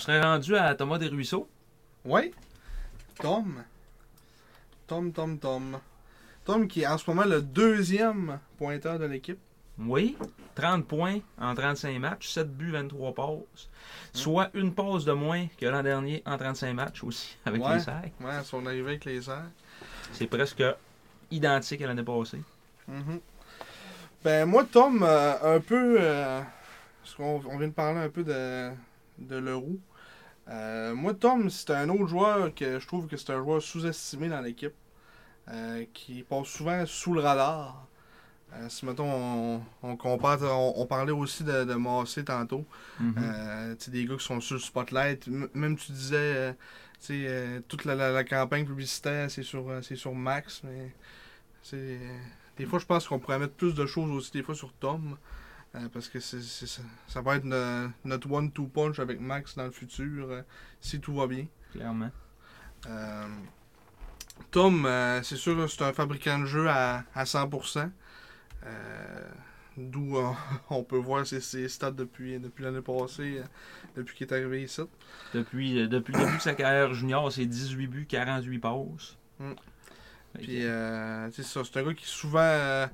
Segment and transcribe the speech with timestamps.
[0.00, 1.48] Serait rendu à Thomas Desruisseaux.
[2.04, 2.32] Oui.
[3.20, 3.62] Tom.
[4.86, 5.78] Tom, Tom, Tom.
[6.44, 9.38] Tom qui est en ce moment le deuxième pointeur de l'équipe.
[9.78, 10.16] Oui,
[10.56, 13.68] 30 points en 35 matchs, 7 buts, 23 passes.
[14.12, 17.74] Soit une passe de moins que l'an dernier en 35 matchs aussi, avec Ouais.
[17.74, 18.12] les sacs.
[18.20, 19.44] Ouais, son arrivée avec les airs.
[20.12, 20.62] C'est presque
[21.30, 22.42] identique à l'année passée.
[22.88, 23.20] Mhm.
[24.22, 25.96] Ben, moi, Tom, euh, un peu.
[25.98, 26.42] euh,
[27.02, 28.70] parce qu'on on vient de parler un peu de,
[29.18, 29.78] de Leroux.
[30.50, 34.28] Euh, moi, Tom, c'est un autre joueur que je trouve que c'est un joueur sous-estimé
[34.28, 34.74] dans l'équipe.
[35.48, 37.86] euh, qui passe souvent sous le radar.
[38.54, 40.40] Euh, si, mettons, on, on compare.
[40.42, 42.64] On, on parlait aussi de, de Massé tantôt.
[43.00, 43.14] Mhm.
[43.18, 45.28] Euh, des gars qui sont sur le spotlight.
[45.28, 46.56] M- même tu disais,
[47.68, 50.92] toute la, la- la campagne publicitaire, c'est sur, c'est sur Max, mais
[52.56, 55.16] des fois, je pense qu'on pourrait mettre plus de choses aussi, des fois, sur Tom.
[55.74, 59.54] Euh, parce que c'est, c'est- ça, ça va être no- notre one-two punch avec Max
[59.56, 60.42] dans le futur, euh,
[60.80, 61.46] si tout va bien.
[61.72, 62.10] Clairement.
[62.86, 63.28] Euh,
[64.50, 64.88] Tom,
[65.22, 67.90] c'est sûr, c'est un fabricant de jeux à, à 100%.
[68.66, 69.28] Euh,
[69.76, 70.16] D'où
[70.70, 73.40] on peut voir ses, ses stats depuis, depuis l'année passée,
[73.96, 74.82] depuis qu'il est arrivé ici.
[75.32, 79.16] Depuis, depuis le début de sa carrière junior, c'est 18 buts, 48 passes.
[79.38, 79.52] Mm.
[80.34, 82.86] Que, Puis, euh, ça, c'est un gars qui souvent,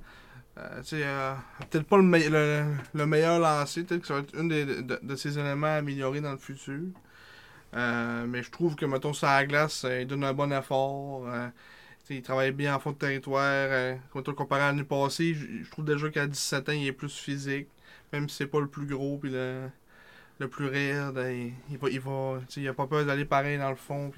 [0.59, 1.35] euh, euh,
[1.71, 4.99] peut-être pas le, me- le, le meilleur lancé, peut-être que ça va être des, de,
[5.03, 6.81] de ses éléments à améliorer dans le futur.
[7.75, 11.27] Euh, mais je trouve que, mettons, à la glace, euh, il donne un bon effort.
[12.11, 13.97] il travaille bien en fond de territoire.
[14.37, 17.69] Comparé à l'année passée, je, trouve déjà qu'à 17 ans, il est plus physique.
[18.13, 19.69] Même si c'est pas le plus gros puis le,
[20.39, 21.19] le plus raide,
[21.71, 24.11] il, va, il va, il a pas peur d'aller pareil dans le fond.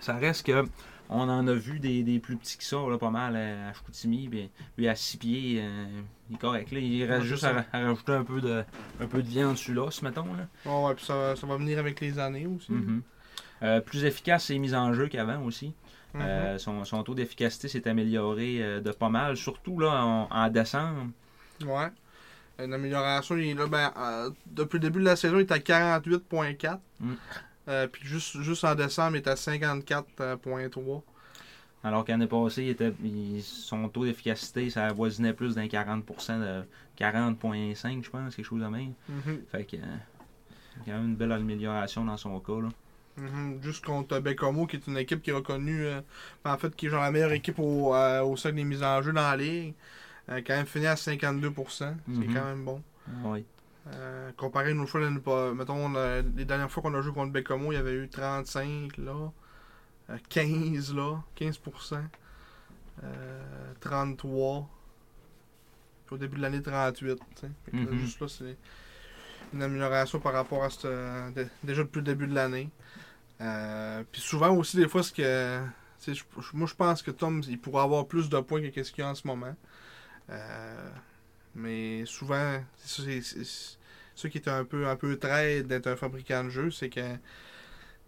[0.00, 0.64] Ça reste que
[1.08, 3.72] on en a vu des, des plus petits que ça, là, pas mal à, à
[3.72, 4.28] Chicoutimi.
[4.28, 5.86] Puis, lui, à 6 pieds, euh,
[6.30, 6.72] il est correct.
[6.72, 6.78] Là.
[6.80, 8.64] Il reste Ouais, juste c'est à, rajouter un peu de,
[9.00, 10.26] un peu de viande sur l'os, mettons.
[10.34, 10.48] Là.
[10.64, 12.72] Ouais, ouais, puis ça, ça va venir avec les années aussi.
[12.72, 13.02] Mhm.
[13.62, 15.72] Euh, plus efficace ses mises en jeu qu'avant aussi.
[16.14, 16.20] Mhm.
[16.22, 20.48] Euh, son, son taux d'efficacité s'est amélioré euh, de pas mal, surtout là en, en
[20.50, 21.08] décembre.
[21.64, 21.88] Ouais.
[22.58, 25.52] Une amélioration, il est là, ben, euh, depuis le début de la saison, il est
[25.52, 26.78] à 48.4.
[27.00, 27.12] Mm.
[27.68, 31.02] Euh, puis juste, juste en décembre, il est à 54.3.
[31.84, 36.62] Alors qu'année passée, il était, il- son taux d'efficacité, ça avoisinait plus d'un 40%, de
[36.98, 38.92] 40.5, je pense, quelque chose de même.
[39.08, 39.42] Mhm.
[39.50, 39.80] Fait que, euh,
[40.84, 42.60] il y a quand même une belle amélioration dans son cas.
[42.60, 42.68] Là.
[43.18, 43.62] Mhm.
[43.62, 46.00] Juste contre Becomo, qui est une équipe qui est reconnue, euh,
[46.44, 49.00] en fait, qui est genre la meilleure équipe au, euh, au sein des mises en
[49.02, 49.74] jeu dans la ligue.
[50.28, 52.34] Euh, quand même fini à 52%, c'est Mhm.
[52.34, 52.82] quand même bon.
[53.08, 53.44] Ah oui.
[53.88, 55.88] Euh, comparé à une autre fois, mettons,
[56.36, 59.30] les dernières fois qu'on a joué contre Becomo, il y avait eu 35 là,
[60.10, 62.00] euh, 15 là, 15%,
[63.04, 64.68] euh, 33,
[66.06, 67.16] puis au début de l'année 38.
[67.18, 67.48] tu sais.
[67.64, 67.98] Fait que là, Mhm.
[67.98, 68.56] Juste là, c'est
[69.54, 72.70] une amélioration par rapport à ce, dé- déjà depuis le début de l'année.
[73.40, 75.60] Euh, puis souvent aussi, des fois, ce que.
[76.54, 79.06] moi, je pense que Tom, il pourrait avoir plus de points que ce qu'il y
[79.06, 79.54] a en ce moment.
[80.30, 80.90] Euh,
[81.56, 86.50] mais souvent, c'est ça, qui est un peu, un peu trait d'être un fabricant de
[86.50, 87.00] jeux, c'est que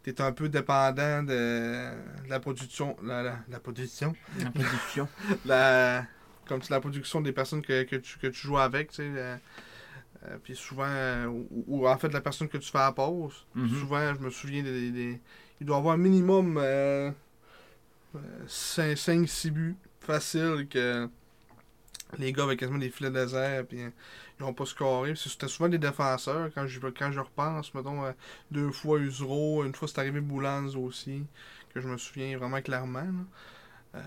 [0.04, 1.90] tu es un peu dépendant de,
[2.28, 2.96] la production.
[3.02, 4.14] La, la, la production.
[4.38, 5.08] La production.
[5.46, 6.06] La,
[6.46, 9.02] comme c'est la production des personnes que, que, tu, que tu joues avec, tu sais.
[9.04, 9.36] euh,
[10.24, 12.92] euh, puis souvent, euh, ou, ou en fait la personne que tu fais à la
[12.92, 13.46] pause.
[13.54, 13.68] Mhm.
[13.68, 14.90] Souvent, je me souviens des.
[14.90, 15.20] des-
[15.60, 16.56] il doit avoir un minimum
[18.46, 21.08] 5-6 buts faciles que
[22.18, 23.90] les gars avaient quasiment des filets déserts puis euh,
[24.38, 25.14] ils n'ont pas scoré.
[25.16, 26.50] C'était souvent des défenseurs.
[26.54, 28.12] Quand je, quand je repense, mettons, euh,
[28.50, 31.24] deux fois Usuro, une fois c'est arrivé Boulans aussi,
[31.74, 33.06] que je me souviens vraiment clairement.
[33.94, 34.00] Euh,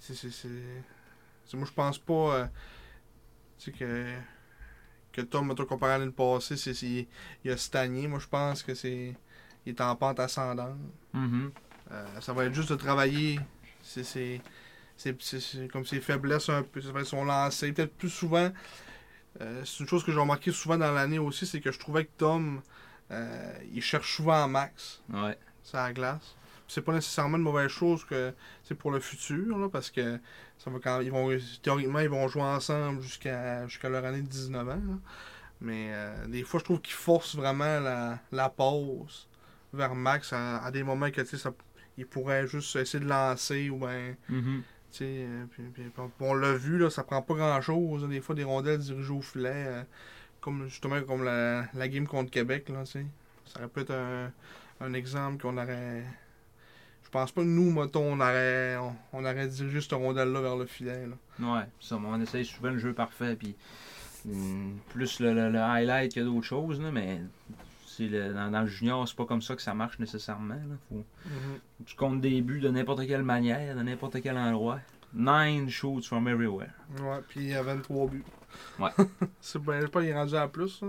[0.00, 2.46] c'est- moi, je pense pas euh,
[3.78, 4.12] que,
[5.12, 7.06] que Tom, mettons, comparé à l'année passée, c'est,
[7.44, 8.06] il a stagné.
[8.06, 9.14] Moi, je pense que c'est
[9.66, 10.78] il est en pente ascendante.
[11.12, 11.50] Mhm.
[11.90, 13.40] Euh, ça va être juste de travailler.
[13.82, 14.40] C'est,
[14.98, 16.80] c'est, comme ses faiblesses un peu.
[16.80, 17.72] Ça son lancer.
[17.72, 18.50] Peut-être plus souvent
[19.40, 22.04] euh, c'est une chose que j'ai remarqué souvent dans l'année aussi, c'est que je trouvais
[22.06, 22.60] que Tom,
[23.12, 25.38] euh, il cherche souvent max Ouais.
[25.62, 26.34] sur la glace.
[26.66, 28.34] C'est pas nécessairement une mauvaise chose que
[28.64, 30.18] c'est pour le futur, là, parce que
[30.58, 31.30] ça va quand ils vont
[31.62, 34.72] théoriquement ils vont jouer ensemble jusqu'à jusqu'à leur année de 19 ans.
[34.74, 34.98] là.
[35.60, 39.28] Mais euh, des fois je trouve qu'ils forcent vraiment la, la pause
[39.72, 41.52] vers Max à, à des moments que ça
[41.96, 44.16] il pourrait juste essayer de lancer ou ben
[45.02, 45.90] euh, puis- puis-
[46.20, 48.08] on l'a vu, là, ça prend pas grand chose.
[48.08, 49.82] Des fois, des rondelles dirigées au filet, euh,
[50.40, 52.68] comme justement comme la, la game contre Québec.
[52.68, 53.00] Là, ça
[53.58, 54.30] aurait pu être un,
[54.80, 56.04] un exemple qu'on aurait.
[57.04, 58.76] Je pense pas que nous, mettons, on aurait,
[59.12, 61.06] on, dirigé cette rondelle-là vers le filet.
[61.06, 61.16] Là.
[61.60, 63.56] Ouais, ça, on essaye souvent le jeu parfait, puis
[64.26, 67.20] hum, plus le, le- le highlight que d'autres choses, là, mais
[68.06, 70.54] le- dans, dans le junior, c'est pas comme ça que ça marche nécessairement.
[70.54, 70.76] Là.
[70.88, 71.04] Faut,
[71.84, 74.78] tu comptes des buts de n'importe quelle manière, de n'importe quel endroit.
[75.14, 76.70] Nine shoots from everywhere.
[77.00, 78.22] Ouais, puis il y a 23 buts.
[78.78, 78.90] Ouais.
[79.40, 80.80] c'est bien, pas, il est rendu à plus.
[80.82, 80.88] Là.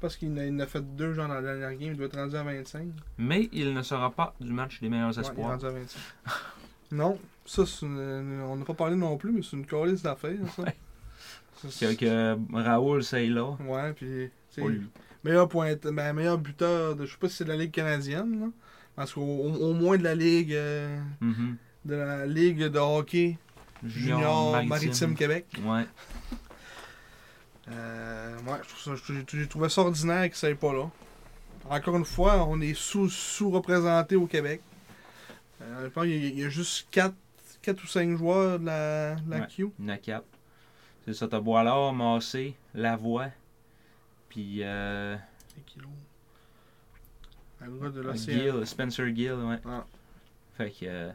[0.00, 2.36] Parce qu'il en a- fait deux genre dans la dernière game, il doit être rendu
[2.36, 2.86] à 25.
[3.18, 5.50] Mais il ne sera pas du match des meilleurs Ouais, il est espoirs.
[5.50, 5.98] rendu à 25.
[6.92, 10.38] non, ça, c'est une- on n'a pas parlé non plus, mais c'est une calice d'affaires,
[10.54, 10.62] ça.
[10.62, 10.76] Ouais.
[11.68, 13.56] Ça, que, que Raoul, c'est là.
[13.66, 14.88] Ouais, puis, lui.
[15.24, 18.40] Meilleur, point, ben, meilleur buteur, de, je sais pas si c'est de la Ligue canadienne,
[18.40, 18.46] là.
[18.96, 21.56] Parce qu'au au, moins de la Ligue, euh, Mhm.
[21.84, 23.38] de la Ligue de hockey
[23.84, 25.14] junior, maritime.
[25.14, 25.46] Québec.
[25.64, 25.86] Ouais.
[27.70, 30.90] Euh, ouais, je trouve ça- j'ai trouvé ça ordinaire qu'il ne soit pas là.
[31.68, 34.62] Encore une fois, on est sous- sous-représenté au Québec.
[35.60, 37.14] Euh, je pense qu'il y, a- il y a juste 4,
[37.84, 39.46] ou 5 joueurs de la, de la Ouais.
[39.54, 39.68] Q.
[39.78, 40.24] Une cap.
[41.04, 43.26] C'est ça, t'as Boilard, Massé, Lavoie,
[44.38, 45.16] puis euh,
[47.60, 48.64] C'est de l'océan.
[48.64, 49.58] Spencer Gill, ouais.
[49.64, 49.84] Ah.
[50.56, 51.10] Fait que euh,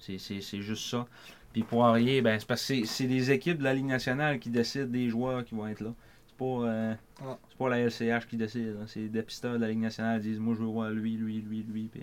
[0.00, 1.06] c'est- c'est c'est juste ça.
[1.52, 4.50] Puis Poirier, ben, c'est parce que c'est- c'est des équipes de la Ligue nationale qui
[4.50, 5.94] décident des joueurs qui vont être là.
[6.26, 7.38] C'est pas, euh, Ah.
[7.48, 8.74] c'est pas la LCH qui décide.
[8.76, 8.86] là.
[8.88, 11.40] C'est les dépisteurs de la Ligue nationale qui disent Moi, je veux voir lui, lui,
[11.42, 11.84] lui, lui.
[11.92, 12.02] Puis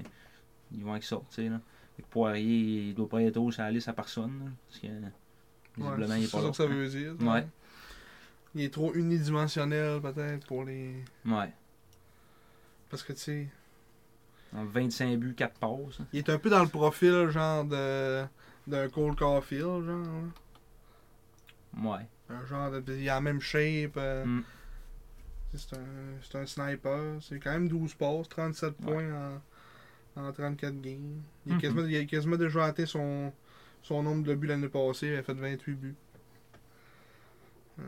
[0.74, 1.18] ils vont ça.
[1.18, 1.60] tu sais, Là.
[1.98, 4.40] Fait que Poirier, il doit pas être haut sur la liste à personne.
[4.40, 4.94] là, parce que Ouais,
[5.78, 6.50] visiblement, il est c'est pas ça là.
[6.52, 7.14] que ça veut dire.
[7.20, 7.26] ça.
[7.26, 7.48] Ouais.
[8.56, 10.96] Il est trop unidimensionnel, peut-être, pour les.
[11.26, 11.52] Ouais.
[12.90, 13.48] Parce que, tu sais,
[14.54, 16.00] Donc, 25 buts, 4 passes.
[16.12, 18.24] il est un peu dans le profil, genre, de
[18.68, 20.06] d'un Cole Caulfield, genre.
[20.06, 21.90] là.
[21.90, 22.06] Ouais.
[22.30, 22.94] Un genre de.
[22.98, 23.94] Il a la même shape.
[23.98, 24.44] euh, Mm.
[25.54, 25.80] C'est un,
[26.22, 27.18] c'est un sniper.
[27.22, 28.86] C'est quand même 12 passes, 37 Ouais.
[28.86, 29.42] points
[30.16, 31.22] en, en 34 games.
[31.46, 31.62] Il a, Mhm.
[31.62, 33.34] quasiment, il a quasiment déjà atteint son,
[33.82, 35.08] son nombre de buts l'année passée.
[35.08, 35.96] Il a fait 28 buts.
[37.80, 37.84] Euh,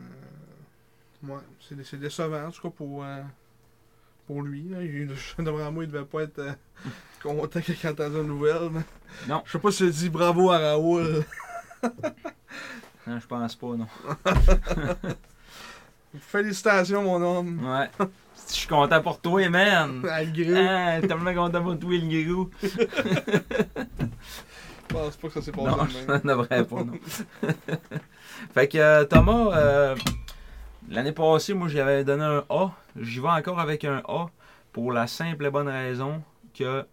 [1.28, 1.40] ouais,
[1.82, 3.22] c'est décevant en tout cas pour, euh,
[4.26, 4.68] pour lui.
[4.68, 4.82] Là.
[4.82, 5.08] Il,
[5.44, 6.52] devant moi, il devait pas être euh,
[7.22, 8.68] content quand il entendait la nouvelle.
[8.70, 8.80] mais
[9.28, 9.42] Non.
[9.46, 11.24] Je sais pas si je dis bravo à Raoul.
[13.06, 13.86] Non, je pense pas, non.
[16.20, 17.60] Félicitations, mon homme.
[17.62, 17.90] Ouais.
[18.48, 20.02] Je suis content pour toi, man.
[20.10, 20.56] À le.
[20.56, 22.46] Ah, tellement content pour toi, le.
[22.62, 22.68] Je
[24.88, 26.92] pense pas que ça s'est passé Non, je devrais pas, non.
[28.54, 29.94] fait que euh, Thomas, euh,
[30.88, 32.72] l'année passée, moi, j'avais donné un A.
[32.96, 34.26] J'y vais encore avec un A
[34.72, 36.22] pour la simple et bonne raison
[36.52, 36.84] que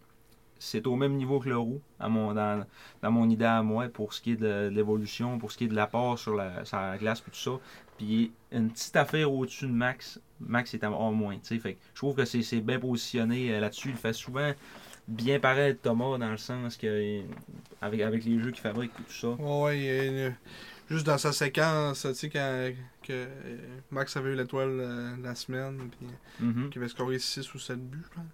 [0.58, 2.64] c'est au même niveau que le roux, dans,
[3.02, 5.74] mon idée à moi, pour ce qui est de, l'évolution, pour ce qui est de
[5.74, 7.50] l'apport sur la, sur la glace et tout ça.
[7.98, 10.20] Puis une petite affaire au-dessus de Max.
[10.40, 11.36] Max est à moins.
[11.42, 13.90] Fait que je trouve que c'est bien positionné euh, là-dessus.
[13.90, 14.52] Il fait souvent
[15.08, 17.22] bien paraître Thomas dans le sens que
[17.80, 19.28] avec les jeux qu'il fabrique et tout ça.
[19.42, 20.32] Ouais,
[20.92, 22.72] juste dans sa séquence, tu sais, quand
[23.02, 23.56] que, euh,
[23.90, 26.06] Max avait eu l'étoile euh, la semaine, puis
[26.40, 26.70] Mhm.
[26.70, 28.24] qu'il avait scoré 6 ou 7 buts, je pense.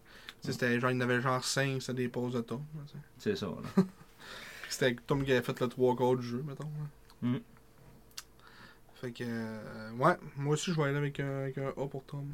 [0.42, 2.62] C'était genre, il en avait genre 5, c'était des pauses de Tom.
[3.16, 3.46] C'est ça.
[3.46, 3.82] là.
[4.68, 6.70] C'était Tom qui avait fait le 3 quarts du jeu, mettons.
[7.22, 7.36] Mm.
[9.00, 12.04] Fait que, euh, ouais, moi aussi, je vais aller avec un, avec un A pour
[12.04, 12.26] Tom.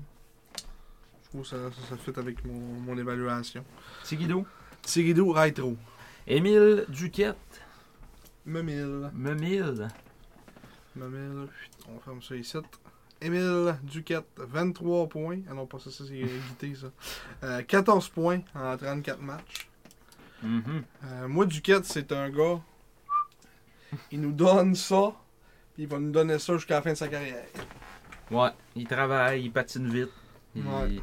[1.25, 3.65] Je trouve que ça, ça, ça fit avec mon, mon évaluation.
[4.03, 4.45] C'est Guido.
[4.83, 5.77] Tigidou, Retro.
[6.27, 7.37] Émile Duquette?
[8.47, 9.11] Memille.
[9.15, 9.89] Memile.
[10.97, 11.49] Mamel,
[11.89, 12.57] on ferme ça ici.
[13.21, 15.39] Émile Duquette, 23 points.
[15.51, 16.87] Ah non, pas ça, ça c'est Guité, ça.
[17.43, 19.69] Euh, 14 points en 34 matchs.
[20.43, 20.85] Mhm.
[21.05, 22.61] Euh, moi, Duquette, c'est un gars.
[24.11, 25.13] Il nous donne ça,
[25.75, 27.45] puis il va nous donner ça jusqu'à la fin de sa carrière.
[28.31, 30.11] Ouais, il travaille, il patine vite.
[30.55, 30.97] Il, Ouais.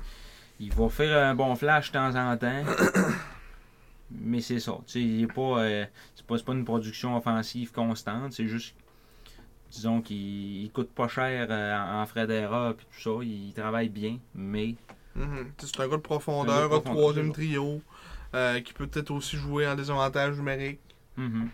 [0.59, 2.63] il va faire un bon flash de temps en temps.
[4.11, 4.73] Mais c'est ça.
[4.85, 8.33] Tu sais, il est pas, euh, c'est pas, c'est pas une production offensive constante.
[8.33, 8.75] C'est juste,
[9.71, 13.23] disons qu'il il coûte pas cher euh, en en frais d'erreur puis tout ça.
[13.23, 14.75] Il travaille bien, mais
[15.15, 15.51] Mhm.
[15.57, 17.81] C'est un gars de profondeur, de un gars de profondeur, troisième trio,
[18.33, 20.79] euh, qui peut peut-être aussi jouer en désavantage numérique.
[21.17, 21.49] mhm.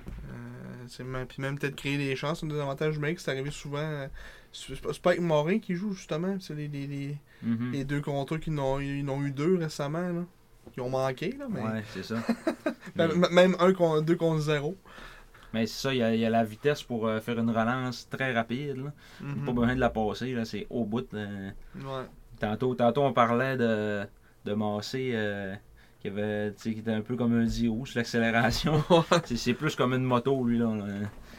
[0.99, 3.79] Euh, même, puis même peut-être créer des chances, un des avantages numériques, c'est arrivé souvent.
[3.79, 4.07] euh,
[4.53, 7.71] C'est pas- avec Morin qui joue justement, c'est les, les, les, Mhm.
[7.73, 10.23] les deux contrats qui n'ont ils en ont eu deux récemment, là.
[10.73, 11.61] Qui ont manqué, là, mais.
[11.61, 12.15] Ouais, c'est ça.
[12.95, 14.75] mais Même, même un contre, deux contre zéro.
[15.53, 17.49] Mais c'est ça, il y, a, il y a la vitesse pour euh, faire une
[17.49, 18.77] relance très rapide.
[18.77, 18.91] là.
[19.21, 19.45] Mhm.
[19.45, 21.07] Pas besoin de la passer, là, c'est au bout.
[21.13, 21.49] euh.
[21.77, 22.05] Ouais.
[22.39, 24.05] Tantôt, tantôt, on parlait de,
[24.45, 25.55] de Massé euh,
[26.01, 28.83] qui, avait, qui était un peu comme un zéro sur l'accélération.
[29.25, 30.59] c'est, plus comme une moto, lui.
[30.59, 30.67] là.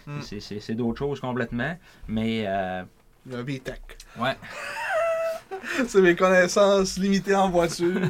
[0.06, 0.20] Mm.
[0.22, 1.76] C'est, c'est- c'est d'autres choses complètement.
[2.08, 2.82] Mais, euh,
[3.26, 3.80] Il a un VTEC.
[4.18, 4.36] ouais.
[5.86, 8.00] c'est mes connaissances limitées en voiture.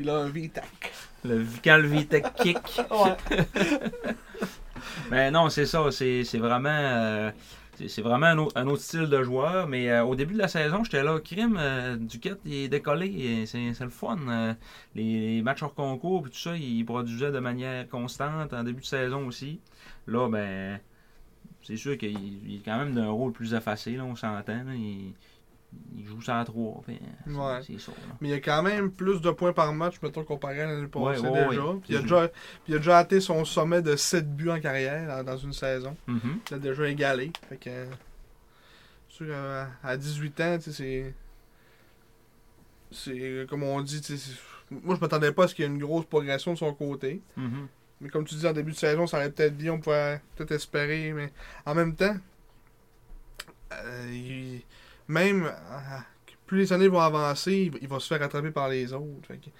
[0.00, 0.64] Il a un VTEC.
[1.24, 2.58] Le, quand le VTEC kick.
[2.90, 3.16] Ouais.
[5.10, 5.90] Mais non, c'est ça.
[5.90, 6.68] C'est, vraiment.
[6.70, 7.30] euh,
[7.88, 9.66] c'est, vraiment un autre, un autre style de joueur.
[9.66, 11.18] Mais euh, au début de la saison, j'étais là.
[11.20, 13.44] Crime, euh, Duquette, il est décollé.
[13.46, 14.18] C'est, le fun.
[14.28, 14.54] euh,
[14.94, 18.86] les, matchs hors concours, puis tout ça, il produisait de manière constante en début de
[18.86, 19.60] saison aussi.
[20.06, 20.80] Là, ben.
[21.62, 22.16] C'est sûr qu'il
[22.48, 24.64] il est quand même d'un rôle plus effacé, là, on s'entend.
[25.96, 26.82] Il joue ça à 3.
[26.88, 26.98] Ouais.
[27.26, 27.94] C'est là.
[28.20, 30.86] Mais il y a quand même plus de points par match, mettons, comparé à l'année
[30.88, 31.62] passée Ouais, ouais, déjà.
[31.82, 34.60] Puis il a déjà, puis il a déjà atteint son sommet de 7 buts en
[34.60, 35.96] carrière dans- une saison.
[36.06, 36.40] Mhm.
[36.50, 37.32] Il a déjà égalé.
[37.48, 37.86] Fait que.
[39.08, 39.26] sûr,
[39.82, 41.14] à 18 ans, c'est.
[42.92, 44.00] C'est comme on dit,
[44.70, 47.22] moi je m'attendais pas à ce qu'il y ait une grosse progression de son côté.
[47.36, 47.68] Mhm.
[48.00, 50.52] Mais comme tu dis en début de saison, ça aurait peut-être dit, on pouvait peut-être
[50.52, 51.30] espérer, mais
[51.66, 52.16] en même temps,
[53.72, 54.62] euh, il-
[55.10, 55.98] même euh,
[56.46, 59.26] plus les années vont avancer, il, va- se faire rattraper par les autres.
[59.26, 59.50] Fait que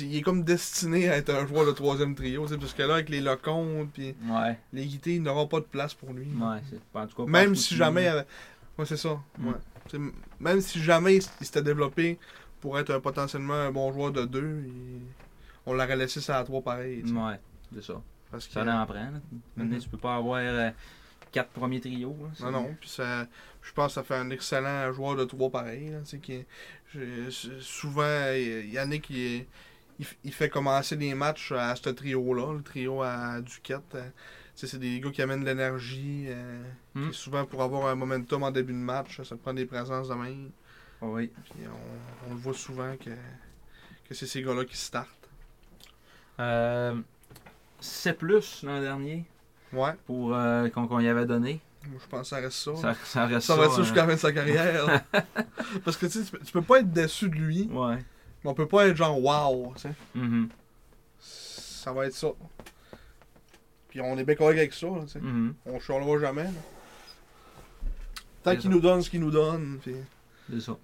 [0.00, 3.08] il est comme destiné à être un joueur de troisième trio, parce que là, avec
[3.10, 4.58] les Lecomte puis Ouais.
[4.72, 6.26] les Guité, il n'aura pas de place pour lui.
[6.26, 6.58] Ouais.
[6.94, 8.06] En tout cas, pas Même si jamais.
[8.08, 8.26] avait-
[8.76, 9.20] Ouais, c'est ça.
[9.38, 9.48] Mm.
[9.48, 10.00] Ouais.
[10.40, 12.18] Même si jamais il, s'était développé
[12.60, 15.02] pour être un- potentiellement un bon joueur de deux, il-
[15.66, 17.02] on l'aurait laissé ça à trois pareil.
[17.04, 17.38] Ouais,
[17.74, 18.00] c'est ça.
[18.30, 18.94] Parce que, Ça en prend.
[19.56, 19.78] Maintenant, Mhm.
[19.80, 20.70] tu peux pas avoir euh,
[21.32, 22.16] quatre premiers trios.
[22.20, 22.28] là.
[22.34, 22.76] C'est- non, non.
[22.80, 23.26] Puis ça,
[23.62, 25.90] je pense que ça fait un excellent joueur de trois pareil.
[25.90, 26.44] Là, qui,
[26.94, 29.46] je- souvent, Yannick, il,
[29.98, 33.94] il, fait commencer les matchs à ce trio-là, le trio à Duquette.
[33.94, 34.08] euh,
[34.54, 36.26] c'est des gars qui amènent de l'énergie.
[36.28, 36.62] euh,
[36.94, 37.10] Mm.
[37.10, 40.14] qui souvent, pour avoir un momentum en début de match, ça prend des présences de
[40.14, 40.50] même.
[41.00, 41.30] Oui.
[41.44, 45.28] Puis on, on le voit souvent que, que c'est ces gars-là qui startent.
[46.40, 46.94] Euh,
[47.80, 49.24] c'est plus l'an dernier
[49.72, 51.60] Ouais, pour euh, qu'on qu'on y avait donné.
[51.84, 52.76] je pense que ça reste ça.
[52.76, 55.04] Ça, ça reste ça va être ça euh, jusqu'à la fin de sa carrière.
[55.84, 57.96] Parce que tu sais, tu peux- pas être déçu de lui, Ouais.
[58.44, 59.72] mais on peut pas être genre wow.
[59.76, 59.92] tu sais.
[60.14, 60.48] Mhm.
[61.20, 62.28] Ça va être ça.
[63.88, 64.86] Puis on est bien correct avec ça.
[64.86, 65.20] là, tu sais.
[65.20, 65.54] Mhm.
[65.66, 66.44] On chialera jamais.
[66.44, 66.50] là.
[68.42, 68.68] Tant qu'il ça.
[68.68, 69.78] nous donne ce qu'il nous donne.
[69.82, 69.94] Puis...
[70.50, 70.76] C'est ça.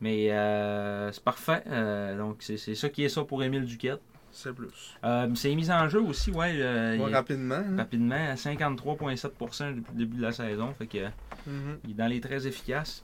[0.00, 1.62] Mais euh, c'est parfait.
[1.68, 4.00] Euh, donc, c'est c'est ça qui est ça pour Émile Duquette.
[4.38, 4.94] C'est plus.
[5.02, 6.52] Euh, c'est mis en jeu aussi, ouais.
[6.60, 7.54] euh, il- rapidement.
[7.54, 7.76] hein.
[7.78, 10.74] rapidement, à 53,7% depuis le début de la saison.
[10.78, 11.06] Fait que
[11.46, 11.78] Mhm.
[11.84, 13.02] Il est dans les très efficaces.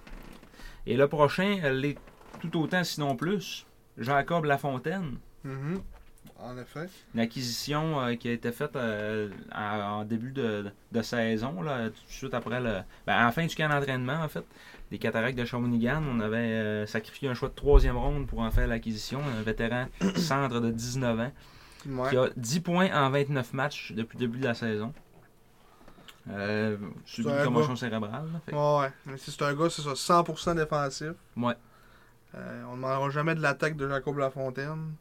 [0.86, 1.98] Et le prochain, elle l'est
[2.40, 3.64] tout autant, sinon plus.
[3.96, 5.16] Jacob Lafontaine.
[5.44, 5.80] Mhm.
[6.38, 6.88] En effet.
[7.14, 12.04] Une acquisition euh, qui a été faite en, en début de, de saison, là, tout
[12.06, 12.80] de suite après le.
[13.06, 14.44] Ben, la fin du camp d'entraînement, en fait,
[14.92, 16.02] des cataractes de Shawinigan.
[16.06, 19.20] On avait euh, sacrifié un choix de troisième ronde pour en faire l'acquisition.
[19.38, 21.32] Un vétéran centre de 19 ans
[21.84, 22.10] Ouais.
[22.10, 24.92] qui a 10 points en 29 matchs depuis le début de la saison.
[26.30, 28.26] Euh, subi C'est une un commotion cérébrale.
[28.32, 28.40] là.
[28.46, 31.08] Fait que- Ouais, c'est un gars, c'est ça, 100% défensif.
[31.36, 31.54] Ouais.
[32.36, 34.92] Euh, on ne demandera jamais de l'attaque de Jacob Lafontaine.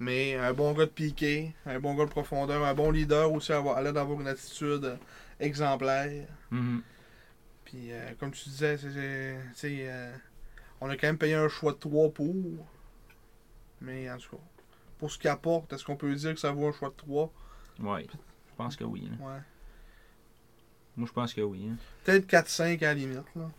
[0.00, 3.52] Mais un bon gars de piqué, un bon gars de profondeur, un bon leader aussi
[3.52, 4.96] à l'air d'avoir une attitude euh,
[5.38, 6.26] exemplaire.
[6.50, 6.82] Mhm.
[7.74, 8.76] Puis euh, comme tu disais,
[9.54, 10.12] c'est- euh,
[10.80, 12.34] on a quand même payé un choix de 3 pour.
[13.80, 14.42] Mais en tout cas,
[14.98, 17.32] pour ce qu'il apporte, est-ce qu'on peut dire que ça vaut un choix de 3
[17.80, 19.10] Ouais, je pense que oui.
[19.20, 19.40] Ouais.
[20.96, 21.68] Moi, je pense que oui.
[21.72, 21.76] hein.
[22.04, 23.24] Peut-être 4-5 à la limite.
[23.34, 23.50] Là.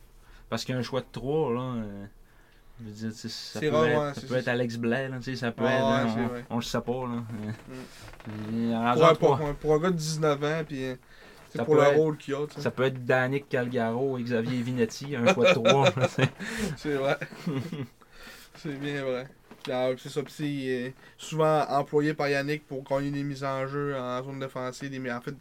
[0.49, 2.05] Parce qu'un choix de 3, là, euh,
[2.79, 3.27] je veux dire, ça
[3.59, 5.83] C'est peut, rare, être, ouais, ça peut être Alex Blais, là, ça peut Ouais, être.
[5.85, 7.07] hein, ouais, on, on le sait pas.
[7.07, 7.23] Là.
[8.29, 10.95] Euh, en Pour, un, pour, un- pour un gars de 19 ans, puis
[11.55, 12.45] c'est Ça pour le rôle qu'il a.
[12.47, 12.61] tu sais.
[12.61, 15.89] Ça peut être Danick Calgaro et Xavier Vinetti, un choix de 3.
[16.77, 17.17] C'est vrai.
[18.55, 19.27] c'est bien vrai.
[19.97, 23.95] C'est ça, puis c'est euh, souvent employé par Yannick pour gagner des mises en jeu
[23.97, 25.33] en zone défensive, des, en fait,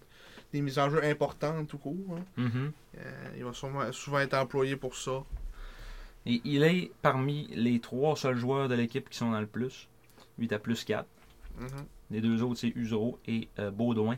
[0.50, 1.94] des mises en jeu importantes tout court.
[2.16, 2.22] hein.
[2.38, 2.72] Mhm.
[2.98, 5.22] Euh, il va souvent, souvent être employé pour ça.
[6.24, 9.88] Et il est parmi les trois seuls joueurs de l'équipe qui sont dans le plus.
[10.38, 11.06] 8 à plus 4.
[11.60, 11.66] Mhm.
[12.10, 14.16] Les deux autres, c'est Usero et euh, Baudouin.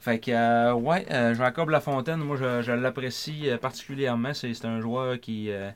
[0.00, 4.32] Fait que, euh, ouais, euh, Jacob Lafontaine, moi, je, je l'apprécie euh, particulièrement.
[4.32, 5.70] C'est un joueur qui, euh,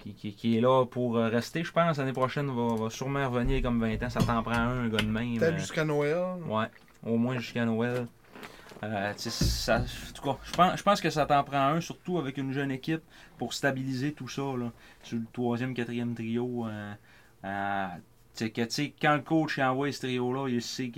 [0.00, 1.98] qui, qui- qui est là pour rester, je pense.
[1.98, 4.08] L'année prochaine, va, va sûrement revenir comme 20 ans.
[4.10, 5.36] Ça t'en prend un, un gars de même.
[5.38, 6.16] Peut-être jusqu'à Noël.
[6.46, 6.66] ouais,
[7.04, 8.06] au moins jusqu'à Noël.
[8.80, 11.80] Tu sais, ça, en tout cas, je pense, je pense que ça t'en prend un,
[11.82, 13.02] surtout avec une jeune équipe,
[13.36, 14.42] pour stabiliser tout ça.
[14.56, 14.70] Là,
[15.02, 16.66] sur le troisième, quatrième trio.
[17.42, 17.48] tu
[18.34, 20.90] sais, que, tu sais, quand le coach envoie ce trio-là, il sait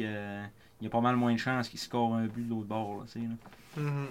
[0.80, 3.00] qu'il y a pas mal moins de chances qu'il score un but de l'autre bord.
[3.00, 3.82] Là, tu sais, là.
[3.82, 4.08] Mhm.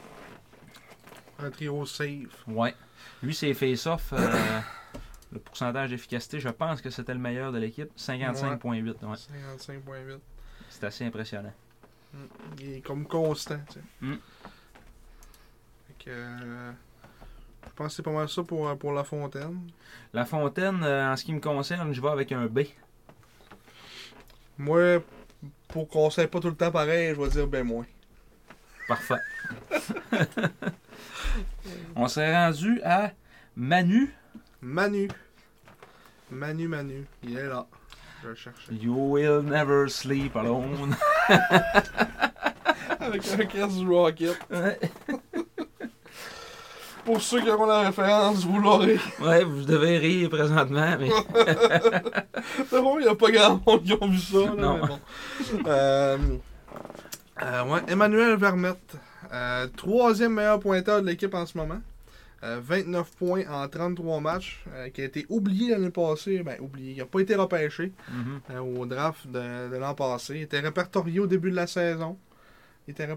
[1.39, 2.47] Un trio safe.
[2.47, 2.75] Ouais.
[3.23, 4.13] Lui, c'est face-off.
[4.13, 4.59] euh,
[5.31, 7.89] le pourcentage d'efficacité, je pense que c'était le meilleur de l'équipe.
[7.97, 8.85] 55,8.
[9.03, 9.15] Ouais.
[9.15, 10.19] 55.8.
[10.69, 11.53] C'est assez impressionnant.
[12.13, 12.17] Mm.
[12.59, 13.81] Il est comme constant, tu sais.
[14.01, 14.15] Mm.
[15.87, 16.71] Fait que, euh,
[17.65, 19.69] je pense que c'est pas mal ça pour, euh, pour La Fontaine.
[20.13, 22.61] La Fontaine, euh, en ce qui me concerne, je vais avec un B.
[24.57, 24.99] Moi,
[25.67, 27.85] pour qu'on soit pas tout le temps pareil, je vais dire ben moins.
[28.87, 29.15] Parfait.
[31.95, 33.11] On s'est rendu à
[33.55, 34.13] Manu.
[34.61, 35.09] Manu.
[36.31, 37.05] Manu, Manu.
[37.23, 37.67] Il est là.
[38.21, 38.73] Je vais le chercher.
[38.73, 40.95] You will never sleep alone.
[42.99, 44.37] Avec un casque du Rocket.
[47.09, 48.99] Pour ceux qui auront la référence, vous l'aurez.
[49.21, 51.09] ouais, vous devez rire présentement, mais
[52.69, 54.37] C'est bon, il n'y a pas grand monde qui ont vu ça.
[54.37, 54.79] Là, Non.
[54.79, 54.99] mais bon.
[55.65, 56.17] Euh,
[57.41, 58.93] euh, ouais, Emmanuel Vermette.
[59.33, 61.79] euh, troisième meilleur pointeur de l'équipe en ce moment.
[62.43, 64.63] Euh, 29 points en 33 matchs.
[64.93, 66.43] qui a été oublié l'année passée.
[66.43, 66.91] Ben, oublié.
[66.91, 68.59] Il n'a pas été repêché Mhm.
[68.77, 70.35] au draft de, de l'an passé.
[70.35, 72.17] Il était répertorié au début de la saison.
[72.89, 73.07] Il était,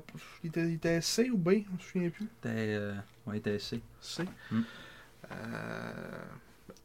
[0.45, 2.29] il était, il était C ou B, je me souviens plus.
[2.45, 2.95] Euh,
[3.27, 3.81] ouais, t'es C.
[4.03, 4.23] C.
[4.51, 4.61] Mm.
[5.31, 5.93] Euh,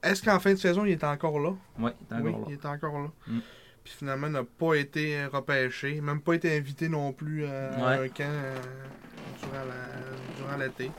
[0.01, 1.49] Est-ce qu'en fin de saison, il est encore là?
[1.77, 3.11] Ouais, oui, encore il est encore là.
[3.27, 3.39] Mm.
[3.83, 8.05] Puis finalement, n'a pas été repêché, même pas été invité non plus euh, à Ouais.
[8.05, 8.55] un camp euh,
[9.41, 9.65] durant
[10.37, 10.89] durant l'été.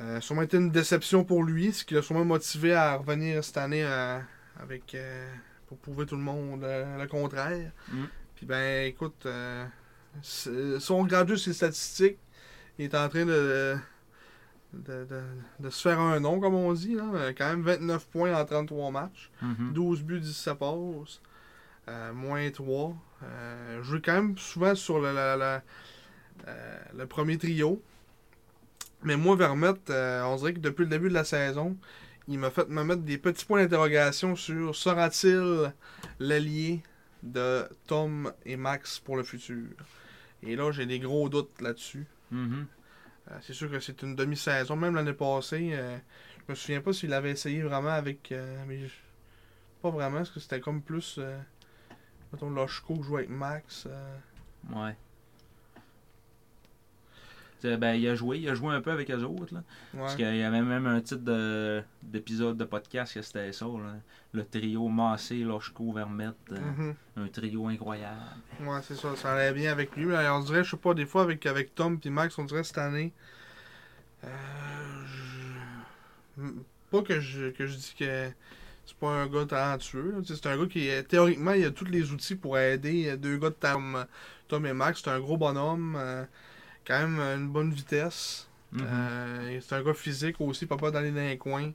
[0.00, 3.58] Euh, sûrement été une déception pour lui, ce qui l'a sûrement motivé à revenir cette
[3.58, 3.84] année
[4.58, 4.96] avec
[5.68, 7.70] pour prouver tout le monde le contraire.
[7.92, 8.04] Mm.
[8.34, 9.24] Puis ben écoute,
[10.22, 12.18] si on regarde juste ses statistiques,
[12.78, 13.76] il est en train de,
[14.72, 15.22] de, de-
[15.60, 16.94] de se faire un nom, comme on dit.
[16.94, 17.32] Là.
[17.36, 19.30] Quand même 29 points en 33 matchs.
[19.42, 19.72] Mhm.
[19.72, 21.20] 12 buts, 17 passes.
[21.88, 22.94] Euh, moins 3.
[23.22, 25.62] Euh, joue quand même souvent sur le, la- la-
[26.48, 27.82] euh, le premier trio.
[29.02, 31.76] Mais moi, Vermette, euh, on dirait que depuis le début de la saison,
[32.28, 35.72] il m'a fait me mettre des petits points d'interrogation sur sera-t-il
[36.18, 36.82] l'allié
[37.22, 39.66] de Tom et Max pour le futur?
[40.42, 42.06] Et là, j'ai des gros doutes là-dessus.
[42.30, 42.66] Mhm.
[43.30, 44.74] Euh, c'est sûr que c'est une demi-saison.
[44.76, 45.98] Même l'année passée, euh,
[46.38, 48.32] je me souviens pas s'il avait essayé vraiment avec.
[48.32, 48.94] euh, mais je-
[49.82, 51.16] Pas vraiment, parce que c'était comme plus.
[51.18, 51.38] Euh,
[52.32, 53.86] mettons, Loshko jouait avec Max.
[54.74, 54.94] Ouais.
[57.64, 59.54] Ben, il a joué, il a joué un peu avec eux autres.
[59.54, 59.62] Là.
[59.96, 63.64] Parce qu'il y avait même un titre de- d'épisode de, podcast que c'était ça.
[63.66, 63.94] là.
[64.32, 66.34] Le trio Massé, Lochko, Vermette.
[66.52, 66.94] euh, Mhm.
[67.16, 68.16] Un trio incroyable.
[68.60, 69.16] Ouais, c'est ça.
[69.16, 70.06] Ça allait bien avec lui.
[70.14, 72.78] On dirait, je sais pas, des fois avec, avec Tom et Max, on dirait cette
[72.78, 73.12] année.
[74.24, 74.28] euh,
[75.06, 76.42] je-
[76.90, 78.30] Pas que je, que je dis que
[78.86, 80.14] c'est pas un gars talentueux.
[80.24, 83.54] C'est un gars qui, théoriquement, il a tous les outils pour aider deux gars de
[83.54, 84.04] Tom,
[84.48, 85.00] Tom et Max.
[85.04, 85.96] C'est un gros bonhomme.
[85.98, 86.24] euh,
[86.86, 88.48] quand même une bonne vitesse.
[88.72, 88.80] Mhm.
[88.84, 91.72] Euh, c'est un gars physique aussi, pas pas d'aller dans les coins.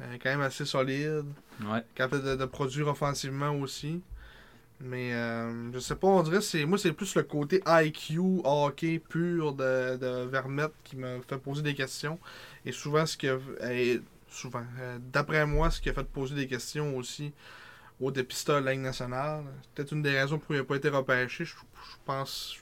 [0.00, 1.24] Euh, quand même assez solide.
[1.64, 1.82] Ouais.
[1.94, 4.02] capable de, de produire offensivement aussi.
[4.80, 8.98] Mais euh, je sais pas, on dirait c'est moi c'est plus le côté IQ hockey
[8.98, 12.18] pur de, de Vermette qui me fait poser des questions.
[12.66, 13.40] Et souvent ce que
[14.28, 17.32] souvent euh, d'après moi ce qui a fait poser des questions aussi
[18.00, 19.44] au dépisteur de la Ligue nationale.
[19.74, 21.46] Peut-être une des raisons pour il n'a pas été repêché.
[21.46, 22.58] Je, je pense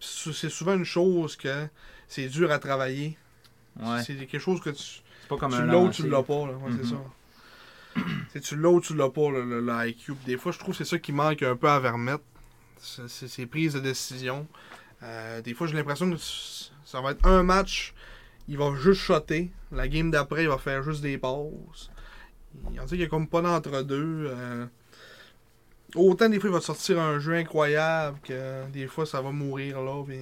[0.00, 1.66] c'est souvent une chose que
[2.08, 3.16] c'est dur à travailler.
[3.80, 4.02] Ouais.
[4.04, 6.52] C'est quelque chose que tu, pas comme tu l'as tu l'as pas, là.
[6.54, 6.96] Ouais, c'est ça.
[8.42, 10.14] Tu l'as ou tu l'as pas, le, le- IQ.
[10.24, 12.22] Des fois, je trouve que c'est ça qui manque un peu à Vermette.
[12.78, 14.46] C'est ses prises de décision.
[15.02, 17.92] Euh, des fois, j'ai l'impression que ça va être un match,
[18.48, 19.50] il va juste shotter.
[19.72, 21.90] La game d'après, il va faire juste des passes.
[22.72, 24.26] Il, on dirait qu'il y a comme pas d'entre-deux.
[24.30, 24.66] euh.
[25.96, 29.30] Autant des fois, il va te sortir un jeu incroyable que des fois, ça va
[29.30, 30.02] mourir là.
[30.06, 30.18] Puis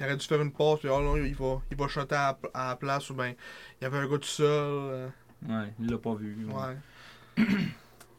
[0.00, 2.36] il aurait dû faire une passe, puis oh non, il va, il va shotter à,
[2.54, 3.08] à la place.
[3.10, 4.46] Ou bien il y avait un gars tout seul.
[4.48, 5.08] euh.
[5.48, 6.46] Ouais, il l'a pas vu.
[6.46, 6.54] ouais.
[7.38, 7.44] Ouais.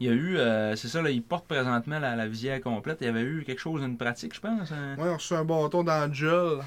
[0.00, 2.98] Il y a eu, euh, c'est ça, là, il porte présentement la, la visière complète.
[3.00, 4.72] Il y avait eu quelque chose, une pratique, je pense.
[4.72, 4.96] hein.
[4.98, 6.58] Ouais, on reçu un bâton dans le gel.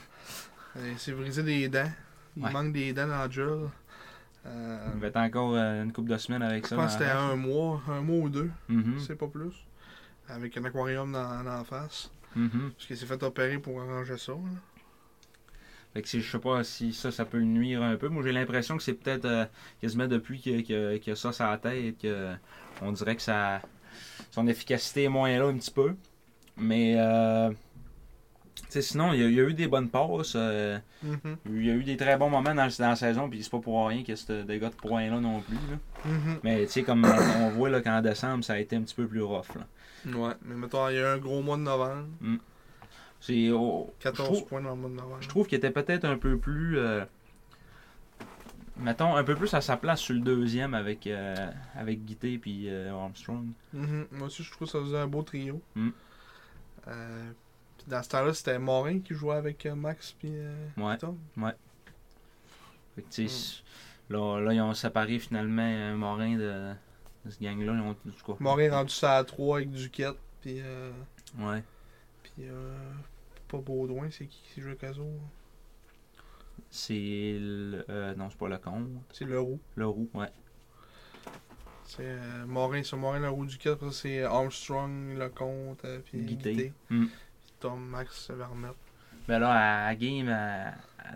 [0.78, 1.92] Il s'est brisé des dents.
[2.38, 2.52] Il Ouais.
[2.54, 3.70] manque des dents dans le gel.
[4.46, 6.76] Euh, Il va être encore euh, une couple de semaines avec je ça.
[6.78, 9.54] pense que c'était un mois, un mois ou deux, Mhm, c'est pas plus.
[10.30, 12.12] Avec un aquarium dans, dans la face.
[12.36, 12.72] mhm.
[12.76, 14.34] Parce qu'il s'est fait opérer pour arranger ça.
[14.34, 14.40] là.
[15.94, 18.10] Fait que je sais pas si ça, ça peut nuire un peu.
[18.10, 19.46] Moi, j'ai l'impression que c'est peut-être euh,
[19.82, 20.62] quasiment depuis a-
[21.00, 22.34] qu'il a ça sur la tête que
[22.82, 23.62] on dirait que ça,
[24.32, 25.96] son efficacité est moins là un petit peu.
[26.58, 27.50] Mais euh,
[28.70, 30.34] sais, sinon, il y, a, il y a eu des bonnes passes.
[30.36, 31.38] euh, Mhm.
[31.48, 33.60] il y a eu des très bons moments dans, dans la saison, puis c'est pas
[33.60, 35.56] pour rien qu'il y a ce dégât de points-là non plus.
[35.56, 35.78] là.
[36.06, 36.40] Mhm.
[36.44, 37.06] Mais tu sais, comme
[37.40, 39.56] on voit là, qu'en décembre, ça a été un petit peu plus rough.
[39.56, 39.66] Là.
[40.16, 42.08] Ouais, mais mettons, il y a eu un gros mois de novembre.
[43.20, 45.18] C'est, oh, 14 je trouve, points dans le mois de novembre.
[45.22, 46.78] je trouve qu'il était peut-être un peu plus.
[46.78, 47.04] euh,
[48.78, 52.70] mettons, un peu plus à sa place sur le deuxième avec, euh, avec Guité puis
[52.70, 53.48] euh, Armstrong.
[53.74, 54.08] Mhm.
[54.12, 55.62] Moi aussi, je trouve que ça faisait un beau trio.
[55.76, 55.90] Mm.
[56.90, 57.32] Euh,
[57.78, 60.32] puis dans ce temps-là, c'était Morin qui jouait avec Max puis
[60.78, 60.98] Ouais.
[60.98, 61.18] Tom.
[62.96, 63.64] Fait que, tu sais,
[64.10, 66.74] là, là, ils ont séparé finalement Morin de,
[67.28, 67.74] de ce gang-là.
[67.74, 70.18] Ils ont, tout cas, Morin rendu ça à 3 avec Duquette.
[70.42, 70.92] Puis, euh,
[71.40, 71.64] Ouais.
[72.24, 72.74] puis euh,
[73.48, 75.04] pas Baudouin, c'est qui qui joue eux autres?
[76.70, 77.38] C'est.
[77.40, 78.88] le- euh, non, c'est pas le compte.
[79.14, 79.60] C'est Leroux.
[79.76, 80.30] Le roux, ouais.
[81.86, 83.80] C'est euh, Morin, c'est Morin, Leroux, Duquette.
[83.80, 86.52] Ça, c'est Armstrong, Lecomte, euh, puis Guité.
[86.54, 86.74] Guité.
[86.90, 87.06] Mm.
[87.06, 88.76] Puis Tom, Max, Vermette.
[89.28, 90.74] Ben là, à, à Game, à,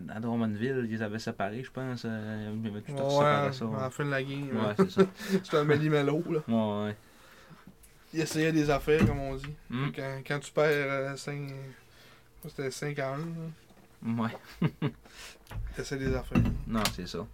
[0.09, 2.03] à, Drummondville, ils avaient séparé, je pense.
[2.05, 3.65] euh, Ils avaient tout Ouais, séparé ça.
[3.77, 4.49] à la fin de la game.
[4.53, 4.75] Ouais, hein.
[4.77, 5.01] c'est ça.
[5.43, 6.39] C'était un méli-mélo, là.
[6.47, 6.95] Ouais, ouais.
[8.13, 9.53] Il essayait des affaires, comme on dit.
[9.69, 9.87] Mm.
[9.95, 11.53] Quand, quand tu perds 5...
[12.47, 13.23] C'était 5 à 1, là.
[14.23, 14.69] Ouais.
[15.75, 16.41] T'essaies des affaires.
[16.67, 17.25] Non, c'est ça.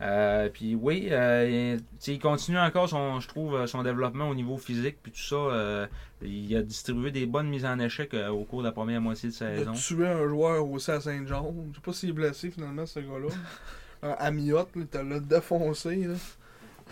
[0.00, 4.56] Euh, puis oui, euh, il continue encore son, je trouve, euh, son développement au niveau
[4.56, 5.34] physique puis tout ça.
[5.34, 5.86] euh,
[6.22, 9.34] il a distribué des bonnes mises en échec au cours de la première moitié de
[9.34, 9.72] Il a saison.
[9.72, 11.52] tué un joueur aussi à Saint-Jean.
[11.72, 13.28] Je sais pas s'il est blessé finalement, ce gars-là.
[14.02, 15.96] Un Amiotte, là, il t'a l'a défoncé.
[15.96, 16.14] Là.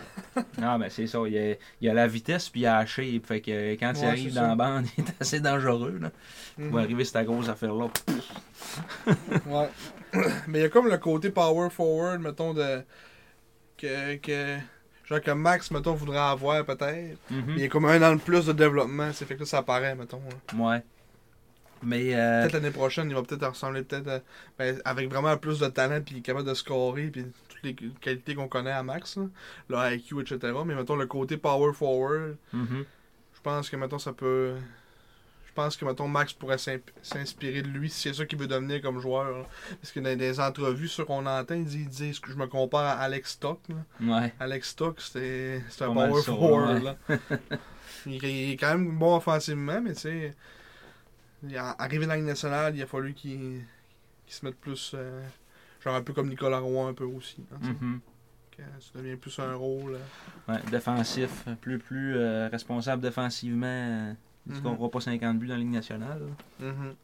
[0.61, 3.25] Ah ben c'est ça, il a, il a la vitesse puis il a la shape.
[3.25, 4.47] Fait que quand il arrive dans ça.
[4.47, 5.97] la bande, il est assez dangereux.
[6.01, 6.11] Là.
[6.57, 6.69] Mhm.
[6.69, 7.87] Pour arriver cette grosse affaire-là.
[9.47, 9.69] Ouais.
[10.47, 12.81] Mais il y a comme le côté power forward, mettons, de.
[13.77, 14.15] Que.
[14.17, 14.57] que
[15.05, 17.17] genre que Max, mettons, voudrait avoir peut-être.
[17.29, 17.43] Mhm.
[17.47, 19.11] Mais il y a comme un an de plus de développement.
[19.13, 20.21] C'est fait que là, ça apparaît, mettons.
[20.53, 20.57] là.
[20.73, 20.83] Ouais.
[21.83, 24.19] Mais euh, Peut-être l'année prochaine, il va peut-être ressembler peut-être à-
[24.57, 27.25] ben, avec vraiment plus de talent puis capable de scorer puis
[27.67, 29.27] les qualités qu'on connaît à Max, là,
[29.69, 30.53] le IQ, etc.
[30.65, 32.85] Mais mettons le côté power forward, mhm.
[33.33, 34.55] je pense que mettons ça peut.
[35.47, 36.59] Je pense que mettons Max pourrait
[37.01, 39.39] s'inspirer de lui si c'est ça qu'il veut devenir comme joueur.
[39.39, 39.45] là.
[39.81, 42.45] Parce que dans des entrevues, ceux qu'on entend, ils disent, ils disent que je me
[42.45, 43.59] compare à Alex Stock.
[44.01, 44.33] ouais.
[44.39, 46.75] Alex Stock, c'était c'était un power forward.
[46.75, 46.81] ouais.
[46.83, 46.97] là.
[48.05, 50.35] il, il est quand même bon offensivement, mais tu sais,
[51.79, 53.63] arrivé dans la nationale, il a fallu qu'il
[54.27, 54.91] qu'il se mette plus.
[54.93, 55.25] euh,
[55.83, 57.43] genre un peu comme Nicolas Roy, un peu aussi.
[57.53, 57.99] hein, tu Mhm.
[58.79, 59.95] ça devient plus un rôle.
[59.95, 60.53] euh.
[60.53, 63.65] Ouais, défensif, plus plus euh, responsable défensivement.
[63.67, 64.13] euh,
[64.45, 64.61] Il ne Mhm.
[64.63, 66.21] scorera pas 50 buts dans la Ligue nationale.
[66.59, 66.95] Mhm.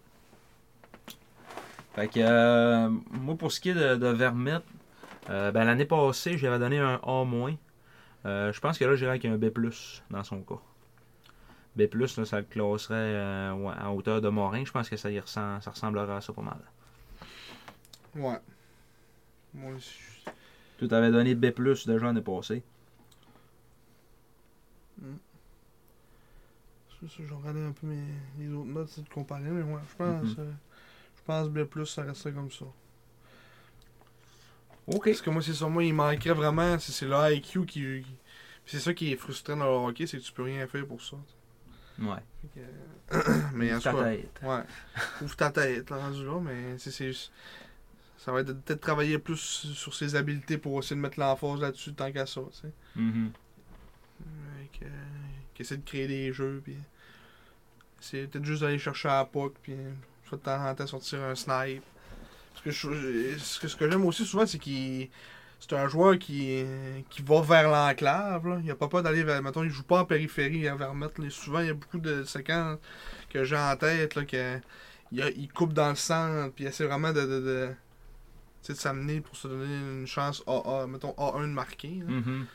[1.95, 4.63] Fait que euh, moi pour ce qui est de, de Vermette,
[5.29, 7.57] euh, ben, l'année passée j'avais donné un A-.
[8.25, 9.45] Je pense que là j'irai avec un B
[10.09, 10.55] dans son cas.
[11.75, 14.63] B là, ça le classerait à hauteur de Morin.
[14.65, 16.57] Je pense que ça y ressent, ça ressemblera à ça pas mal.
[18.15, 18.39] Ouais.
[19.53, 19.99] Moi aussi.
[20.77, 22.63] Tu t'avais donné B déjà l'année passée.
[26.89, 28.03] Ça, j'ai regardé un peu mes,
[28.39, 30.37] les autres notes, c'est de comparer, mais ouais, je pense.
[30.39, 30.51] Euh,
[31.17, 32.65] je pense B, ça resterait comme ça.
[34.87, 35.05] Ok.
[35.05, 38.05] Parce que moi, c'est ça, moi, il manquerait vraiment, c'est c'est le IQ qui.
[38.65, 41.01] C'est ça qui est frustrant dans le hockey, c'est que tu peux rien faire pour
[41.01, 41.17] ça.
[41.99, 42.15] Ouais.
[42.41, 44.39] Fait que, mais en tout Ta tête.
[44.41, 44.61] ouais.
[45.21, 47.11] Ouvre ta tête, là, rendu là, mais c'est- c'est.
[48.23, 51.59] Ça va être de- peut-être travailler plus sur ses habiletés pour essayer de mettre l'emphase
[51.59, 52.73] là-dessus tant qu'à ça, tu sais.
[54.79, 54.85] Que-
[55.53, 56.75] Qui essaie de créer des jeux, puis.
[57.99, 59.75] C'est peut-être juste d'aller chercher à la puck, puis
[60.27, 61.83] soit de temps en temps sortir un snipe.
[62.51, 65.09] Parce que je- ce que, ce que j'aime aussi souvent, c'est qu'il.
[65.59, 66.65] C'est un joueur qui,
[67.09, 68.45] qui va vers l'enclave.
[68.47, 68.59] là.
[68.61, 69.41] Il a pas peur d'aller vers.
[69.41, 71.17] Mettons, il joue pas en périphérie à Vermette.
[71.19, 71.29] là.
[71.29, 72.79] Souvent, il y a beaucoup de séquences
[73.29, 74.15] que j'ai en tête.
[74.15, 74.59] Là, que,
[75.13, 76.51] il, a- il coupe dans le centre.
[76.53, 77.69] Puis il essaie vraiment de,
[78.71, 81.99] de s'amener pour se donner une chance AA, mettons A1 de marquer.
[81.99, 82.05] là.
[82.11, 82.45] Mhm.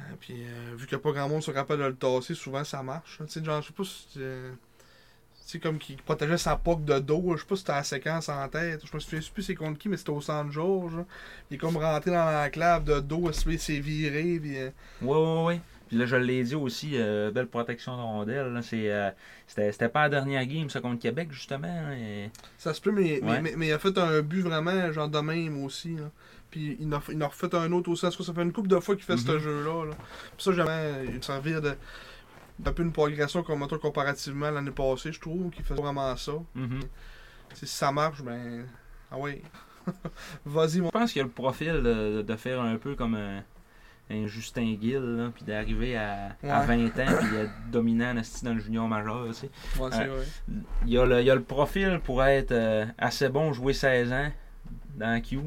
[0.00, 2.34] Euh, Puis euh, vu qu'il n'y a pas grand monde sur rappel de le tasser,
[2.34, 3.18] souvent ça marche.
[3.26, 4.08] Tu sais, genre, je sais pas si.
[4.18, 4.52] euh,
[5.46, 7.34] Tu sais, comme qu'il protégeait sa poque de dos.
[7.36, 8.80] Je sais pas si c'était la séquence en tête.
[8.84, 10.96] Je me souviens plus c'est contre qui, mais c'était au San George.
[10.96, 11.04] là.
[11.50, 14.38] Il est comme rentré dans l'enclave de dos, il s'est viré.
[14.40, 15.60] Puis, euh, Ouais, ouais, ouais.
[15.88, 18.60] Puis là, je l'ai dit aussi, euh, belle protection de rondelle.
[18.72, 19.10] euh,
[19.46, 21.68] c'était, pas la dernière game, ça, contre Québec, justement.
[21.68, 23.40] hein, et- ça se peut, mais, mais, Ouais.
[23.42, 25.96] mais, mais il a fait un but vraiment, genre de même aussi.
[25.96, 26.10] là.
[26.50, 28.06] Puis il en a, il en a refait un autre aussi.
[28.06, 29.38] En tout cas, ça fait une couple de fois qu'il fait ce Mhm.
[29.38, 29.84] jeu-là.
[29.86, 29.96] là.
[30.36, 31.74] Puis ça, jamais il servir de.
[32.60, 36.34] d'un peu une progression comme comparativement à l'année passée, je trouve, qu'il fait vraiment ça.
[36.54, 36.80] Mhm.
[37.52, 38.66] Si ça marche, ben.
[39.10, 39.42] Ah ouais.
[40.46, 40.86] Vas-y, mon.
[40.86, 43.42] Je pense qu'il a le profil de, de faire un peu comme un,
[44.10, 46.66] un Justin Gill, là, puis d'arriver à, à Ouais.
[46.66, 49.26] 20 ans, puis d'être dominant dans le junior majeur.
[49.28, 49.50] tu sais.
[49.80, 50.08] Ouais, vrai.
[50.86, 53.72] Il y, a le, il y a le profil pour être euh, assez bon, jouer
[53.72, 54.30] 16 ans
[54.96, 55.38] dans Q,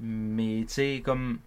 [0.00, 1.38] mais tu sais, comme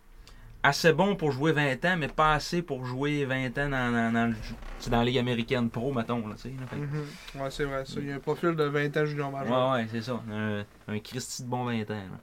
[0.64, 4.14] assez bon pour jouer 20 ans, mais pas assez pour jouer 20 ans dans, dans,
[4.14, 6.28] dans, le dans la Ligue américaine pro, mettons.
[6.28, 6.66] Là, tu sais, là.
[6.68, 7.42] Fait que- Mhm.
[7.42, 7.86] Ouais, c'est vrai.
[7.86, 8.00] Ça.
[8.00, 9.72] Il y a un profil de 20 ans junior majeur.
[9.72, 10.22] Ouais, ouais, c'est ça.
[10.32, 11.94] Un, un Christy de bon 20 ans.
[11.94, 12.20] là.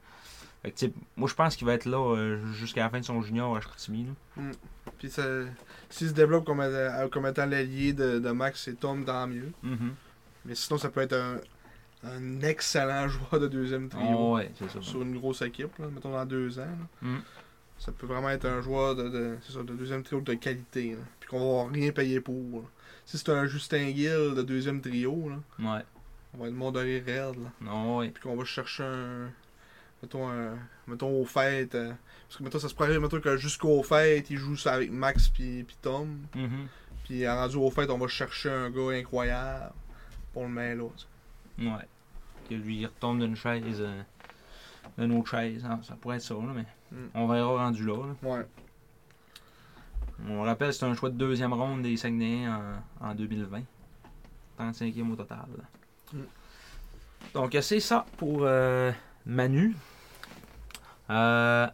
[0.63, 3.21] Fait que, moi, je pense qu'il va être là euh, jusqu'à la fin de son
[3.23, 4.07] junior à Chicoutimi.
[4.37, 4.43] là.
[4.99, 5.45] Puis ça-
[5.91, 9.51] s'il se développe comme, euh, comme étant l'allié de, de Max et Tom, tant mieux.
[9.63, 9.95] Mhm.
[10.45, 11.39] Mais sinon, ça peut être un,
[12.05, 14.07] un excellent joueur de deuxième trio.
[14.17, 14.81] Oh, ouais, c'est ça.
[14.83, 16.77] Sur une grosse équipe, là, mettons dans deux ans.
[17.01, 17.17] Mm.
[17.79, 20.93] Ça peut vraiment être un joueur de, de, c'est ça, de deuxième trio de qualité.
[20.93, 20.99] là.
[21.19, 22.61] Puis qu'on va rien payer pour.
[22.61, 22.69] là.
[23.05, 25.83] Si c'est un Justin Gill de deuxième trio, là, Ouais.
[26.35, 27.37] on va être mort de rire raide.
[27.69, 28.11] Ouais.
[28.11, 29.31] Puis qu'on va chercher un.
[30.03, 31.75] Mettons, un, mettons aux fêtes.
[31.75, 31.93] euh,
[32.29, 35.29] parce que mettons, ça se pourrait mettons, que jusqu'aux fêtes, il joue ça avec Max
[35.29, 36.19] puis puis Tom.
[36.35, 36.67] Mhm.
[37.05, 39.73] Puis rendu aux fêtes, on va chercher un gars incroyable
[40.33, 40.89] pour le mettre là.
[40.97, 41.05] tu
[41.65, 41.71] sais.
[41.71, 41.87] Ouais.
[42.49, 43.81] Que lui, il retombe d'une chaise.
[43.81, 44.03] euh,
[44.99, 45.65] d'une autre chaise.
[45.69, 47.07] Ah, ça pourrait être ça, là, mais Mm.
[47.15, 48.29] on verra rendu là, là.
[48.29, 48.47] Ouais.
[50.29, 53.63] On rappelle, c'est un choix de deuxième ronde des Saguenayens en, en 2020.
[54.59, 55.47] 35e au total.
[56.13, 56.19] Mm.
[57.35, 58.93] Donc, c'est ça pour euh,
[59.25, 59.75] Manu.
[61.11, 61.67] Euh,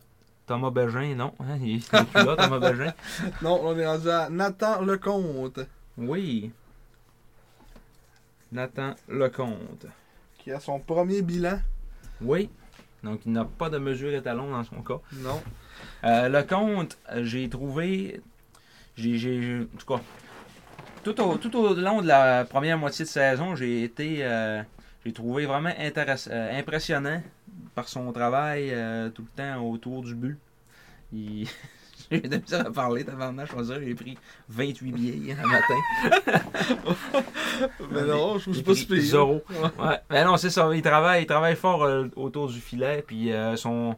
[0.46, 1.34] Thomas Bégin, non.
[1.40, 2.92] hein, il est plus là, Thomas Bégin.
[3.42, 5.60] Non, on est rendu à Nathan Lecomte,
[5.98, 6.50] Oui.
[8.52, 9.86] Nathan Lecomte.
[10.38, 11.58] qui a son premier bilan.
[12.20, 12.48] Oui.
[13.02, 14.98] Donc, il n'a pas de mesure étalon dans son cas.
[15.12, 15.40] Non.
[16.04, 18.20] Euh, le compte, euh, j'ai trouvé.
[18.96, 20.00] J'ai, en tout cas,
[21.04, 24.18] tout au, tout au long de la première moitié de saison, j'ai été.
[24.24, 24.62] euh,
[25.04, 27.22] j'ai trouvé vraiment intéress- euh, impressionnant
[27.78, 30.36] par son travail euh, tout le temps autour du but.
[31.12, 31.46] Il-
[32.10, 36.40] J'ai de misère à parler, tabarnak, je vais dire, j'ai pris 28 billets un matin.
[37.92, 39.02] Mais non, je trouve pas pire.
[39.02, 39.42] zéro.
[39.78, 39.98] Ouais.
[40.10, 40.68] Mais non, c'est ça.
[40.74, 43.04] Il travaille, il travaille fort euh, autour du filet.
[43.06, 43.94] Puis euh, son,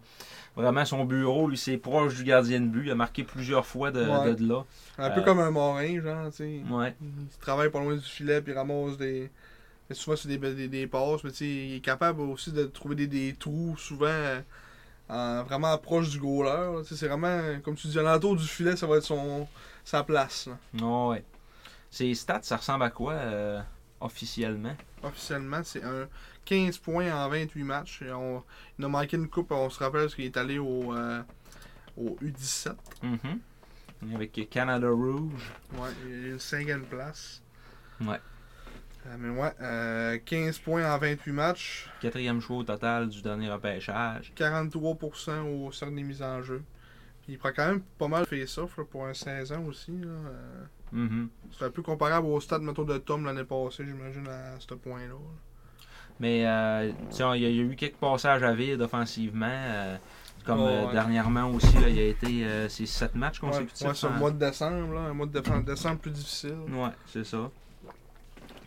[0.57, 2.87] vraiment, son bureau, lui, c'est proche du gardien de but.
[2.87, 4.35] Il a marqué plusieurs fois de, Ouais.
[4.35, 4.65] de là.
[4.99, 6.63] Un peu comme un Morin, genre, tu sais.
[6.69, 6.95] Ouais.
[7.01, 9.31] Il travaille pas loin du filet, puis il ramasse des.
[9.95, 12.95] Souvent, c'est des, des, des passes, mais tu sais, il est capable aussi de trouver
[12.95, 14.41] des, des trous, souvent euh,
[15.09, 16.51] en- vraiment proche du goaler.
[16.77, 16.83] là.
[16.83, 19.47] Tu sais, C'est vraiment, comme tu dis, à l'entour du filet, ça va être son,
[19.85, 20.49] sa place.
[20.83, 21.25] Oh, ouais.
[21.91, 23.61] Ses stats, ça ressemble à quoi euh,
[24.01, 24.77] officiellement?
[25.03, 26.07] Officiellement, c'est un
[26.45, 28.03] 15 points en 28 matchs.
[28.03, 28.45] Et on,
[28.79, 31.21] il a manqué une coupe, on se rappelle, parce qu'il est allé au, euh,
[31.97, 32.75] au U17.
[33.03, 34.15] Mhm.
[34.15, 35.51] Avec Canada Rouge.
[35.75, 37.43] Ouais, il a une cinquième place.
[38.01, 38.21] Ouais.
[39.19, 41.89] Mais ouais, euh, 15 points en 28 matchs.
[42.01, 44.33] Quatrième choix au total du dernier repêchage.
[44.37, 46.63] 43% au cercle des mises en jeu.
[47.23, 49.93] Puis il prend quand même pas mal face-off là, pour un 16 ans aussi.
[50.05, 51.29] Euh, Mhm.
[51.57, 55.07] c'est un peu comparable au stade mettons, de Tom l'année passée, j'imagine, à ce point-là.
[55.09, 55.15] là.
[56.19, 59.47] Mais euh, il y, a y eu quelques passages à vide offensivement.
[59.49, 59.97] euh,
[60.45, 60.93] comme Oh, euh, ouais.
[60.93, 63.83] dernièrement aussi, là, il a été euh, c'est sept matchs consécutifs.
[63.83, 66.57] ouais, le sans- mois de décembre, là, un mois de décembre, décembre plus difficile.
[66.73, 67.51] Ouais, c'est ça.
[67.87, 68.60] Que- où est-ce qu'il a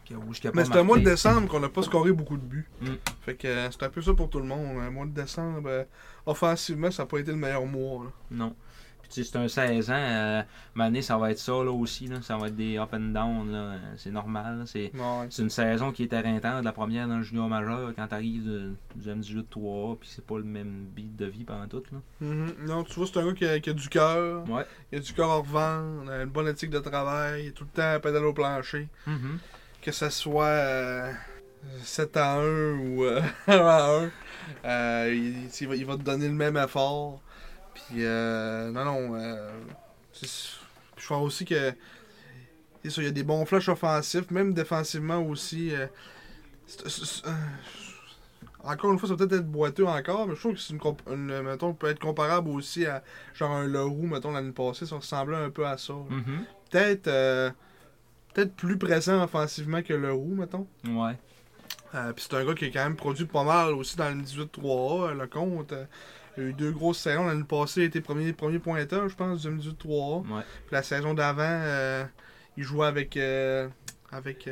[0.54, 2.68] Mais c'est un mois de décembre qu'on n'a pas scoré beaucoup de buts.
[2.82, 2.88] Mm.
[3.22, 4.78] Fait que euh, c'est un peu ça pour tout le monde.
[4.80, 5.84] Un mois de décembre, euh,
[6.26, 8.04] offensivement, ça n'a pas été le meilleur mois.
[8.06, 8.10] là.
[8.32, 8.56] Non.
[9.02, 9.94] Puis tu sais, c'est un 16 ans.
[9.96, 10.42] Euh,
[10.76, 12.08] Mané, ça va être ça là aussi.
[12.08, 12.22] Là.
[12.22, 13.50] Ça va être des up and down.
[13.54, 14.64] Euh, C'est normal.
[14.66, 15.28] C'est Ouais.
[15.40, 16.64] une saison qui est éreintante.
[16.64, 20.38] La première dans le junior majeur, quand t'arrives de- du M18 3 puis c'est pas
[20.38, 21.84] le même beat de vie pendant tout.
[21.92, 21.98] Là.
[22.22, 22.54] Mhm.
[22.66, 24.50] Non, tu vois, c'est un gars qui a, qui a du cœur.
[24.50, 24.66] Ouais.
[24.92, 27.70] Il a du cœur à revendre, une bonne éthique de travail, il est tout le
[27.72, 28.88] temps à pédaler au plancher.
[29.06, 29.38] Mhm.
[29.84, 31.12] Que ça soit euh,
[31.84, 32.44] 7 à 1
[32.78, 34.12] ou euh, 1 à 1,
[34.66, 37.22] euh, il, il va, il va te donner le même effort.
[37.74, 39.16] Puis, euh, non, non.
[39.16, 39.52] euh,
[40.22, 41.74] je crois aussi que.
[42.86, 45.74] il y a des bons flashs offensifs, même défensivement aussi.
[45.76, 45.88] euh,
[46.86, 47.32] euh,
[48.64, 50.80] encore une fois, ça va peut-être être boiteux encore, mais je trouve que c'est une,
[51.12, 55.36] une- mettons, peut être comparable aussi à genre un Leroux, mettons, l'année passée, ça ressemblait
[55.36, 55.92] un peu à ça.
[56.10, 56.46] Mhm.
[56.72, 57.52] Peut-être euh,
[58.34, 60.68] peut-être plus présent offensivement que Leroux, mettons.
[60.86, 61.18] Ouais.
[61.96, 64.22] Euh, Puis c'est un gars qui a quand même produit pas mal aussi dans le
[64.24, 65.74] 18-3A, euh, le compte.
[65.74, 65.86] euh,
[66.38, 67.28] il a eu deux grosses saisons.
[67.28, 70.22] L'année passée, il était premier, premier pointeur, je pense, du 18-3A.
[70.28, 70.42] Ouais.
[70.66, 72.04] Puis la saison d'avant, euh,
[72.58, 73.68] il jouait avec, euh,
[74.12, 74.50] avec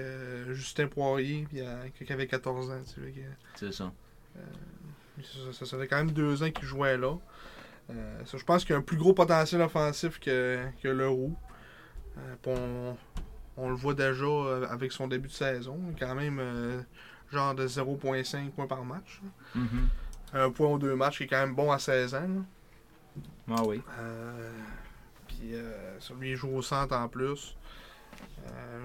[0.52, 1.62] Justin Poirier, puis
[2.06, 2.82] qui avait 14 ans.
[2.86, 3.14] tu sais,
[3.56, 3.92] C'est ça.
[5.54, 7.16] ça, ça, quand même deux ans qu'il jouait là.
[8.26, 11.36] Ça, je pense qu'il a un plus gros potentiel offensif que, que Leroux.
[12.18, 12.98] Euh, on,
[13.62, 15.80] on le voit déjà euh, avec son début de saison.
[16.00, 16.82] Quand même, euh,
[17.32, 19.22] genre de 0.5 points par match.
[19.56, 19.88] Mhm.
[20.34, 22.22] Un point ou deux matchs qui est quand même bon à 16 ans.
[22.22, 23.56] là.
[23.58, 23.82] Ah oui.
[24.00, 24.52] Euh,
[25.28, 25.54] Puis
[26.00, 27.56] ça lui il joue au centre en plus.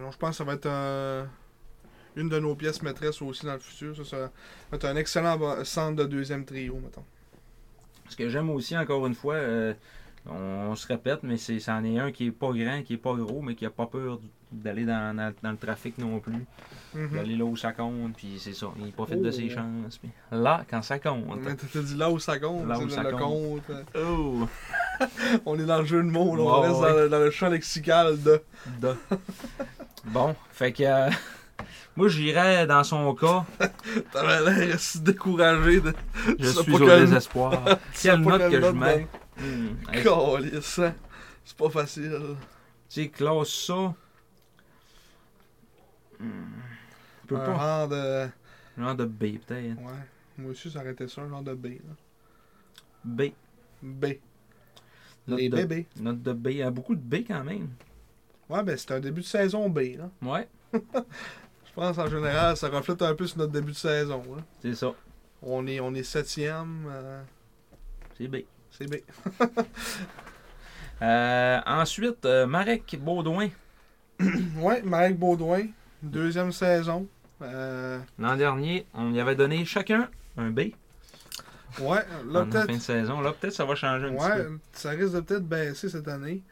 [0.03, 1.29] Donc, je pense que ça va être un-
[2.17, 3.97] une de nos pièces maîtresses aussi dans le futur.
[3.97, 4.19] Ça, ça
[4.71, 7.05] va être un excellent centre de deuxième trio, mettons.
[8.09, 9.75] Ce que j'aime aussi, encore une fois, euh,
[10.27, 13.15] on, se répète, mais c'est c'en est un qui est pas grand, qui est pas
[13.15, 14.19] gros, mais qui a pas peur
[14.53, 16.47] d'aller dans, dans- dans le trafic non plus.
[16.95, 17.11] Mhm.
[17.17, 18.69] D'aller là où ça compte, puis c'est ça.
[18.79, 19.55] Il profite de ses Oh.
[19.55, 19.99] chances.
[19.99, 21.25] puis là, quand ça compte.
[21.43, 23.63] Mais t'as dit là où ça compte, Là où ça le compte.
[23.67, 23.77] compte.
[23.97, 24.47] Oh!
[25.47, 26.43] On est dans le jeu de mots, là.
[26.43, 26.89] on reste ouais.
[26.91, 28.41] Dans, le, dans le champ lexical de.
[30.07, 30.85] Bon, fait que.
[30.85, 31.11] euh,
[31.97, 33.45] moi, j'irais dans son cas.
[34.13, 35.93] T'avais l'air si découragé de.
[36.39, 37.63] Je suis au désespoir.
[38.01, 39.07] Quelle note que je mets?
[39.39, 40.93] hein.
[41.45, 42.19] C'est pas facile.
[42.89, 43.95] Tu sais, classe ça.
[46.21, 47.55] Je peux un pas.
[47.55, 48.29] rang de.
[48.79, 49.79] Genre de B, peut-être.
[49.79, 49.93] Ouais.
[50.39, 51.67] Moi aussi, ça aurait été ça, un genre de B.
[51.67, 51.95] Là.
[53.05, 53.23] B.
[53.83, 54.05] B.
[55.27, 55.87] Note Les de, bébés.
[55.99, 56.47] Note de B.
[56.49, 57.69] Il y a beaucoup de B quand même.
[58.49, 59.97] Ouais, ben c'est un début de saison B.
[59.99, 60.11] Là.
[60.23, 64.23] Ouais, Je pense en général, ça reflète un peu sur notre début de saison.
[64.37, 64.43] Là.
[64.63, 64.95] c'est ça.
[65.43, 66.87] On est, on est septième.
[66.89, 67.23] euh,
[68.17, 68.37] C'est B.
[68.71, 68.97] c'est B.
[71.03, 73.49] Euh, ensuite, euh, Marek Baudouin.
[74.57, 75.67] Ouais, Marek Baudouin.
[76.03, 77.07] Deuxième saison.
[77.43, 80.61] Euh, L'an dernier, on y avait donné chacun un B.
[81.81, 82.81] ouais, là en fin de peut-être.
[82.81, 83.21] saison.
[83.21, 84.59] Là, peut-être ça va changer un petit Ouais, peu.
[84.73, 86.43] ça risque de peut-être baisser cette année.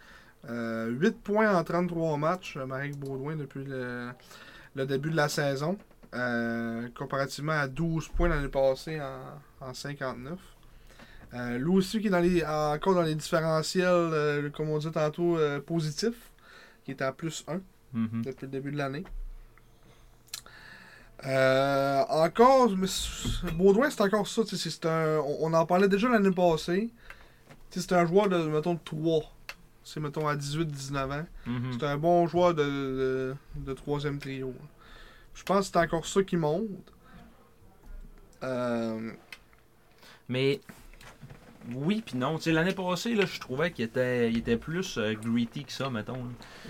[0.49, 4.11] Euh, 8 points en 33 matchs, euh, Marek Baudouin, depuis le,
[4.75, 5.79] le début de la saison.
[6.15, 10.39] Euh, comparativement à 12 points l'année passée en, en 59.
[11.33, 15.37] Euh, lui aussi qui est dans les, encore dans les différentiels, comme on dit tantôt,
[15.67, 16.31] positifs,
[16.85, 17.61] qui est à plus 1
[17.95, 18.23] Mhm.
[18.25, 19.05] depuis le début de l'année.
[21.27, 22.87] Euh, encore, mais
[23.55, 24.45] Baudouin, c'est encore ça.
[24.45, 26.91] tu sais, c'est un, on, on en parlait déjà l'année passée.
[27.71, 29.23] C'est un joueur de, mettons, de 3.
[29.83, 31.27] C'est, mettons, à 18-19 ans.
[31.47, 31.73] Mhm.
[31.79, 34.55] C'est un bon joueur de, de, de troisième trio.
[35.35, 36.69] Je pense que c'est encore ça qui monte.
[38.43, 39.11] Euh,
[40.29, 40.61] Mais
[41.75, 42.37] oui puis non.
[42.37, 45.73] Tu sais, l'année passée, là, je trouvais qu'il était, il était plus euh, gritty que
[45.73, 46.15] ça, mettons.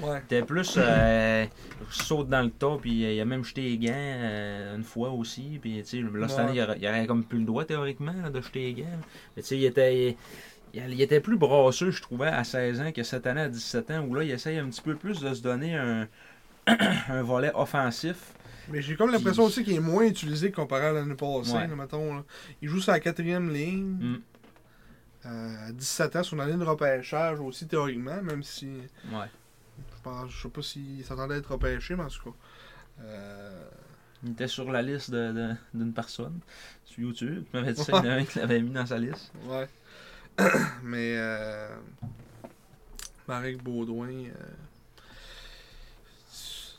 [0.02, 0.06] là.
[0.08, 0.18] ouais.
[0.30, 1.46] Il était plus euh,
[1.90, 5.10] saute dans le tas, puis euh, il a même jeté les gants euh, une fois
[5.10, 5.58] aussi.
[5.60, 6.44] Puis tu sais, là, cette Ouais.
[6.44, 8.98] année, il aurait, il aurait comme plus le droit théoriquement là, de jeter les gants.
[9.36, 10.16] Mais tu sais, il était.
[10.72, 13.90] Il, il était plus brasseux, je trouvais, à 16 ans que cette année à 17
[13.92, 16.08] ans, où là, il essaye un petit peu plus de se donner un,
[17.08, 18.32] un volet offensif.
[18.70, 21.52] Mais j'ai comme l'impression aussi qu'il est moins utilisé comparé à l'année passée.
[21.52, 21.68] Ouais.
[21.68, 22.24] là, mettons, là.
[22.62, 23.84] Il joue sur la quatrième ligne.
[24.00, 24.20] Mm.
[25.24, 28.66] À 17 ans, sur une année de repêchage aussi théoriquement, même si
[29.10, 29.26] Ouais.
[29.96, 32.36] je pense, je sais pas s'il s'attendait à être repêché, mais en tout cas.
[33.02, 33.64] Euh,
[34.22, 36.38] Il était sur la liste de- de- d'une personne
[36.84, 37.44] sur YouTube.
[37.50, 39.32] Tu m'avais dit ça, il y en a un qui l'avait mis dans sa liste.
[39.46, 39.68] ouais.
[40.82, 41.68] mais euh,
[43.28, 44.32] Marek Baudouin, euh,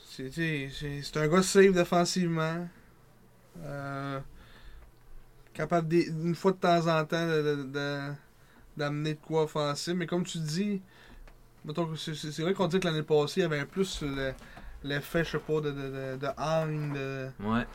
[0.09, 2.67] c'est un gars safe défensivement.
[3.59, 4.19] Euh,
[5.53, 8.11] capable des- une fois de temps en temps de- de- de-
[8.77, 9.93] d'amener de quoi offensif.
[9.95, 10.81] Mais comme tu dis,
[11.95, 14.33] c'est vrai qu'on dit que l'année passée, il y avait plus le-
[14.83, 17.65] l'effet, je sais pas, de, de, de, de hang, de Ouais.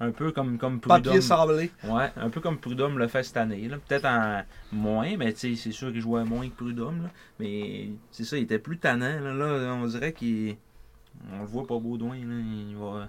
[0.00, 1.02] Un peu comme, comme Prudhomme.
[1.02, 1.70] papier sablé.
[1.84, 3.68] Ouais, un peu comme Prudhomme le fait cette année.
[3.86, 7.04] Peut-être en moins, mais c'est sûr qu'il jouait moins que Prudhomme.
[7.04, 7.10] là.
[7.38, 9.20] Mais c'est ça, il était plus tannant.
[9.20, 10.56] Là, Là, on dirait qu'il.
[11.32, 12.16] On le voit pas Baudouin.
[12.16, 12.34] Là.
[12.70, 13.08] Il, va...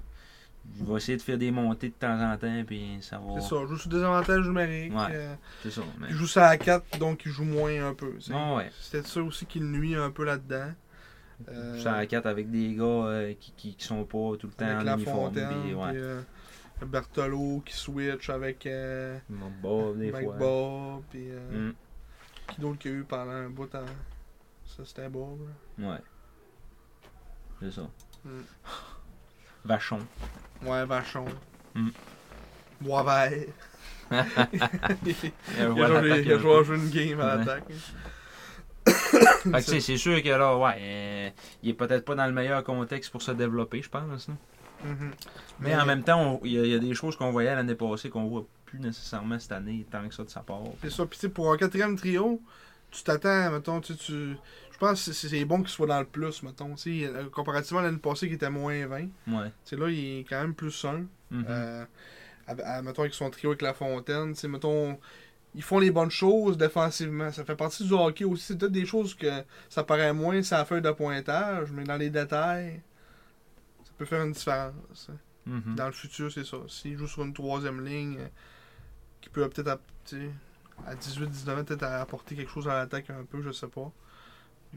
[0.78, 3.40] il va essayer de faire des montées de temps en temps, puis ça va.
[3.40, 4.94] C'est ça, il joue sur des avantages numériques.
[4.94, 5.08] Ouais.
[5.12, 5.82] euh, C'est ça.
[6.00, 8.14] mais- il joue ça à 4, donc il joue moins un peu.
[8.34, 8.72] Ah ouais.
[8.82, 10.72] C'était ça aussi qui nuit un peu là-dedans.
[11.50, 14.54] Euh, Ça à 4 avec des gars euh, qui, qui, qui sont pas tout le
[14.54, 15.18] temps avec en La uniforme.
[15.34, 15.92] Fontaine, puis ouais.
[15.96, 16.22] euh,
[16.86, 20.36] Bertolo qui switch avec euh, bas des Mike fois.
[20.38, 21.72] Bob, puis Mm.
[22.48, 23.86] qui d'autre qu'il y a eu pendant un bout en...
[24.66, 25.40] Ça c'était Bob.
[25.78, 25.92] là.
[25.94, 26.00] Ouais.
[27.62, 27.90] C'est ça.
[28.24, 28.30] Mm.
[29.66, 30.00] Vachon.
[30.64, 31.26] Ouais, Vachon.
[31.74, 31.90] Mm.
[32.82, 33.32] Boisvert.
[34.12, 34.16] Il
[35.60, 37.64] a Il a joué il a joué une game à l'attaque.
[38.86, 41.30] Fait que, c'est sûr que là, ouais, euh,
[41.64, 44.28] il est peut-être pas dans le meilleur contexte pour se développer, je pense.
[44.28, 44.34] là.
[44.84, 45.12] Mhm.
[45.60, 47.74] Mais, en même temps, il y, a- il y a des choses qu'on voyait l'année
[47.76, 50.62] passée qu'on voit plus nécessairement cette année, tant que ça de sa part.
[50.82, 51.06] C'est ça.
[51.08, 52.40] Puis pour un quatrième trio,
[52.92, 54.36] tu t'attends, mettons, tu, tu...
[54.76, 56.76] Je pense que c'est- bon qu'il soit dans le plus, mettons.
[56.86, 59.08] Euh, comparativement à l'année passée qui était moins 20.
[59.26, 59.52] Ouais.
[59.72, 61.06] Là, il est quand même plus 1.
[61.32, 61.46] Mhm.
[61.48, 61.86] Euh,
[62.46, 64.34] à- à- mettons, avec son trio avec La Fontaine.
[64.50, 65.00] Mettons,
[65.56, 67.32] ils font les bonnes choses défensivement.
[67.32, 68.44] Ça fait partie du hockey aussi.
[68.48, 69.32] C'est peut-être des choses que
[69.70, 72.82] ça paraît moins sur la feuille de pointage, mais dans les détails,
[73.86, 75.10] ça peut faire une différence.
[75.46, 75.76] Mhm.
[75.76, 76.58] Dans le futur, c'est ça.
[76.68, 78.28] S'il joue sur une troisième ligne, euh,
[79.22, 79.80] qui peut peut-être, à,
[80.86, 83.90] à 18-19 ans, peut-être apporter quelque chose à l'attaque un peu, je sais pas.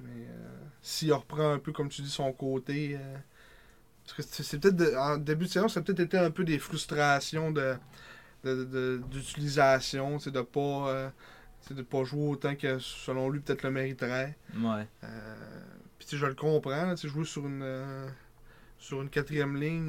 [0.04, 2.96] Mais euh, s'il reprend un peu, comme tu dis, son côté.
[3.00, 3.16] euh,
[4.04, 4.96] parce que c'est peut-être.
[4.96, 7.76] En début de saison, ça a peut-être été un peu des frustrations de
[9.10, 10.88] d'utilisation, c'est de pas.
[10.90, 11.10] euh,
[11.60, 14.36] c'est de pas jouer autant que selon lui peut-être le mériterait.
[14.56, 14.86] Ouais.
[15.04, 15.36] Euh,
[15.98, 18.08] Puis tu sais, je le comprends, tu jouer sur une euh,
[18.78, 19.88] sur une quatrième ligne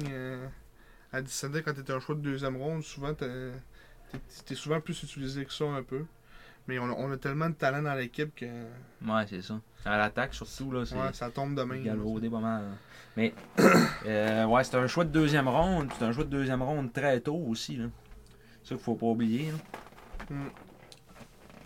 [1.12, 3.52] à 17 ans quand t'es un choix de deuxième ronde, souvent t'es
[4.10, 6.04] t'es- t'es souvent plus utilisé que ça un peu.
[6.66, 9.60] Mais on a, on a tellement de talent dans l'équipe que Ouais, c'est ça.
[9.84, 11.80] À l'attaque, surtout, là, ouais, ça tombe de main.
[11.80, 12.62] galvaudé pas mal.
[12.62, 12.70] là.
[13.16, 13.34] Mais,
[14.06, 15.90] euh, ouais, c'est un choix de deuxième ronde.
[15.98, 17.86] C'est un choix de deuxième ronde très tôt aussi, là.
[18.62, 20.36] C'est ça qu'il faut pas oublier, là.
[20.36, 20.48] Mm.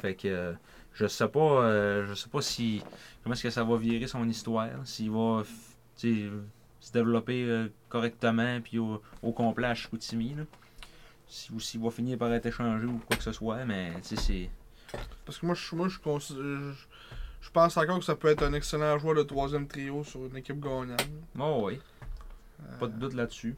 [0.01, 0.53] Fait que, euh,
[0.93, 2.83] je sais pas, euh, je sais pas si,
[3.23, 4.69] comment est-ce que ça va virer son histoire.
[4.85, 5.43] S'il va,
[5.97, 10.45] se développer euh, correctement, puis au, au complet à Chicoutimi, là.
[11.27, 14.15] Si, ou s'il va finir par être échangé ou quoi que ce soit, mais, tu
[14.15, 14.51] sais, c'est...
[15.25, 16.73] Parce que moi, je, moi je, je,
[17.41, 20.37] je pense encore que ça peut être un excellent joueur de troisième trio sur une
[20.37, 21.03] équipe gagnante.
[21.39, 21.81] Oh, oui,
[22.63, 23.57] Euh, pas de doute là-dessus.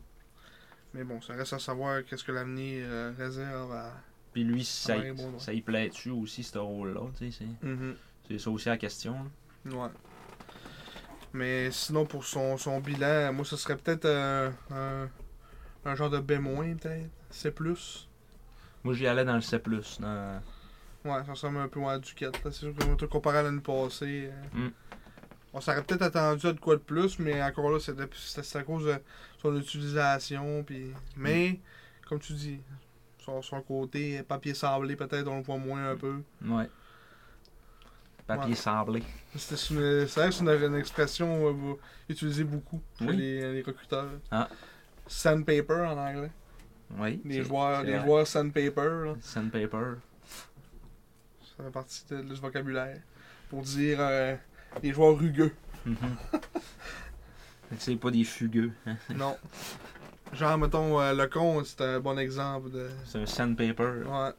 [0.94, 3.92] Mais bon, ça reste à savoir qu'est-ce que l'avenir euh, réserve à.
[4.32, 4.96] Puis lui, ça,
[5.52, 8.38] y plaît-tu aussi, ce rôle-là, sais, c'est...
[8.38, 9.16] Ça aussi la question.
[9.64, 9.76] là.
[9.76, 9.88] Ouais.
[11.32, 15.08] Mais sinon, pour son, son bilan, moi, ce serait peut-être euh, un,
[15.84, 17.10] un genre de B-, peut-être.
[17.30, 17.52] C+.
[18.82, 19.58] Moi, j'y allais dans le C+.
[20.00, 20.42] Dans...
[21.06, 22.38] Ouais, ça ressemble un peu à Duquette.
[22.42, 24.70] C'est sûr que comparé à l'année passée, euh, Mm.
[25.52, 28.84] on s'aurait peut-être attendu à de quoi de plus, mais encore là, c'est à cause
[28.86, 28.94] de
[29.38, 30.62] son utilisation.
[30.64, 30.92] Puis...
[31.16, 31.60] Mais,
[32.08, 32.60] comme tu dis,
[33.18, 36.22] son, son côté papier sablé, peut-être, on le voit moins un peu.
[36.44, 36.68] Ouais.
[38.26, 38.54] Papier Ouais.
[38.56, 39.02] sablé.
[39.36, 41.74] C'est vrai que c'est une, une expression euh,
[42.08, 43.16] utilisée beaucoup chez Oui.
[43.16, 44.08] les, les recruteurs.
[44.32, 44.48] Ah.
[45.06, 46.32] Sandpaper en anglais.
[46.98, 47.20] Oui.
[47.24, 49.14] Les joueurs, les joueurs sandpaper, là.
[49.20, 49.94] Sandpaper.
[51.56, 52.98] Ça fait partie de, de ce vocabulaire.
[53.48, 54.34] Pour dire euh,
[54.82, 55.52] les joueurs rugueux.
[55.84, 55.96] Mhm.
[57.78, 58.72] c'est pas des fugueux.
[58.86, 58.96] hein.
[59.14, 59.36] Non.
[60.32, 62.90] Genre, mettons, euh, le con, c'est un bon exemple de.
[63.04, 64.02] C'est un sandpaper.
[64.06, 64.32] Ouais.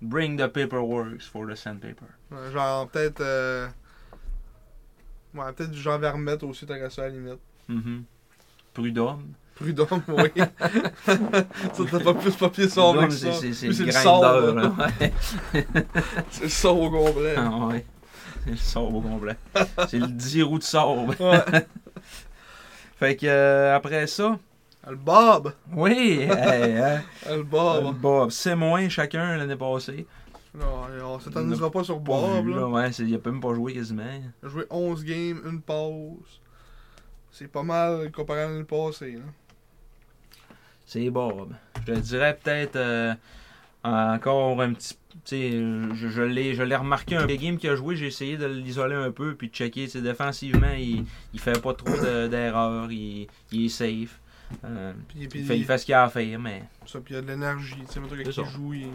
[0.00, 2.06] Bring the paperwork for the sandpaper.
[2.30, 3.20] Ouais, Genre, peut-être.
[3.20, 3.66] euh,
[5.34, 7.40] Ouais, peut-être du genre Vermette aussi, t'aurais ça à la limite.
[7.68, 8.04] Mhm.
[8.72, 9.32] Prud'homme.
[9.58, 10.30] Prud'homme, oui.
[11.04, 13.40] ça, t'as pas plus papier Prud'homme, que c'est ça.
[13.40, 13.74] c'est- le
[14.54, 14.68] le.
[14.68, 15.12] Ouais.
[16.30, 17.34] C'est le sort au complet.
[17.36, 17.84] Ah ouais.
[18.44, 19.36] C'est le sable au complet.
[19.88, 21.10] C'est le 10 roues de.
[21.20, 21.42] Ouais.
[22.98, 24.38] Fait que euh, après ça,
[24.88, 25.52] Le Bob.
[25.72, 27.94] oui, hey, hein, Le Bob.
[27.96, 30.06] Bob, c'est moins chacun l'année passée.
[30.54, 30.64] Non,
[31.04, 31.18] on
[31.70, 32.24] pas sur Bob.
[32.24, 32.60] Pas vu, là.
[32.60, 34.02] là, ouais, il a même pas joué quasiment.
[34.42, 36.40] Il a joué 11 games, une pause.
[37.30, 39.12] C'est pas mal comparé à l'année passée.
[39.12, 39.22] Là.
[40.88, 41.52] C'est Bob.
[41.86, 43.14] Je te dirais peut-être euh,
[43.84, 44.96] encore un petit.
[45.30, 48.46] Je, je l'ai je l'ai remarqué un des games qu'il a joué, j'ai essayé de
[48.46, 49.86] l'isoler un peu puis de checker.
[50.00, 54.18] défensivement, il, il fait pas trop de- d'erreurs, il, il est safe.
[54.64, 56.62] Euh, Puis, puis, il, fait, il fait ce qu'il a à faire, mais.
[56.86, 57.76] ça, puis il y a de l'énergie.
[57.86, 58.00] Tu sais,
[58.40, 58.86] il joue, il,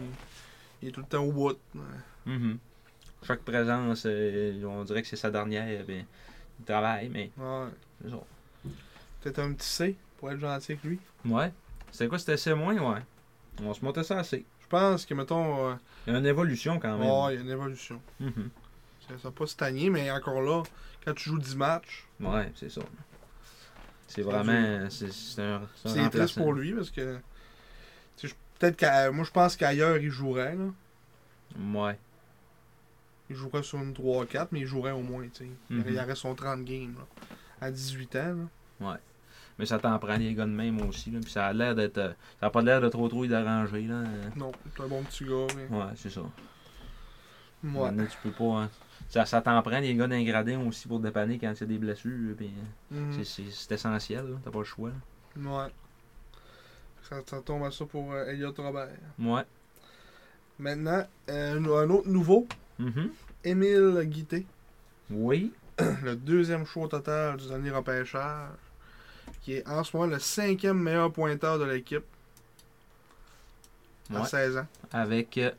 [0.82, 1.56] il est tout le temps au bout.
[1.76, 1.80] Ouais.
[2.26, 2.58] mhm.
[3.22, 5.84] Chaque présence, euh, on dirait que c'est sa dernière.
[5.86, 6.04] ben,
[6.58, 7.30] il travaille, mais.
[7.38, 8.10] Ouais.
[9.20, 10.98] Peut-être un petit C pour être gentil avec lui.
[11.24, 11.52] Ouais.
[11.94, 13.00] C'était quoi, c'était C moins, ouais.
[13.62, 14.44] On se montait ça assez.
[14.60, 15.74] Je pense que, mettons, euh,
[16.08, 17.08] Il y a une évolution quand même.
[17.08, 18.02] ouais, il y a une évolution.
[18.18, 18.50] Mhm.
[19.06, 20.64] Ça n'a pas stagné, mais encore là,
[21.04, 22.80] quand tu joues 10 matchs, Ouais, c'est ça.
[24.08, 24.88] C'est vraiment.
[24.90, 27.18] C'est triste pour lui parce que.
[28.58, 29.12] Peut-être qu'à.
[29.12, 30.56] Moi, je pense qu'ailleurs, il jouerait.
[30.56, 30.64] Là.
[31.80, 31.98] Ouais.
[33.30, 35.22] Il jouerait sur une 3-4, mais il jouerait au moins.
[35.28, 35.50] tu sais.
[35.70, 35.84] Il Mhm.
[35.90, 36.94] Il aurait son 30 games.
[36.98, 37.06] Là.
[37.60, 38.36] À 18 ans.
[38.80, 38.88] Là.
[39.58, 41.10] Mais ça t'en prend des gars de même aussi.
[41.10, 41.20] Là.
[41.22, 41.98] Puis ça a l'air d'être.
[41.98, 43.82] euh, Ça a pas l'air de trop trop y déranger.
[43.82, 43.94] Là.
[43.94, 45.46] Euh, Non, c'est un bon petit gars.
[45.56, 45.76] Mais...
[45.76, 46.22] Ouais, c'est ça.
[47.62, 47.90] Ouais.
[48.08, 48.62] Tu peux pas.
[48.62, 48.70] hein.
[49.08, 51.62] Ça, ça t'en prend des gars d'un gradin aussi pour te dépanner quand il y
[51.62, 52.34] a des blessures.
[52.36, 52.50] Puis,
[52.92, 53.24] euh, Mhm.
[53.24, 54.38] c'est- c'est essentiel.
[54.44, 54.90] T'as pas le choix.
[55.36, 55.50] là.
[55.64, 55.72] Ouais.
[57.02, 58.88] Ça, ça tombe à ça pour euh, Elliot Robert.
[59.18, 59.42] Ouais.
[60.58, 62.46] Maintenant, euh, un autre nouveau,
[62.78, 63.10] Mhm.
[63.44, 64.46] Émile Guité,
[65.10, 65.52] Oui.
[66.02, 68.48] le deuxième choix total du dernier repêchage,
[69.44, 72.04] qui est en ce moment le cinquième meilleur pointeur de l'équipe
[74.14, 74.26] à Ouais.
[74.26, 74.66] 16 ans.
[74.92, 75.50] Avec euh,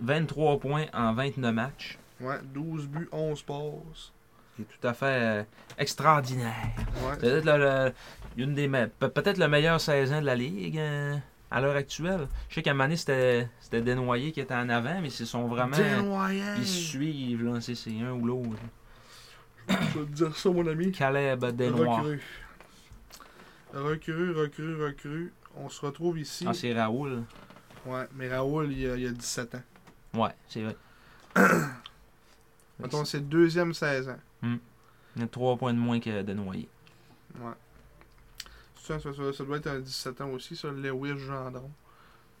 [0.00, 1.98] 23 points en 29 matchs.
[2.20, 4.12] Ouais, 12 buts, 11 passes.
[4.56, 5.42] C'est tout à fait euh,
[5.78, 6.54] extraordinaire.
[7.02, 7.12] Ouais.
[7.14, 7.92] C'est peut-être le, le-
[8.42, 11.14] une des peut-être le meilleur 16 ans de la ligue euh,
[11.50, 12.26] à l'heure actuelle.
[12.48, 15.76] Je sais qu'à donné, c'était c'était Desnoyers qui était en avant, mais ils sont vraiment.
[15.76, 16.42] Desnoyers.
[16.58, 18.60] Ils suivent, là, c'est un ou l'autre.
[19.68, 20.92] Je vais te dire ça, mon ami.
[20.92, 22.20] Caleb Desnoyers.
[23.72, 24.32] Recrue.
[24.32, 25.32] Recrue, recrue.
[25.56, 26.44] On se retrouve ici.
[26.46, 27.22] Ah, c'est Raoul.
[27.86, 29.62] Ouais, mais Raoul, il a, il a 17 ans.
[30.14, 30.76] Ouais, c'est vrai.
[32.78, 34.18] Mettons, c'est le deuxième 16 ans.
[34.42, 36.68] Il y a 3 points de moins que de noyer.
[37.40, 37.52] Ouais.
[38.82, 41.70] Ça, ça, ça, ça doit être un 17 ans aussi, ça, Lewis Gendron.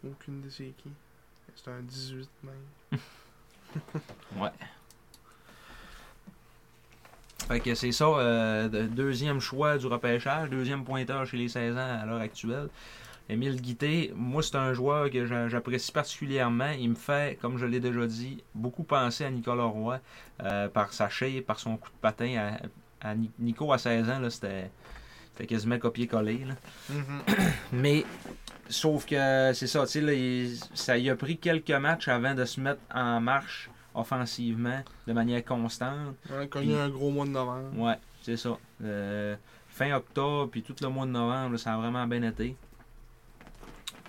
[0.04, 0.90] Aucune idée c'est qui.
[1.56, 3.00] C'est un 18 même.
[4.36, 4.50] Ouais.
[7.48, 11.76] Fait que c'est ça, euh, de- deuxième choix du repêchage, deuxième pointeur chez les 16
[11.76, 12.68] ans à l'heure actuelle.
[13.28, 16.70] Émile Guité, moi c'est un joueur que j'a- j'apprécie particulièrement.
[16.78, 20.00] Il me fait, comme je l'ai déjà dit, beaucoup penser à Nicolas Roy
[20.42, 22.56] euh, par sa shape, par son coup de patin.
[23.02, 24.70] À, à Ni- Nico à 16 ans, c'était
[25.46, 26.46] quasiment copier-coller.
[26.90, 27.20] Mhm.
[27.72, 28.04] Mais
[28.68, 32.34] sauf que c'est ça, tu sais, là, il- ça y a pris quelques matchs avant
[32.34, 36.14] de se mettre en marche offensivement de manière constante.
[36.32, 37.76] On a connu un gros mois de novembre.
[37.78, 38.56] Ouais, c'est ça.
[38.84, 39.34] Euh,
[39.68, 42.56] fin octobre, puis tout le mois de novembre, là, ça a vraiment bien été.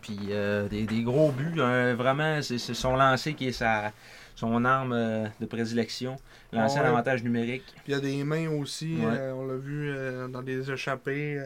[0.01, 3.91] Puis euh, des, des gros buts, hein, vraiment, c'est son lancer qui est sa,
[4.35, 6.17] son arme euh, de prédilection.
[6.53, 6.85] Lancer ouais.
[6.85, 7.65] en avantage numérique.
[7.83, 9.31] Puis il y a des mains aussi, Ouais.
[9.35, 9.93] on l'a vu
[10.31, 11.41] dans des échappées.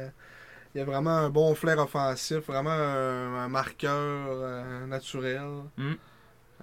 [0.76, 5.42] il y a vraiment un bon flair offensif, vraiment un, un marqueur naturel.
[5.78, 5.94] Mm.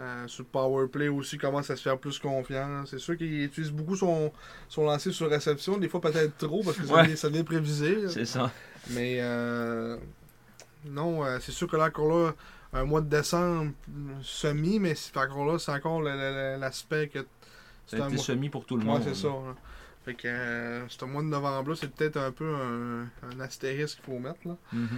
[0.00, 2.90] Euh, sur le power play aussi, commence à se faire plus confiance.
[2.90, 4.30] C'est sûr qu'il utilise beaucoup son,
[4.68, 7.02] son lancer sur réception, des fois peut-être trop parce que ça, Ouais.
[7.02, 8.08] devient, ça devient prévisible.
[8.08, 8.52] C'est ça.
[8.90, 9.96] Mais euh,
[10.84, 12.32] non, euh, c'est sûr que là, encore là,
[12.74, 13.72] un mois de décembre,
[14.22, 17.26] semi, mais c'est encore là, c'est encore l'aspect que
[17.86, 18.18] c'est un mois.
[18.18, 19.02] semi pour tout le Ouais, monde.
[19.04, 19.28] c'est ça.
[19.28, 19.56] hein.
[20.04, 24.04] Fait que euh, ce mois de novembre-là, c'est peut-être un peu un, un astérisque qu'il
[24.14, 24.38] faut mettre.
[24.46, 24.56] Là.
[24.72, 24.88] Mhm.
[24.92, 24.96] Euh,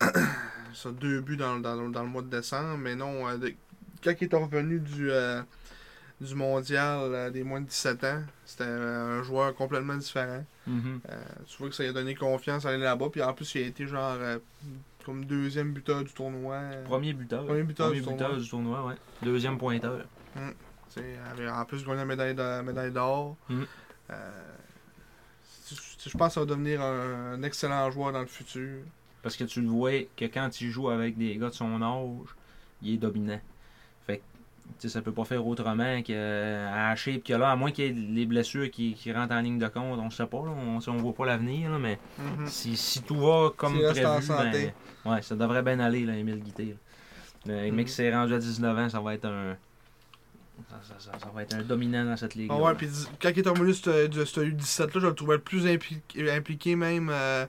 [0.74, 3.54] ça, deux buts dans, dans- dans le mois de décembre, mais non, euh, de-
[4.02, 5.42] quand il est revenu du, euh,
[6.20, 10.44] du mondial euh, des moins de 17 ans, c'était euh, un joueur complètement différent.
[10.66, 11.00] Mhm.
[11.08, 13.54] Euh, tu vois que ça lui a donné confiance à aller là-bas, puis en plus,
[13.56, 14.38] il a été genre euh,
[15.04, 16.60] comme deuxième buteur du tournoi.
[16.84, 17.44] Premier buteur.
[17.46, 18.38] Premier buteur du buteur tournoi.
[18.38, 18.94] du tournoi, ouais.
[19.22, 20.04] Deuxième pointeur.
[20.90, 23.36] Sais, avait en plus gagné la médaille de- médaille d'or.
[23.50, 24.14] Euh,
[25.68, 28.78] tu- je pense que ça va devenir un, un excellent joueur dans le futur.
[29.28, 32.28] Parce que tu le vois que quand il joue avec des gars de son âge,
[32.80, 33.38] il est dominant.
[34.06, 34.22] Fait
[34.80, 37.84] que ça peut pas faire autrement qu'à shape qu'il y a là, à moins qu'il
[37.84, 39.98] y ait les blessures qui, qui rentrent en ligne de compte.
[39.98, 42.46] On sait pas, là, on, on voit pas l'avenir, là, mais Mhm.
[42.46, 44.72] si, si tout va comme reste prévu, en santé.
[45.04, 46.64] ben, ouais, ça devrait bien aller, là, Émile Guité.
[47.44, 47.52] là.
[47.64, 47.76] Le Mhm.
[47.76, 49.58] mec qui s'est rendu à 19 ans, ça va être un.
[50.70, 52.48] Ça, ça- ça- ça va être un dominant dans cette ligue.
[52.50, 52.88] Ah ouais, puis
[53.20, 56.00] quand il est ce de ce U17-là, je le trouvais le plus impli-
[56.34, 57.44] impliqué, même, euh,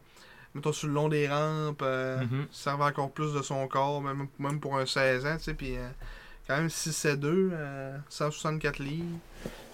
[0.56, 1.82] mettons, sur le long des rampes.
[1.84, 5.54] Euh, servait encore plus de son corps, même, même pour un 16 ans, tu sais,
[5.54, 5.88] puis euh,
[6.48, 9.06] quand même 6 et 2, euh, 164 livres.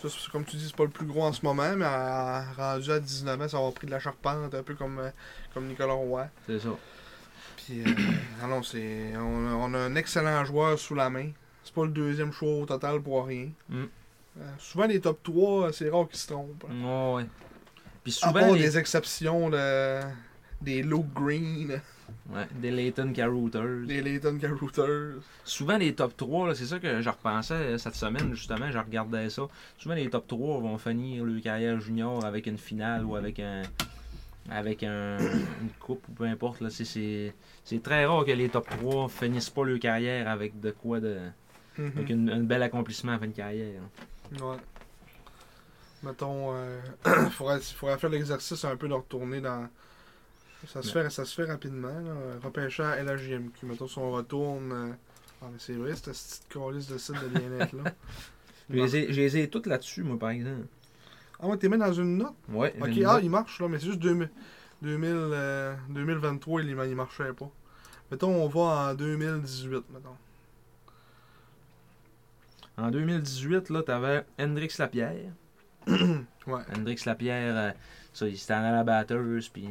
[0.01, 2.45] Ça, c'est- comme tu dis, c'est pas le plus gros en ce moment, mais à-
[2.57, 5.09] rendu à 19 ans, ça va pris de la charpente, un peu comme, euh,
[5.53, 6.27] comme Nicolas Roy.
[6.47, 6.69] C'est ça.
[7.57, 7.85] Puis, euh,
[8.43, 11.29] ah non, c'est, on, a, on a un excellent joueur sous la main.
[11.63, 13.49] C'est pas le deuxième choix au total pour rien.
[13.69, 13.83] Mm.
[14.37, 16.65] Euh, souvent, les top 3, c'est rare qu'ils se trompent.
[16.69, 16.83] hein.
[16.83, 17.25] Ouais, ouais.
[18.03, 20.01] Puis À souvent, part les- des exceptions de,
[20.61, 21.81] des Luke Green,
[22.29, 23.85] ouais, des Leighton Carouters.
[23.85, 25.21] des Leighton Carouters.
[25.43, 28.77] Souvent, les top 3, là, c'est ça que je repensais euh, cette semaine, justement, je
[28.77, 29.43] regardais ça.
[29.77, 33.63] Souvent, les top 3 vont finir leur carrière junior avec une finale ou avec un
[34.49, 35.17] avec un,
[35.61, 36.61] une coupe ou peu importe.
[36.61, 36.69] Là.
[36.69, 37.33] C'est,
[37.83, 41.17] très rare que les top 3 finissent pas leur carrière avec de quoi de.
[41.77, 41.91] Mhm.
[41.95, 43.81] Avec une- un bel accomplissement à fin de carrière.
[44.31, 44.57] Ouais.
[46.03, 46.79] Mettons, euh,
[47.31, 49.67] faudrait, faudrait faire l'exercice un peu de retourner dans.
[50.67, 51.87] Ça se, fait, ça se fait rapidement.
[51.99, 52.13] Là.
[52.43, 53.65] Repêcher à LHJMQ.
[53.65, 54.71] Mettons, si on retourne.
[54.71, 54.91] euh,
[55.41, 57.83] Ah, mais c'est vrai, cette petite calice de site de bien-être là.
[58.69, 58.75] Je
[59.13, 60.65] les ai- toutes là-dessus, moi, par exemple.
[61.39, 62.33] Ah, ouais, t'es mis dans une note?
[62.49, 63.23] Ouais, Ok, ah, note.
[63.23, 64.29] il marche là, mais c'est juste 2000,
[64.81, 67.49] 2000, euh, 2023, il, il marchait pas.
[68.09, 70.15] Mettons, on va en 2018, mettons.
[72.77, 75.31] En 2018, là, t'avais Hendrix Lapierre.
[76.47, 77.71] Ouais, Hendrix Lapierre, euh,
[78.13, 79.67] ça, il s'était en à la batteuse, puis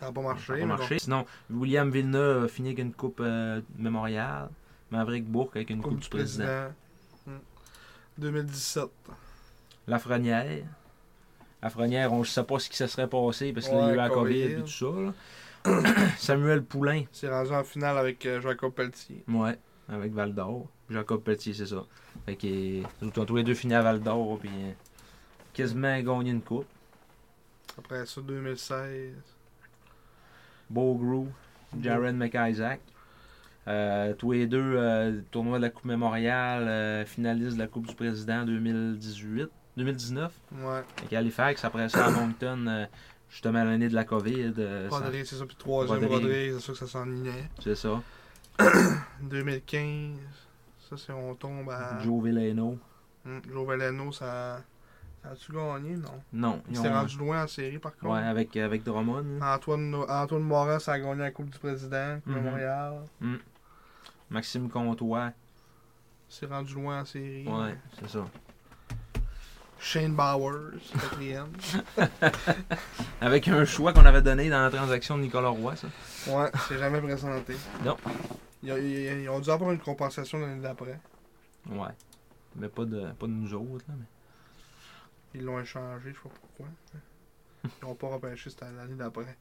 [0.00, 0.52] ça n'a pas Ça marché.
[0.52, 0.98] a pas marché.
[0.98, 4.48] Sinon, William Villeneuve a fini avec une coupe euh, mémoriale.
[4.90, 6.68] Maverick Bourque avec une coupe, Coupe du président.
[7.26, 7.38] Hmm.
[8.16, 8.84] 2017.
[9.86, 10.64] Lafrenière.
[11.62, 13.96] Lafrenière, on ne sait pas ce qui se serait passé parce qu'il y a eu
[13.96, 14.86] la COVID et tout ça.
[16.18, 17.04] Samuel Poulain.
[17.12, 19.24] C'est rendu en finale avec euh, Jacob Pelletier.
[19.28, 20.66] Ouais, avec Val d'Or.
[20.88, 21.84] Jacob Pelletier, c'est ça.
[22.24, 24.72] Fait que, ils ont tous les deux fini à Val d'Or, puis euh,
[25.52, 26.66] quasiment gagné une coupe.
[27.76, 29.12] Après ça, 2016.
[30.70, 31.28] Beau Grou,
[31.80, 32.80] Jared McIsaac.
[33.66, 37.86] Euh, tous les deux, euh, tournoi de la Coupe Mémoriale, euh, finaliste de la Coupe
[37.86, 40.32] du Président 2018, 2019.
[40.52, 40.82] Ouais.
[40.98, 42.86] Avec Halifax, après ça à Moncton, euh,
[43.28, 44.54] justement l'année de la COVID.
[44.88, 45.44] Rodrigue, c'est ça.
[45.44, 46.54] Puis troisième, Rodrigue.
[46.54, 47.50] C'est ça que ça s'enlignait.
[47.62, 48.02] c'est ça.
[49.20, 50.16] 2015.
[50.88, 51.98] Ça, c'est on tombe à.
[52.02, 52.78] Joe Villano.
[53.52, 54.62] Joe Veleno, ça.
[55.28, 55.96] Ça a-tu gagné?
[55.96, 56.22] Non.
[56.32, 56.62] Non.
[56.70, 58.12] Il s'est ont- rendu loin en série, par contre.
[58.14, 59.40] Ouais, avec, avec Drummond.
[59.42, 62.44] Antoine, Antoine Morin, ça a gagné la Coupe du Président, Coupe Mhm.
[62.44, 62.94] Montréal.
[64.30, 65.32] Maxime Comtois.
[66.30, 67.46] s'est rendu loin en série.
[67.46, 68.26] Ouais, c'est ça.
[69.80, 71.48] Shane Bowers, quatrième.
[73.20, 75.86] Avec un choix qu'on avait donné dans la transaction de Nicolas Roy, ça.
[76.30, 77.54] ouais, c'est jamais présenté.
[77.84, 77.96] Non.
[78.62, 80.98] Ils, ils- ils ont dû avoir une compensation l'année d'après.
[81.70, 81.88] Ouais.
[82.56, 83.94] Mais pas de, pas de nous autres, là.
[83.98, 84.04] Mais...
[85.34, 86.66] Ils l'ont échangé, je sais pas pourquoi.
[87.64, 89.36] Ils n'ont pas repêché cette année d'après.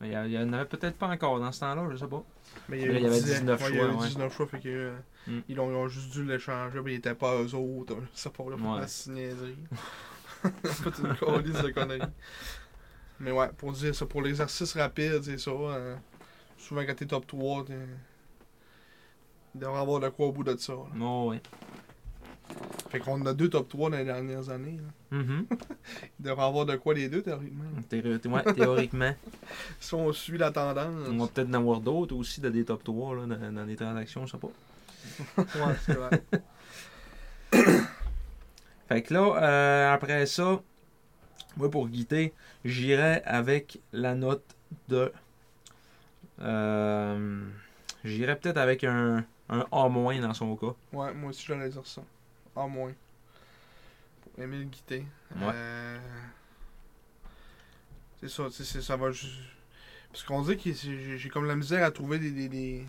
[0.00, 1.96] Mais il y a- il y en avait peut-être pas encore dans ce temps-là, je
[1.96, 2.22] sais pas.
[2.68, 4.08] Mais il y avait 19 ouais, il y choix, avait ouais.
[4.08, 4.96] 19 choix, fait que euh,
[5.28, 5.38] Mm.
[5.48, 7.94] ils, ont, juste dû l'échanger, mais ils étaient pas eux autres.
[7.94, 8.04] hein.
[8.14, 9.56] C'est pas là pour la signaillerie.
[10.42, 10.50] Pas
[10.98, 12.00] une colisse de conneries.
[13.20, 15.50] Mais ouais, pour dire ça, pour l'exercice rapide, c'est ça.
[15.52, 15.96] euh,
[16.58, 17.78] souvent quand t'es top 3, t'es-
[19.54, 20.72] il devrait avoir de quoi au bout de ça.
[20.72, 20.80] là.
[21.00, 21.40] Oh, ouais.
[22.90, 24.78] Fait qu'on a deux top 3 dans les dernières années.
[25.10, 25.18] là.
[25.18, 25.46] Mhm.
[26.20, 27.64] Il devrait y avoir de quoi les deux, théoriquement.
[27.92, 29.14] Ouais, théoriquement.
[29.80, 31.08] Si on suit la tendance.
[31.08, 33.76] On va peut-être en avoir d'autres aussi, de des top 3 là, dans, dans les
[33.76, 34.48] transactions, je sais pas.
[35.38, 36.22] ouais, c'est vrai.
[38.88, 40.60] Fait que là, euh, après ça,
[41.56, 42.32] moi pour guider,
[42.64, 44.44] j'irai avec la note
[44.88, 45.12] de.
[46.40, 47.44] Euh,
[48.04, 49.88] j'irai peut-être avec un, un A-
[50.20, 50.74] dans son cas.
[50.92, 52.02] Ouais, moi aussi j'allais dire ça.
[52.56, 52.92] En moins.
[54.22, 55.04] Pour Émile Guité.
[55.36, 55.42] Ouais.
[55.54, 55.98] Euh,
[58.20, 59.34] C'est ça, tu sais, c'est- ça va juste.
[60.10, 62.30] Parce qu'on dit que j'ai comme la misère à trouver des.
[62.30, 62.86] des, des-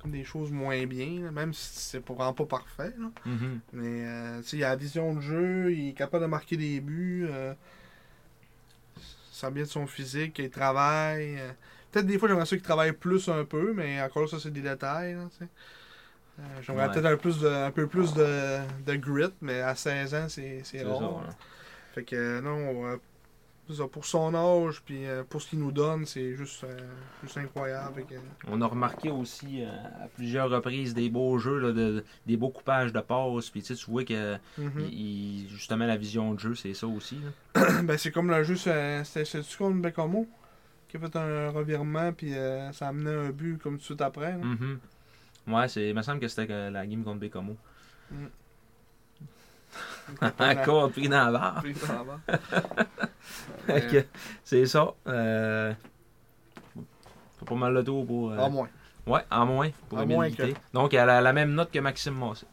[0.00, 2.92] Comme des choses moins bien, là, même si c'est vraiment pas parfait.
[2.98, 3.10] Là.
[3.24, 3.60] Mhm.
[3.72, 7.26] Mais euh, il a la vision de jeu, il est capable de marquer des buts.
[7.28, 7.54] Euh,
[9.32, 11.38] ça bien de son physique, il travaille.
[11.38, 11.52] euh,
[11.92, 14.50] Peut-être des fois j'aimerais ça qu'il travaille plus un peu, mais encore là, ça c'est
[14.50, 15.14] des détails.
[15.14, 15.28] là.
[16.38, 16.92] Euh, j'aimerais Ouais.
[16.92, 20.62] peut-être un, plus de, un peu plus de, de grit, mais à 16 ans, c'est
[20.82, 20.98] rare.
[21.28, 21.36] ça.
[21.94, 22.96] Fait que euh, non, euh,
[23.72, 26.64] ça, pour son âge, puis euh, pour ce qu'il nous donne, c'est juste,
[27.22, 27.94] juste incroyable.
[27.96, 32.36] Fait que, On a remarqué aussi à plusieurs reprises des beaux jeux, là, de- des
[32.36, 33.48] beaux coupages de passes.
[33.50, 34.80] Puis tu vois que Mhm.
[34.92, 37.18] il- justement la vision de jeu, c'est ça aussi.
[37.82, 40.28] ben, c'est comme le jeu, c'est-tu contre Bécamo
[40.88, 43.84] qui a fait un revirement, puis euh, ça a amené un but comme tout de
[43.84, 44.36] suite après.
[45.46, 47.56] Ouais, c'est, il me semble que c'était euh, la game contre Bécamo.
[50.40, 51.54] Encore pris dans la barre?
[51.62, 52.20] Pris dans la barre.
[53.66, 54.04] Fait que
[54.44, 54.92] c'est ça.
[55.06, 55.72] Euh...
[57.44, 58.30] Pas mal le tour pour.
[58.32, 58.68] euh, En moins.
[59.06, 60.54] Ouais, en moins pour En moins Guité.
[60.72, 62.46] Donc, elle a la même note que Maxime Massé.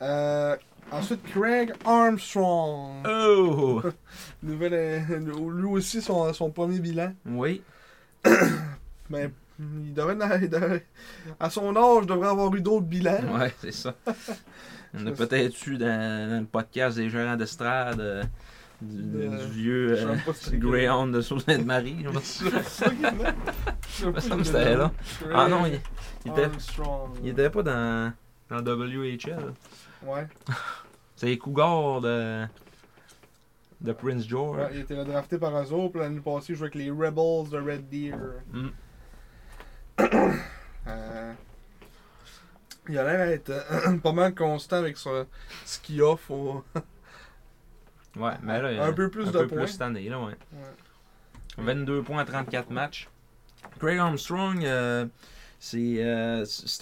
[0.00, 0.56] Euh,
[0.92, 3.04] ensuite, Craig Armstrong.
[3.08, 3.82] Oh!
[4.42, 7.14] Nouvelle, euh, lui aussi, son, son premier bilan.
[7.26, 7.62] Oui.
[9.10, 10.86] Mais il devrait, il devrait-
[11.40, 13.36] à son âge, il devrait avoir eu d'autres bilans.
[13.38, 13.94] Ouais, c'est ça.
[14.94, 18.22] On a peut-être eu dans, dans le podcast des gérants d'estrade euh,
[18.80, 20.14] du, De- du vieux euh,
[20.52, 21.96] Greyhound de Sault-Sainte-Marie.
[22.04, 22.42] je pense.
[24.28, 24.92] Que c'était là.
[25.34, 25.80] Ah non, il,
[26.24, 26.48] il était,
[27.22, 28.12] il était pas dans,
[28.50, 29.52] dans WHL.
[30.04, 30.26] Ouais.
[31.16, 32.44] C'est les Cougars de,
[33.80, 34.58] de Prince George.
[34.58, 35.92] Ouais, il était drafté par eux autres.
[35.92, 38.14] puis L'année passée, il jouait avec les Rebels de Red Deer.
[38.52, 38.68] Mm.
[40.00, 41.32] Euh,
[42.88, 45.26] il a l'air d'être euh, pas mal constant avec son-
[45.64, 46.30] ce qu'il offre.
[46.30, 46.64] au-
[48.16, 49.58] Ouais, mais là, Un peu plus un de peu points.
[49.58, 50.32] plus cette année, là, ouais.
[50.52, 51.64] Ouais.
[51.64, 53.08] 22 points en 34 matchs.
[53.78, 55.06] Craig Armstrong, euh,
[55.60, 56.02] c'est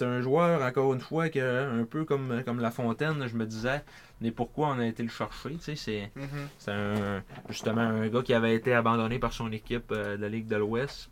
[0.01, 3.83] un joueur, encore une fois, que, un peu comme, comme La Fontaine, je me disais,
[4.21, 6.11] mais pourquoi on a été le chercher, tu sais, c'est...
[6.57, 10.29] C'est un, justement un gars qui avait été abandonné par son équipe euh, de la
[10.29, 11.09] Ligue de l'Ouest.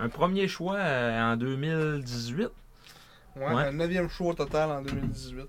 [0.00, 2.48] Un premier choix euh, en 2018.
[3.36, 3.62] Ouais, Ouais.
[3.64, 5.46] un neuvième choix au total en 2018.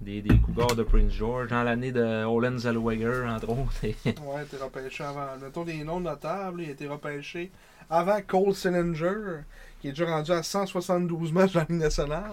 [0.00, 1.48] Des, des Cougars de Prince George.
[1.48, 3.72] Dans l'année de Olen Zellweger, entre autres.
[3.82, 5.26] Ouais, il été repêché avant.
[5.40, 6.62] Mettons des noms notables.
[6.62, 7.50] Il a été repêché
[7.90, 9.40] avant Cole Sillinger,
[9.80, 12.30] qui est déjà rendu à 172 matchs dans la Ligue nationale.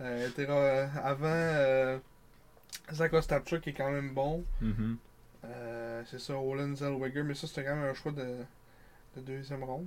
[0.00, 1.98] Euh, il re- avant euh,
[2.92, 4.44] Zach Ostapchuk, qui est quand même bon.
[4.60, 4.96] Mhm.
[5.46, 8.26] Euh, c'est ça, Olen Zellweger, mais ça c'était quand même un choix de,
[9.16, 9.86] de deuxième ronde.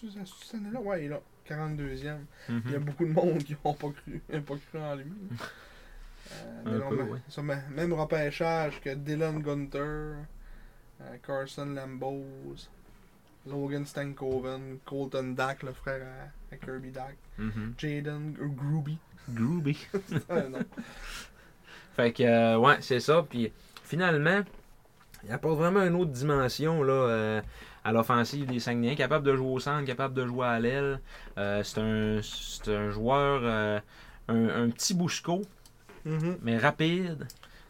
[0.00, 0.80] Cette année-là?
[0.80, 1.20] Ouais, il est là.
[1.48, 2.18] 42e.
[2.48, 2.62] Mhm.
[2.66, 5.12] Il y a beaucoup de monde qui n'ont pas cru, pas cru en lui.
[6.66, 7.20] Euh, Un peu, ouais.
[7.30, 10.14] ça, même repêchage que Dylan Gunter, euh,
[11.26, 12.68] Carson Lambos,
[13.46, 17.72] Logan Stankoven, Colton Dak, le frère à, à Kirby Dak, Mhm.
[17.78, 18.98] Jaden euh, Groovy.
[19.30, 19.78] Groovy.
[20.28, 20.58] Non.
[21.96, 23.22] Fait que, euh, ouais, c'est ça.
[23.26, 23.50] Puis
[23.84, 24.42] finalement,
[25.24, 27.42] il apporte vraiment une autre dimension là, euh,
[27.88, 28.96] à l'offensive des Saguenayens.
[28.96, 31.00] Capable de jouer au centre, capable de jouer à l'aile.
[31.38, 33.80] Euh, c'est un, c'est un joueur, euh,
[34.28, 35.42] un, un petit Bouchko,
[36.04, 36.38] Mhm.
[36.42, 37.26] mais rapide.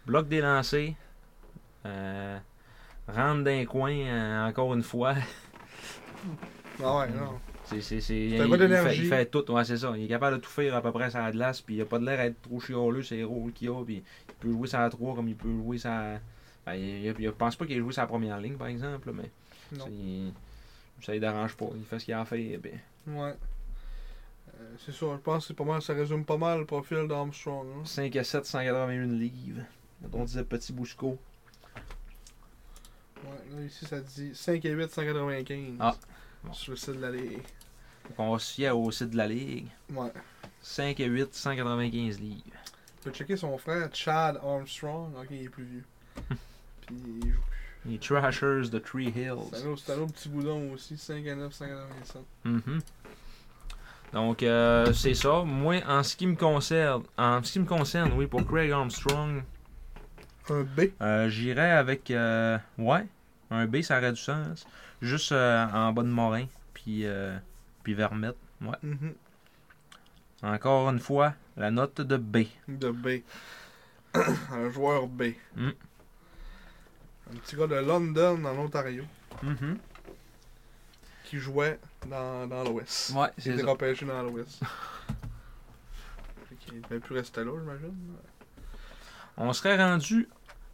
[0.06, 0.94] Bloque des lancers.
[1.86, 2.38] euh,
[3.06, 5.14] rentre d'un coin encore une fois.
[6.82, 7.38] Ah ouais, non.
[7.64, 9.92] C'est, il, il fait, il fait tout, ouais, c'est ça.
[9.96, 11.84] Il est capable de tout faire à peu près sur la glace, puis il a
[11.84, 14.66] pas de l'air d'être trop chialeux, c'est les rôles qu'il a, puis il peut jouer
[14.68, 16.18] sur la 3 comme il peut jouer sa.
[16.64, 19.30] Ben, il, je pense pas qu'il ait joué sa première ligne, par exemple, mais
[19.72, 19.84] Non.
[19.84, 20.32] ça, il,
[21.02, 21.66] ça lui dérange pas.
[21.74, 22.72] Il fait ce qu'il a à faire, puis
[23.06, 23.34] Ouais.
[24.60, 27.06] Euh, c'est ça, je pense que c'est pas mal, ça résume pas mal le profil
[27.06, 27.66] d'Armstrong.
[27.80, 27.84] hein.
[27.84, 29.62] 5 à 7, 181 livres.
[30.12, 31.18] On disait petit Bouchko.
[33.24, 35.76] Ouais, là ici ça dit 5 et 8, 195.
[35.80, 35.96] Ah,
[36.44, 36.52] bon.
[36.52, 37.42] Sur le site de la Ligue.
[38.08, 39.66] Donc on va se fier au site de la Ligue.
[39.92, 40.12] Ouais.
[40.62, 42.42] 5 à 8, 195 livres.
[42.44, 45.14] Tu peux checker son frère, Chad Armstrong.
[45.16, 45.84] Ok, il est plus vieux.
[46.86, 47.67] Puis il joue plus.
[47.88, 49.36] Les Trashers de Tree Hills.
[49.78, 52.22] c'est un autre petit boudon aussi, 5 à 9, 187.
[52.44, 52.80] Mhm.
[54.12, 55.42] Donc, euh, c'est ça.
[55.44, 59.42] Moi, en ce qui me concerne, en ce qui me concerne, oui, pour Craig Armstrong,
[60.50, 60.80] Un B.
[61.00, 63.06] euh, j'irais avec, euh, ouais,
[63.50, 64.66] un B, ça aurait du sens.
[65.00, 67.04] Juste en bas de Morin, puis,
[67.82, 68.36] puis Vermette.
[68.60, 68.76] Ouais.
[68.82, 69.14] Mhm.
[70.42, 72.44] Encore une fois, la note de B.
[72.68, 73.22] De B.
[74.14, 75.32] un joueur B.
[75.56, 75.70] Mm.
[77.32, 79.04] Un petit gars de London, en Ontario,
[79.42, 79.78] Mhm.
[81.24, 83.10] qui jouait dans, dans l'Ouest.
[83.14, 84.60] Ouais, Il était repêché dans l'Ouest.
[86.48, 87.94] Fait qu'il devait plus rester là, j'imagine.
[89.36, 90.28] On serait rendu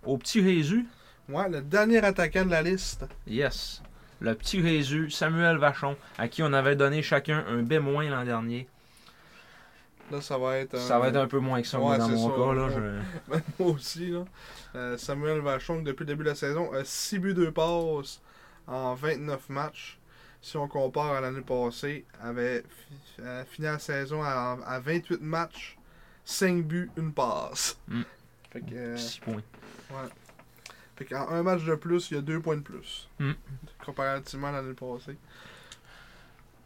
[0.05, 0.87] au petit Jésus.
[1.29, 3.05] Ouais, le dernier attaquant de la liste.
[3.27, 3.83] Yes.
[4.21, 8.69] Le petit Jésus, Samuel Vachon, à qui on avait donné chacun un B- l'an dernier.
[10.11, 10.79] Là, ça va être.
[10.79, 12.37] Ça va être un peu moins que ça, moi, Ouais, dans mon ça.
[12.37, 12.55] cas.
[12.55, 13.01] Là, Ouais.
[13.39, 14.25] je- moi aussi, là.
[14.75, 18.21] Euh, Samuel Vachon, depuis le début de la saison, a 6 buts, 2 passes
[18.67, 19.99] en 29 matchs.
[20.43, 22.65] Si on compare à l'année passée, avait
[23.21, 25.79] euh, fini la saison à, à 28 matchs,
[26.27, 27.79] 5 buts, 1 passe.
[27.89, 28.03] Mm.
[28.53, 29.43] Fait que, euh, points.
[30.97, 33.09] fait qu'en un match de plus, il y a 2 points de plus.
[33.19, 33.33] Mm.
[33.87, 35.17] Comparativement à l'année passée.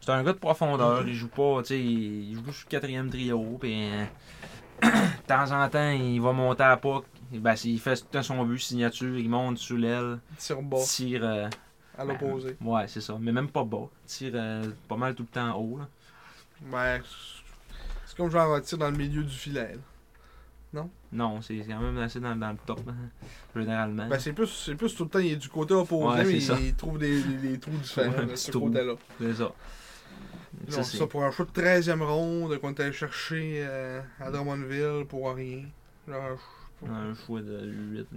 [0.01, 1.07] C'est un gars de profondeur.
[1.07, 3.57] Il joue pas, tu sais, il joue sur le quatrième trio.
[3.59, 4.05] Puis, euh,
[4.83, 7.03] de temps en temps, il va monter à pas.
[7.31, 9.17] Ben, il fait tout le temps son but, signature.
[9.17, 10.19] Il monte sur l'aile.
[10.37, 11.21] Tire bas, Tire.
[11.23, 11.49] euh,
[11.97, 12.55] à l'opposé.
[12.61, 13.17] ouais, c'est ça.
[13.19, 13.87] Mais même pas bas.
[14.05, 15.77] Tire euh, pas mal tout le temps haut.
[15.79, 15.87] Là.
[16.71, 17.01] Ben,
[18.05, 19.75] c'est comme genre un tir dans le milieu du filet.
[20.73, 20.85] là.
[21.11, 22.93] Non, c'est quand même assez dans, dans le top, hein,
[23.55, 24.07] généralement.
[24.07, 26.37] Ben, c'est plus, plus tout le temps, il est du côté opposé, Ouais, mais
[26.67, 28.93] il trouve des, des, des trous différents Ouais, de ce côté-là.
[29.19, 29.51] c'est ça.
[30.67, 33.61] Ils Ça, ont c'est- ça pour un choix de 13e ronde qu'on est allé chercher
[33.67, 35.63] euh, à Drummondville pour rien.
[36.07, 36.39] Genre.
[36.87, 38.07] Un choix de 8,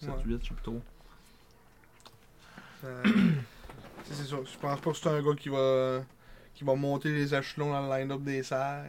[0.00, 0.14] 7, Ouais.
[0.24, 0.80] 8, je sais trop.
[2.84, 3.02] Euh,
[4.04, 4.28] c'est.
[4.28, 6.02] Je pense pas que c'est un gars qui va,
[6.54, 8.86] qui va monter les échelons dans le line-up des serres.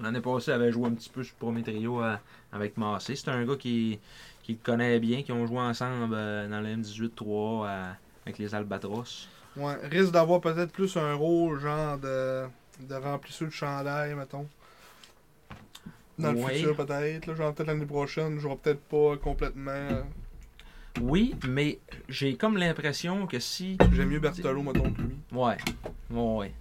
[0.00, 2.16] L'année passée, il avait joué un petit peu sur le premier trio euh,
[2.52, 3.14] avec Massé.
[3.16, 3.98] C'est un gars qui,
[4.42, 7.92] qui le connaît bien, qui ont joué ensemble euh, dans le M18-3 euh,
[8.24, 9.28] avec les Albatros.
[9.56, 12.46] Ouais, risque d'avoir peut-être plus un rôle genre de,
[12.80, 14.46] de remplisseur de chandail, mettons.
[16.18, 16.40] Dans Ouais.
[16.52, 17.26] le futur, peut-être.
[17.26, 19.70] là, Genre, peut-être l'année prochaine, je peut-être pas complètement.
[19.70, 20.02] euh,
[21.00, 21.78] Oui, mais
[22.08, 23.76] j'ai comme l'impression que si.
[23.92, 25.16] J'aime mieux Bertolo, mettons, que lui.
[25.32, 25.56] Ouais,
[26.10, 26.52] ouais, ouais.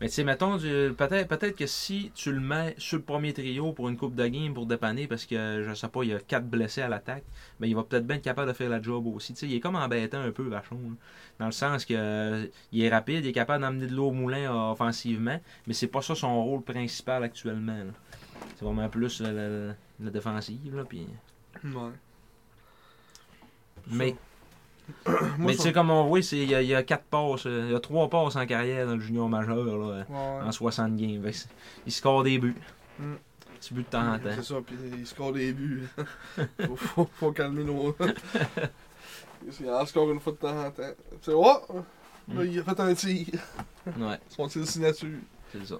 [0.00, 3.72] Mais tu sais, mettons, peut-être peut que si tu le mets sur le premier trio
[3.72, 6.18] pour une coupe de game pour dépanner parce que, je sais pas, il y a
[6.20, 7.24] quatre blessés à l'attaque,
[7.58, 9.34] ben il va peut-être bien être capable de faire la job aussi.
[9.34, 10.76] Tu sais, il est comme embêtant un peu, Vachon.
[10.76, 10.96] là.
[11.38, 14.12] Dans le sens que euh, il est rapide, il est capable d'amener de l'eau au
[14.12, 17.78] moulin euh, offensivement, mais c'est pas ça son rôle principal actuellement.
[18.56, 21.06] C'est vraiment plus la, la- la défensive, là, puis...
[21.62, 21.92] Ouais.
[23.86, 24.16] Mais,
[25.38, 27.46] mais tu sais, comme on voit, c'est- il y, a- il y a quatre passes,
[27.46, 30.04] euh, il y a trois passes en carrière dans le junior majeur, là.
[30.08, 30.46] Ouais.
[30.46, 31.30] en 60 games.
[31.86, 32.56] Il score des buts.
[32.98, 33.14] Mm.
[33.60, 34.30] Petit but de temps en temps.
[34.34, 35.86] C'est ça, puis il score des buts.
[36.66, 37.94] faut, faut, faut calmer nos.
[39.60, 40.82] il en score une fois de temps en temps.
[41.22, 41.44] C'est oh!
[42.28, 42.46] Là, Mm.
[42.46, 43.26] il a fait un tir.
[43.98, 45.08] Ouais, Son tir de signature.
[45.52, 45.76] c'est ça.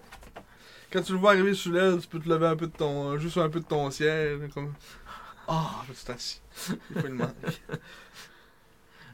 [0.93, 3.17] Quand tu le vois arriver sur l'aile, tu peux te lever un peu de ton.
[3.19, 4.41] juste un peu de ton siège.
[4.53, 4.73] Comme.
[5.47, 6.41] Ah, je suis assis.
[6.91, 7.31] Il faut le manque.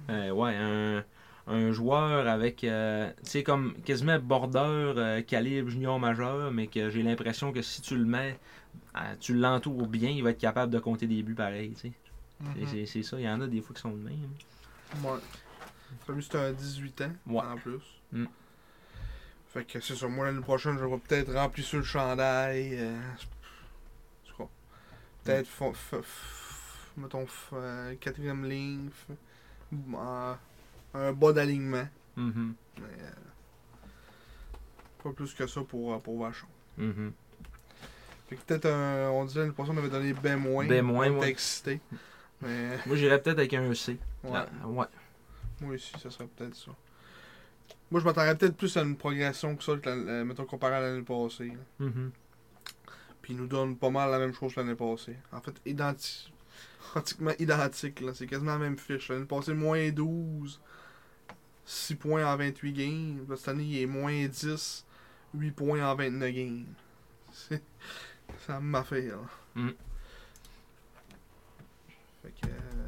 [0.09, 1.05] Euh, ouais, un,
[1.49, 4.59] un joueur avec, euh, tu sais, comme quasiment border
[4.97, 8.39] euh, calibre junior majeur, mais que j'ai l'impression que si tu le mets,
[9.21, 11.93] tu l'entoures bien, il va être capable de compter des buts pareils, tu
[12.67, 12.87] sais.
[12.87, 14.29] C'est- ça, il y en a des fois qui sont de même.
[15.03, 15.19] Ouais.
[16.07, 17.41] Celui c'est un 18 ans Ouais.
[17.45, 17.81] en plus.
[18.13, 18.27] Mm.
[19.49, 20.07] Fait que c'est ça.
[20.09, 22.77] Moi l'année prochaine, je vais peut-être remplir sur le chandail.
[22.79, 22.97] Euh.
[25.25, 26.03] Peut-être, f-
[26.97, 27.27] mettons,
[28.01, 28.91] quatrième ligne.
[30.95, 31.87] Un bas d'alignement.
[32.17, 32.55] Mhm.
[32.79, 33.87] Mais, euh,
[35.03, 36.47] pas plus que ça pour, euh, pour Vachon.
[36.79, 37.13] Mhm.
[38.29, 39.11] Fait que peut-être un.
[39.11, 40.21] On disait l'année passée, on avait donné B-.
[40.21, 41.31] B-, On ouais.
[41.31, 41.81] excité.
[42.43, 43.99] Mais Moi, j'irais peut-être avec un C.
[44.25, 44.87] ouais, Ah, ouais.
[45.61, 46.71] moi aussi, ça serait peut-être ça.
[47.91, 50.81] Moi, je m'attendrais peut-être plus à une progression que ça, que la- mettons, comparé à
[50.81, 51.53] l'année passée.
[51.79, 52.11] Mhm.
[53.23, 55.17] Puis il nous donne pas mal la même chose que l'année passée.
[55.33, 56.31] En fait, identi-
[56.91, 58.01] pratiquement identique.
[58.01, 58.13] là.
[58.15, 59.09] C'est quasiment la même fiche.
[59.09, 60.61] L'année passée, moins 12.
[61.65, 63.37] 6 points en 28 games.
[63.37, 64.87] Cette année, il est moins 10.
[65.35, 66.65] 8 points en 29 games.
[67.31, 67.63] C'est
[68.49, 69.17] la même affaire.
[69.17, 69.63] là.
[69.63, 69.71] Mm.
[72.23, 72.47] Fait que...
[72.49, 72.87] euh,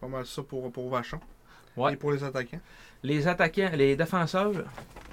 [0.00, 1.20] pas mal ça pour, pour Vachon.
[1.76, 1.92] Ouais.
[1.94, 2.60] Et pour les attaquants.
[3.02, 4.52] Les attaquants, les défenseurs,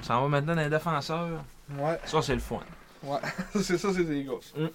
[0.02, 1.44] ça en va maintenant dans les défenseurs.
[1.78, 2.00] Ouais.
[2.06, 2.62] Ça, c'est le fun.
[3.04, 3.20] Ouais.
[3.62, 4.54] c'est ça, c'est des gosses.
[4.58, 4.70] On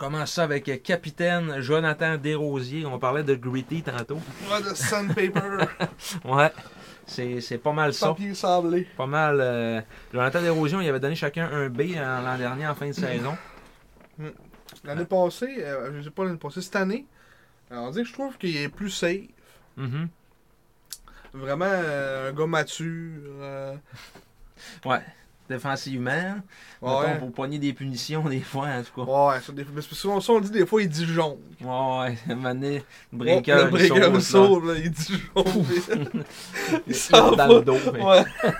[0.00, 2.86] commence ça avec euh, capitaine Jonathan Desrosiers?
[2.86, 4.18] On parlait de Gritty tantôt.
[4.50, 5.30] Ouais, de sandpaper.
[6.24, 6.50] Ouais.
[7.06, 8.08] C'est pas mal ça.
[8.08, 8.86] papier sablé.
[8.96, 9.40] Pas mal.
[9.40, 9.80] euh,
[10.12, 13.36] Jonathan Desrosiers, on y avait donné chacun un B l'an dernier en fin de saison.
[14.84, 17.04] L'année passée, euh, je sais pas l'année passée, cette année,
[17.72, 19.26] euh, on dit que je trouve qu'il est plus safe.
[19.76, 20.08] Mhm.
[21.34, 23.76] Vraiment euh, un gars mature.
[24.84, 25.00] Ouais.
[25.50, 26.36] Défensivement.
[26.80, 27.18] mettons, ouais.
[27.18, 29.10] pour pogner des punitions des fois, en tout cas.
[29.10, 31.38] Ouais, des, parce que ça, on dit des fois, il dit jaune.
[31.60, 32.18] Ouais, ouais.
[32.30, 32.82] Un moment donné,
[33.12, 34.20] le breaker, le breaker il là.
[34.20, 36.24] sauve, là, il dit jaune.
[36.86, 37.76] il tire dans le dos.
[37.92, 38.24] mais- Ouais.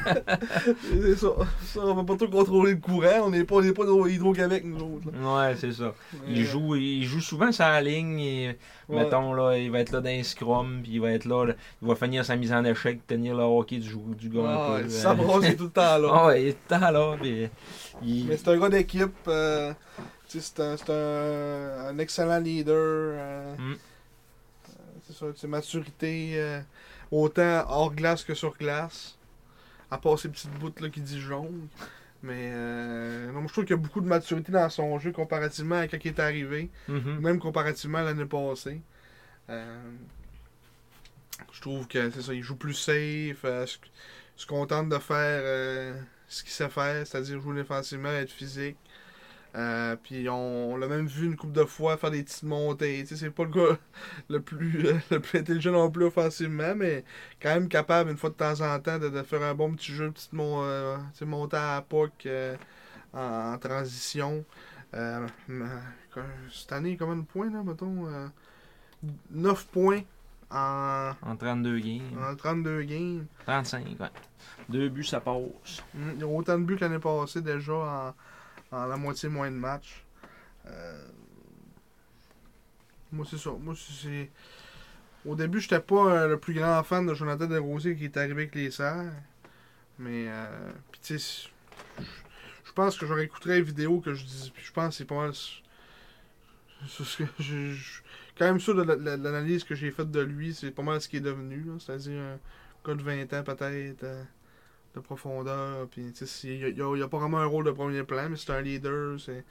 [1.02, 1.28] c'est ça.
[1.64, 1.80] ça.
[1.80, 3.20] On va pas trop contrôler le courant.
[3.26, 5.06] On n'est pas, on est pas dans Hydro-Québec, nous autres.
[5.12, 5.48] là.
[5.48, 5.94] Ouais, c'est ça.
[6.28, 8.18] Il joue, il joue souvent sa ligne.
[8.20, 8.56] et,
[8.88, 9.04] ouais.
[9.04, 11.54] Mettons, là, il va être là dans un scrum, puis il va être là, là,
[11.82, 13.88] il va finir sa mise en échec, tenir le hockey du,
[14.28, 14.88] gars un Ouais, peu.
[14.88, 15.14] ça euh.
[15.14, 16.08] brosse, il est tout le temps là.
[16.12, 17.48] Ah ouais, il est tout le temps là, puis
[18.02, 19.12] il- Mais c'est un gars d'équipe.
[19.28, 19.72] euh,
[20.28, 22.74] c'est un, c'est un, un excellent leader.
[22.76, 23.72] euh, Mm.
[23.72, 23.76] euh,
[25.06, 26.32] c'est ça, c'est maturité.
[26.36, 26.60] euh,
[27.10, 29.16] autant hors glace que sur glace.
[29.90, 31.66] À part ces petites bouts là qui dit jaune.
[32.22, 32.50] Mais
[33.32, 35.96] non, je trouve qu'il y a beaucoup de maturité dans son jeu comparativement à quand
[36.04, 36.70] il est arrivé.
[36.86, 37.18] Mhm.
[37.20, 38.80] Même comparativement à l'année passée.
[41.52, 43.42] Je trouve que c'est ça, il joue plus safe.
[43.42, 43.78] se,
[44.36, 46.00] se contente de faire euh,
[46.30, 48.76] ce qu'il sait faire, c'est-à-dire jouer défensivement, être physique.
[49.56, 53.04] Euh, puis on, l'a même vu une couple de fois faire des petites montées.
[53.04, 53.78] C'est pas le gars
[54.30, 57.04] le plus, le plus intelligent non plus offensivement, mais
[57.42, 60.06] quand même capable une fois de temps en temps de, faire un bon petit jeu,
[60.06, 62.56] une petite mon, euh, montée à la POC euh,
[63.12, 64.44] en, transition.
[64.94, 65.26] Euh,
[66.52, 68.26] cette année, combien de points là, mettons euh,
[69.30, 70.02] 9 points
[70.50, 72.18] en, En 32 games.
[72.18, 73.26] en 32 games.
[73.46, 74.08] 35, ouais.
[74.68, 75.82] Deux buts, ça passe.
[75.94, 78.14] Mm, Il y a autant de buts que l'année passée déjà en,
[78.76, 80.04] en la moitié moins de matchs.
[80.66, 81.06] Euh,
[83.12, 83.50] moi, c'est ça.
[83.50, 84.30] Moi, c'est-.
[85.26, 88.32] Au début, j'étais pas euh, le plus grand fan de Jonathan Desrosiers qui est arrivé
[88.44, 89.12] avec les Serres.
[89.98, 91.48] Mais, euh, puis tu sais,
[91.98, 94.50] je- pense que j'aurais écouté la vidéo que je dis.
[94.54, 95.34] Puis je pense que c'est pas mal.
[95.34, 97.99] c'est ce que je-
[98.40, 101.00] quand même sûr de la- la- l'analyse que j'ai faite de lui, c'est pas mal
[101.00, 101.64] ce qu'il est devenu.
[101.78, 102.38] C'est-à-dire un
[102.84, 104.02] gars de 20 ans peut-être.
[104.04, 104.24] euh,
[104.96, 105.86] de profondeur.
[105.88, 106.12] Puis,
[106.42, 108.60] il n'y a, y a pas vraiment un rôle de premier plan, mais c'est un
[108.60, 109.44] leader, c'est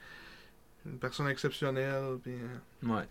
[0.86, 2.18] une personne exceptionnelle.
[2.22, 3.06] Puis, euh, Ouais.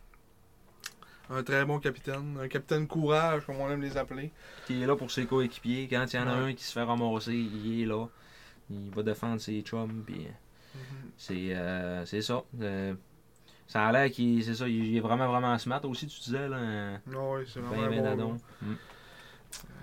[1.31, 2.39] un très bon capitaine.
[2.39, 4.31] Un capitaine courage, comme on aime les appeler.
[4.67, 5.89] Qui est là pour ses coéquipiers.
[5.89, 6.51] Quand il y en a Ouais.
[6.51, 8.07] un qui se fait ramasser, il est là.
[8.71, 10.27] Il va défendre ses chums, puis
[11.17, 12.43] c'est euh, c'est ça.
[12.61, 12.93] Euh,
[13.69, 16.59] ça a l'air qu'il c'est ça, il est vraiment vraiment smart aussi, tu disais là.
[17.15, 18.37] Ah ouais, c'est vraiment ben bon.
[18.63, 18.75] Mm.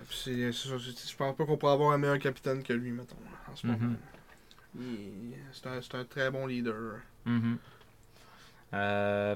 [0.09, 2.73] Puis c'est- c'est ça, c'est- je pense pas qu'on pourrait avoir un meilleur capitaine que
[2.73, 3.15] lui, mettons,
[3.51, 3.79] en ce moment.
[3.79, 3.97] Mhm.
[4.77, 6.97] Il- C'est un, c'est un très bon leader.
[7.25, 7.57] Mhm.
[8.73, 9.35] Euh,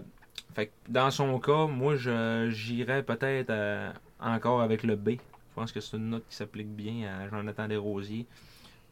[0.53, 5.11] fait que dans son cas, moi je j'irais peut-être euh, encore avec le B.
[5.11, 8.25] Je pense que c'est une note qui s'applique bien à Jonathan Desrosiers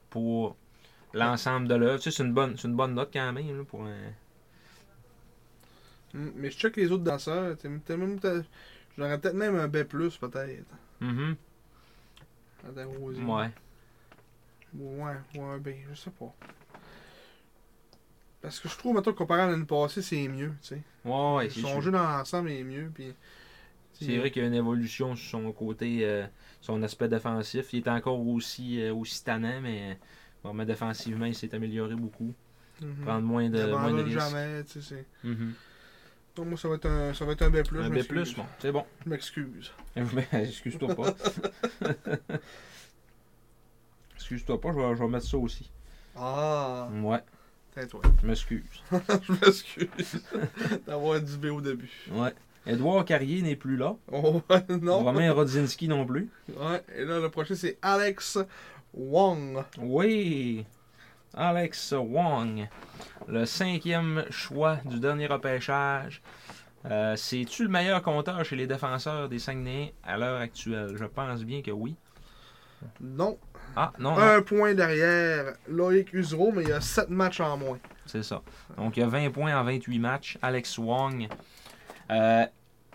[0.10, 0.55] pour
[1.14, 1.97] l'ensemble de l'œuvre.
[2.01, 3.95] Tu sais, c'est une bonne, c'est une bonne note quand même là, pour un.
[6.18, 7.55] Mm, Mais je check les autres danseurs.
[8.97, 10.65] J'aurais peut-être même un B, peut-être.
[12.68, 13.24] À Desrosiers.
[13.24, 13.51] Ouais.
[14.74, 16.34] Ouais, ouais, un B, je sais pas.
[18.41, 20.82] Parce que je trouve, maintenant comparé à l'année passée, c'est mieux, tu sais.
[21.05, 21.82] Ouais, ouais, c'est Son sûr.
[21.82, 23.13] jeu dans l'ensemble est mieux, puis...
[23.93, 26.28] C'est vrai qu'il y a une évolution sur son côté, euh,
[26.61, 27.74] son aspect défensif.
[27.74, 29.97] Il est encore aussi, euh, aussi tannant, mais
[30.43, 32.32] vraiment défensivement, il s'est amélioré beaucoup.
[32.80, 32.95] Mhm.
[33.01, 34.20] Prendre moins de, moins de risques.
[34.20, 35.03] jamais, tu sais.
[35.24, 35.53] Mhm.
[36.45, 37.99] Moi, ça va être un, ça va être un B+, Un B+,
[38.35, 38.85] bon, c'est bon.
[39.05, 39.71] Je m'excuse.
[40.33, 41.15] Excuse-toi pas.
[44.15, 45.69] Excuse-toi pas, je vais, je vais mettre ça aussi.
[46.15, 47.19] Ah, Ouais,
[47.73, 48.01] tais-toi.
[48.21, 48.63] je m'excuse.
[48.91, 50.23] je m'excuse
[50.85, 51.91] d'avoir dit B au début.
[52.11, 52.33] Ouais.
[52.65, 53.95] Edouard Carrier n'est plus là.
[54.11, 54.41] Oh,
[54.81, 55.03] non.
[55.03, 56.29] Romain Rodzinski non plus.
[56.49, 58.38] Ouais, et là, le prochain, c'est Alex
[58.93, 59.63] Wong.
[59.79, 60.65] Oui.
[61.36, 62.67] Alex Wong,
[63.28, 66.21] le cinquième choix du dernier repêchage.
[66.86, 70.95] Euh, C'est-tu le meilleur compteur chez les défenseurs des Saguenayens à l'heure actuelle?
[70.95, 71.95] Je pense bien que oui.
[73.01, 73.38] Non.
[73.75, 74.19] Ah, non, non.
[74.19, 77.80] Un point derrière Loïc Usereau, mais il y a 7 matchs en moins.
[78.05, 78.41] C'est ça.
[78.78, 80.38] Donc, il y a 20 points en 28 matchs.
[80.41, 81.28] Alex Wong.
[82.09, 82.45] Euh,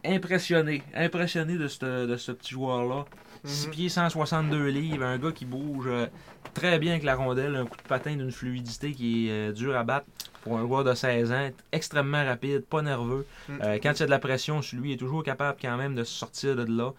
[0.05, 0.83] impressionné.
[0.95, 3.05] Impressionné de ce, de ce petit joueur-là.
[3.45, 3.72] 6 Mhm.
[3.72, 5.05] pieds, 162 livres.
[5.05, 6.07] Un gars qui bouge euh,
[6.55, 7.57] très bien avec la rondelle.
[7.57, 10.07] Un coup de patin d'une fluidité qui est euh, dur à battre
[10.43, 11.51] pour un joueur de 16 ans.
[11.72, 13.26] Extrêmement rapide, pas nerveux.
[13.49, 13.59] Mhm.
[13.62, 15.76] Euh, quand il y a de la pression sur lui, il est toujours capable quand
[15.76, 16.93] même de se sortir de là.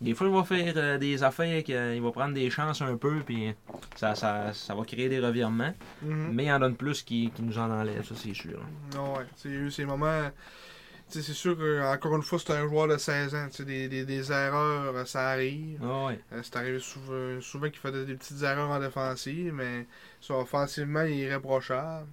[0.00, 3.16] Des fois, il va faire euh, des affaires, qu'il va prendre des chances un peu,
[3.26, 3.52] puis
[3.96, 5.74] ça, ça, ça va créer des revirements.
[6.00, 6.30] Mhm.
[6.32, 8.58] Mais il en donne plus qui, qui nous en enlève, ça c'est sûr.
[8.94, 9.26] Non, ouais.
[9.36, 10.30] C'est eu ces moments.
[11.10, 13.48] C'est sûr que encore une fois, c'est un joueur de 16 ans.
[13.60, 15.78] Des, des, des erreurs, euh, ça arrive.
[15.82, 16.10] Ah.
[16.32, 19.86] Euh, C'est arrivé souvent, souvent qu'il fait des, petites erreurs en défensive, mais
[20.20, 22.06] ça, offensivement, il est irréprochable.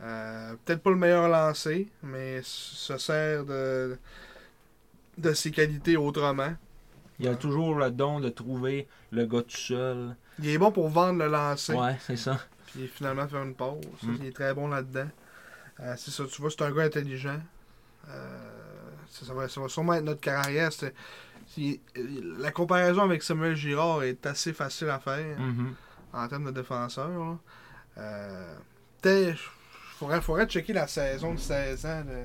[0.00, 3.98] Euh, Peut-être pas le meilleur lancé, mais se sert de,
[5.18, 6.54] de ses qualités autrement.
[7.18, 10.14] Il a toujours le don de trouver le gars tout seul.
[10.38, 12.38] Il est bon pour vendre le lancer, Ouais, c'est ça.
[12.66, 13.80] puis finalement faire une pause.
[14.04, 14.14] Mm.
[14.20, 15.08] Il est très bon là-dedans.
[15.80, 17.40] Euh, c'est ça, tu vois, c'est un gars intelligent.
[18.08, 20.70] Euh, ça, ça va, ça va sûrement être notre carrière.
[21.56, 25.38] La comparaison avec Samuel Girard est assez facile à faire.
[25.38, 25.74] Mhm.
[26.12, 27.36] en termes de défenseur.
[27.98, 28.56] Euh,
[29.02, 29.38] Peut-être,
[29.98, 32.24] faudrait, faudrait checker la saison de 16 ans de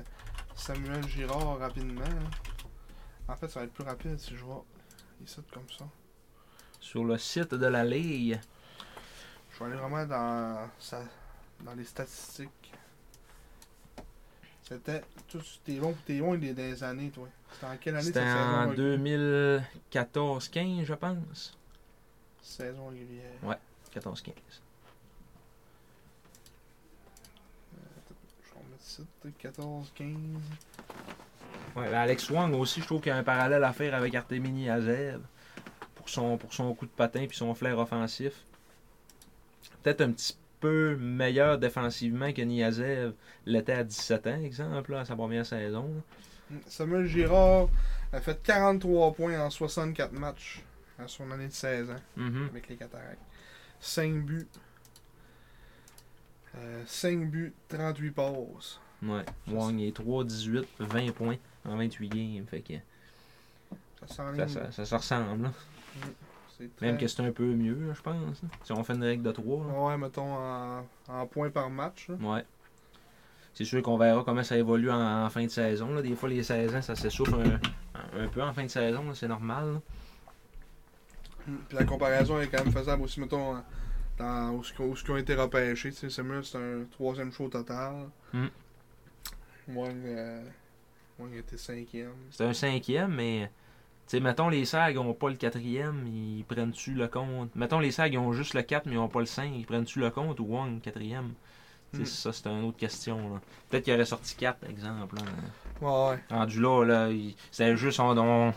[0.56, 2.00] Samuel Girard rapidement.
[2.04, 2.30] hein.
[3.28, 4.64] En fait, ça va être plus rapide si je vois
[5.24, 5.84] ici comme ça.
[6.80, 8.40] Sur le site de la Ligue.
[9.52, 11.02] Je vais aller vraiment dans, sa-
[11.60, 12.63] dans les statistiques.
[14.66, 15.02] C'était.
[15.64, 17.28] T'es bon, t'es bon des, des années, toi.
[17.52, 19.62] C'était en quelle année C'était en régulière?
[20.02, 21.58] 2014-15, je pense.
[22.42, 23.58] Saison régulière.
[23.94, 24.32] 14-15.
[28.42, 29.04] Je vais remettre ici,
[29.38, 30.08] 14, 15.
[31.76, 34.14] Ouais, ben Alex Wang aussi, je trouve qu'il y a un parallèle à faire avec
[34.14, 35.20] Artemini Azev
[35.94, 38.44] pour son, pour son coup de patin puis son flair offensif.
[39.82, 43.12] Peut-être un petit peu meilleur défensivement que Niazev
[43.46, 45.90] l'était à 17 ans, exemple, là, à sa première saison.
[46.66, 47.68] Samuel Girard
[48.12, 50.62] a fait 43 points en 64 matchs
[50.98, 52.48] à son année de 16 ans Mhm.
[52.50, 53.18] avec les cataractes.
[53.80, 54.46] 5 buts.
[56.86, 58.80] 5 buts, 38 passes.
[59.02, 59.24] Ouais.
[59.48, 62.46] Wang est 3, 18, 20 points en 28 games.
[62.46, 62.74] Fait que
[64.06, 65.42] Ça, ça, ça, ça se ressemble.
[65.44, 65.52] là.
[66.00, 66.23] C'est
[66.76, 68.42] très- Même que c'est un peu mieux, là, je pense.
[68.42, 68.48] là.
[68.62, 69.88] Si on fait une règle de 3.
[69.88, 72.08] Ouais, mettons en, en points par match.
[72.08, 72.14] là.
[72.16, 72.44] Ouais.
[73.54, 75.94] C'est sûr qu'on verra comment ça évolue en, en fin de saison.
[75.94, 76.02] là.
[76.02, 79.14] Des fois, les 16 ans, ça s'essouffle un, un peu en fin de saison.
[79.14, 79.74] C'est normal.
[79.74, 79.80] là.
[81.68, 83.56] Puis la comparaison est quand même faisable aussi, mettons,
[84.18, 85.90] dans, où, ce qu'ils ont- où ce qu'ils ont été repêchés.
[85.90, 88.06] Sais, Samuel, c'est un troisième show total.
[88.32, 88.46] Mm.
[89.68, 90.42] Moi, euh,
[91.18, 92.12] moi, il était cinquième.
[92.30, 93.50] C'est un cinquième, mais.
[94.06, 97.50] Tu sais, mettons, les SAG n'ont pas le quatrième, ils prennent-tu le compte?
[97.56, 99.64] Mettons, les SAG ils ont juste le 4, mais ils n'ont pas le 5, ils
[99.64, 101.32] prennent-tu le compte ou Wang, quatrième?
[101.92, 102.06] Tu sais, Mm.
[102.06, 103.16] Ça, c'est une autre question.
[103.34, 103.40] là.
[103.70, 105.16] Peut-être qu'il aurait sorti 4, exemple.
[105.16, 105.22] là.
[105.80, 106.18] Ouais, ouais.
[106.30, 107.08] Rendu là, là
[107.50, 108.52] c'est juste on, on,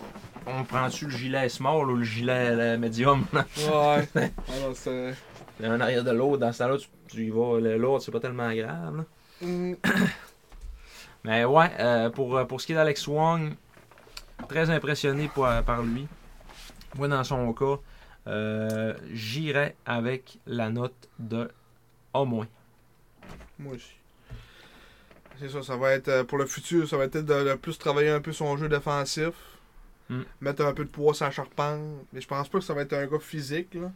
[0.47, 3.45] on prend-tu le gilet small ou le gilet euh, medium là?
[3.57, 4.07] Ouais.
[4.53, 5.15] Alors, c'est.
[5.63, 8.19] Un arrière de l'autre, dans ce temps-là, tu, tu y vas, le- l'autre, c'est pas
[8.19, 8.97] tellement grave.
[8.97, 9.03] là.
[9.47, 9.73] Mm.
[11.23, 13.53] Mais ouais, euh, pour, euh, pour ce qui est d'Alex Wong,
[14.47, 16.07] très impressionné par, par lui.
[16.95, 17.79] Moi, dans son cas,
[18.27, 21.49] euh, j'irais avec la note de
[22.13, 22.25] A-.
[22.25, 22.47] Moi
[23.75, 23.93] aussi.
[25.39, 27.77] C'est ça, ça va être euh, pour le futur, ça va être de, de plus
[27.77, 29.33] travailler un peu son jeu défensif.
[30.09, 30.21] Mm.
[30.41, 31.81] Mettre un peu de poids sur la charpente.
[32.13, 33.73] Mais je pense pas que ça va être un gars physique.
[33.75, 33.91] Là.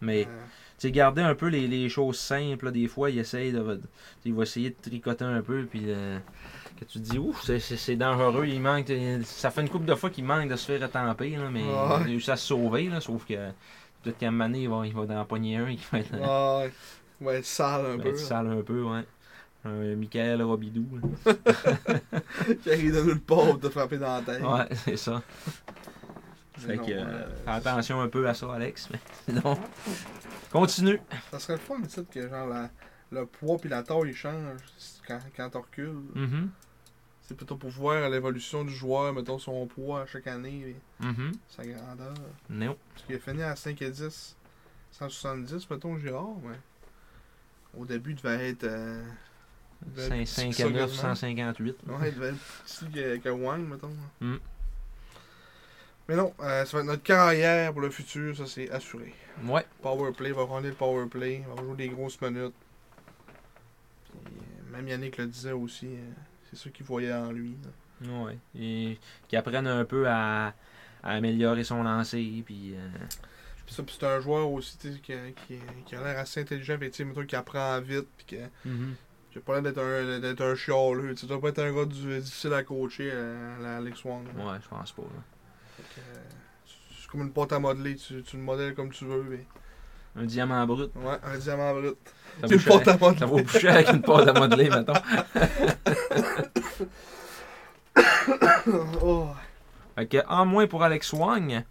[0.00, 0.44] Mais Euh,
[0.82, 2.66] tu sais, garder un peu les, les choses simples.
[2.66, 2.70] là.
[2.72, 3.80] des fois, il essaye de,
[4.24, 5.64] il va essayer de tricoter un peu.
[5.70, 6.18] Puis euh,
[6.80, 8.46] que tu te dis, ouf, c'est- c'est c'est dangereux.
[8.46, 8.92] Il manque,
[9.24, 11.30] ça fait une couple de fois qu'il manque de se faire retamper.
[11.36, 12.88] Là, mais il a réussi à se sauver.
[12.88, 13.34] Là, sauf que
[14.02, 16.12] peut-être qu'à un moment donné, il va, il va en pogner un qui va être,
[16.14, 16.72] ouais,
[17.20, 18.08] ouais, sale un va peu.
[18.08, 18.82] être sale un peu.
[18.82, 19.04] Ouais.
[19.64, 20.84] Un Michael Robidou.
[22.62, 24.42] Qui arrive de nulle part te frapper dans la tête.
[24.42, 25.22] Ouais, c'est ça.
[26.58, 28.88] Fait non, que, euh, euh, fais attention un peu à ça, Alex.
[28.90, 29.56] Mais sinon,
[30.52, 31.00] continue.
[31.30, 32.70] Ça serait le fun, ça, que genre la-
[33.10, 34.60] le poids puis la taille changent
[35.06, 36.02] quand, quand tu recules.
[36.14, 36.50] Mhm,
[37.22, 41.32] C'est plutôt pour voir l'évolution du joueur, mettons son poids à chaque année, et mhm.
[41.48, 42.14] sa grandeur.
[42.50, 42.76] Non.
[42.94, 44.36] Parce qu'il a fini à 5 et 10,
[44.92, 46.58] 170, mettons, Girard, mais
[47.78, 48.64] au début, il devait être.
[48.64, 49.02] euh,
[49.86, 51.14] Il devait être 5, plus 5 à que ça 9, quasiment.
[51.14, 51.76] 158.
[51.86, 53.96] Ouais, il devait être plus petit que, que Wang, mettons.
[54.20, 54.36] Mm.
[56.08, 59.14] Mais non, euh, ça va être notre carrière pour le futur, ça c'est assuré.
[59.44, 59.64] Ouais.
[59.80, 62.54] Powerplay, va rendre le powerplay, il va jouer des grosses minutes.
[64.10, 66.10] Puis, euh, même Yannick le disait aussi, euh,
[66.50, 67.56] c'est ça qu'il voyait en lui.
[67.62, 68.24] là.
[68.24, 68.38] Ouais.
[68.58, 68.98] Et
[69.28, 70.46] qu'ils apprennent un peu à,
[71.02, 72.42] à améliorer son lancer.
[72.44, 72.88] Puis, euh,
[73.64, 74.98] Puis c'est un joueur aussi qui,
[75.46, 78.68] qui, qui a l'air assez intelligent, puis tu sais, mettons, qui apprend vite, puis que-
[78.68, 78.94] mhm.
[79.30, 81.14] qui a pas l'air d'être un, d'être un chialeux.
[81.14, 83.12] Tu doit pas être un gars du- difficile à coacher,
[83.60, 84.26] la Alex Wong.
[84.36, 84.44] là.
[84.52, 85.02] Ouais, je pense pas.
[85.02, 85.08] là.
[85.98, 86.18] Euh,
[87.00, 89.24] c'est comme une pâte à modeler, tu, tu le modèles comme tu veux.
[89.28, 89.44] Mais...
[90.16, 90.90] Un diamant brut.
[90.96, 91.96] Ouais, un diamant brut.
[92.50, 93.18] Une pâte à modeler.
[93.18, 94.92] ça vaut plus cher qu'une pâte à modeler, mettons.
[99.02, 99.28] oh.
[99.94, 101.64] Fait que, en moins pour Alex Wang.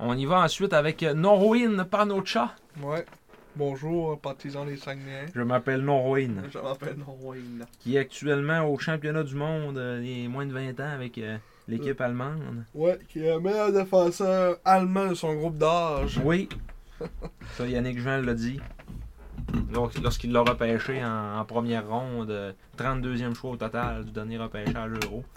[0.00, 2.54] On y va ensuite avec Norwin Panocha.
[2.80, 3.04] Ouais.
[3.58, 5.26] Bonjour, partisans des Saguenay.
[5.34, 6.44] Je m'appelle Norwin.
[6.52, 7.66] Je m'appelle Norwayne.
[7.80, 11.36] Qui est actuellement au championnat du monde euh, des moins de 20 ans avec euh,
[11.68, 12.64] l'équipe allemande.
[12.74, 16.20] Ouais, qui est le meilleur défenseur allemand de son groupe d'âge.
[16.24, 16.48] Oui.
[17.56, 18.58] Ça, Yannick Jean l'a dit.
[19.72, 24.38] Lors- Lorsqu'il l'a repêché en, en première ronde, euh, 32e choix au total du dernier
[24.38, 25.24] repêchage euro.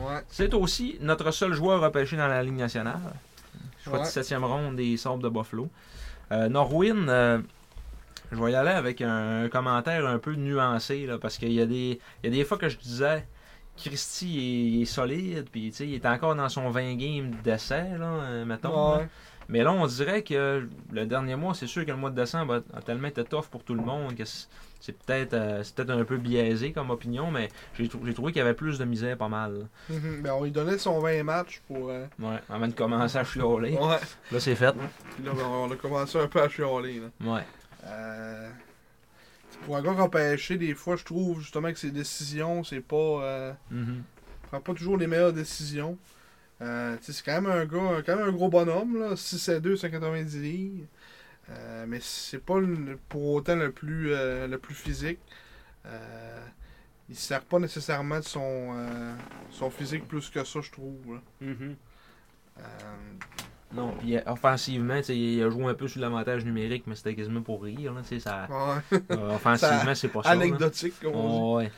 [0.00, 0.20] Ouais.
[0.28, 2.98] C'est aussi notre seul joueur repêché dans la Ligue nationale.
[3.84, 4.04] Choix Ouais.
[4.04, 5.68] de 7e ronde des Sabres de Buffalo.
[6.32, 7.38] Euh, Norwin, euh,
[8.32, 11.60] je vais y aller avec un, commentaire un peu nuancé, là, parce qu'il y, y
[11.60, 13.26] a des fois que je disais
[13.82, 17.84] Christy il est, il est solide, puis il est encore dans son 20 games d'essai,
[17.98, 18.98] là, euh, mettons.
[18.98, 19.06] là.
[19.48, 22.62] Mais là, on dirait que le dernier mois, c'est sûr que le mois de décembre
[22.74, 26.04] a, tellement été tough pour tout le monde que c'est peut-être euh, c'est peut-être un
[26.04, 29.16] peu biaisé comme opinion, mais j'ai trou- j'ai trouvé qu'il y avait plus de misère
[29.18, 29.66] pas mal.
[29.90, 31.90] Ben, on lui donnait son 20 matchs pour.
[31.90, 33.72] euh, Ouais, avant de commencer à chialer.
[33.76, 33.98] Ouais.
[34.30, 34.74] Là, c'est fait.
[35.16, 37.00] Puis là, ben, on a commencé un peu à chialer.
[37.00, 37.32] Là.
[37.34, 37.42] Ouais.
[37.84, 38.48] Euh,
[39.64, 42.96] pour un gars repêché, des fois, je trouve justement que ses décisions, c'est pas.
[42.96, 45.96] Euh, il prend pas toujours les meilleures décisions.
[46.60, 49.76] Euh, c'est quand même un gars, quand même un gros bonhomme, là, 6 à 2,
[49.76, 50.86] 190 livres.
[51.50, 55.18] Euh, mais c'est pas le- pour autant le plus, euh, le plus physique.
[55.86, 56.40] Euh,
[57.08, 58.74] il se sert pas nécessairement de son,
[59.50, 61.14] son physique plus que ça, je trouve.
[61.14, 61.20] là.
[63.74, 67.42] Non, puis euh, offensivement, il a joué un peu sur l'avantage numérique, mais c'était quasiment
[67.42, 67.92] pour rire.
[67.94, 69.00] Là, ça, ouais.
[69.12, 70.34] euh, offensivement, c'est pas ça.
[70.34, 70.42] là.
[70.42, 71.66] Anecdotique, comme on dit.
[71.66, 71.72] Ouais.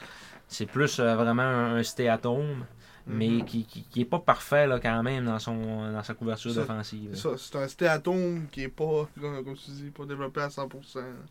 [0.49, 2.65] C'est plus euh, vraiment un, un stay-at-home,
[3.07, 3.45] mais Mhm.
[3.45, 7.15] qui, qui, qui est pas parfait là, quand même dans, son, dans sa couverture défensive.
[7.15, 10.69] Ça, c'est un stéatome qui est pas, comme, tu dis, pas développé à 100%.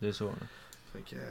[0.00, 0.24] C'est ça.
[0.24, 0.30] là.
[0.92, 1.16] Fait que.
[1.16, 1.22] euh,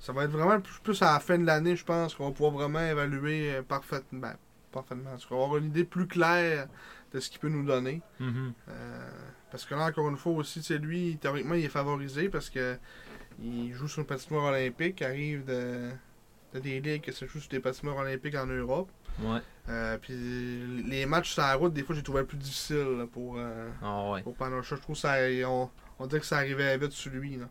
[0.00, 2.30] ça va être vraiment plus, plus à la fin de l'année, je pense, qu'on va
[2.32, 4.32] pouvoir vraiment évaluer parfaitement.
[4.72, 5.10] Parfaitement.
[5.30, 6.68] On va avoir une idée plus claire
[7.12, 8.02] de ce qu'il peut nous donner.
[8.20, 8.52] Mhm.
[8.68, 9.10] Euh,
[9.50, 12.78] parce que là, encore une fois aussi, c'est lui, théoriquement, il est favorisé parce que
[13.40, 15.90] il joue sur une patinoire olympique, arrive de,
[16.52, 18.90] de des ligues que c'est juste des patinoires olympiques en Europe.
[19.20, 19.40] Ouais.
[19.68, 20.14] Euh, puis
[20.86, 24.10] les matchs sur la route, des fois, j'ai trouvé plus difficile là, pour, euh, Ah
[24.10, 24.22] ouais.
[24.22, 24.76] pour Panocha.
[24.76, 25.14] Je trouve ça,
[25.46, 27.36] on, on dirait que ça arrivait vite sur lui.
[27.36, 27.46] Là.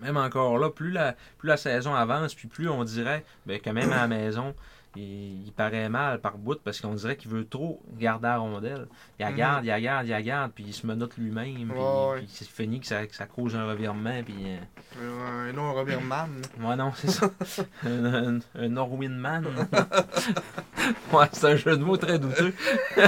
[0.00, 3.70] Même encore là, plus la, plus la saison avance, puis plus on dirait ben, que
[3.70, 4.54] même à la maison,
[4.96, 8.86] il, il paraît mal par bout parce qu'on dirait qu'il veut trop garder la rondelle.
[9.18, 9.36] Il la Mhm.
[9.36, 12.18] garde, il la garde, il la garde, puis il se menote lui-même, puis, Ouais, ouais.
[12.18, 14.34] puis c'est fini que ça, que ça cause un revirement, puis...
[14.46, 14.58] euh,
[15.02, 16.26] Euh, un revirement.
[16.60, 16.68] là.
[16.68, 17.30] Ouais, non, c'est ça.
[17.86, 19.46] un, un, un Norwin Man.
[21.12, 22.52] ouais, c'est un jeu de mots très douteux.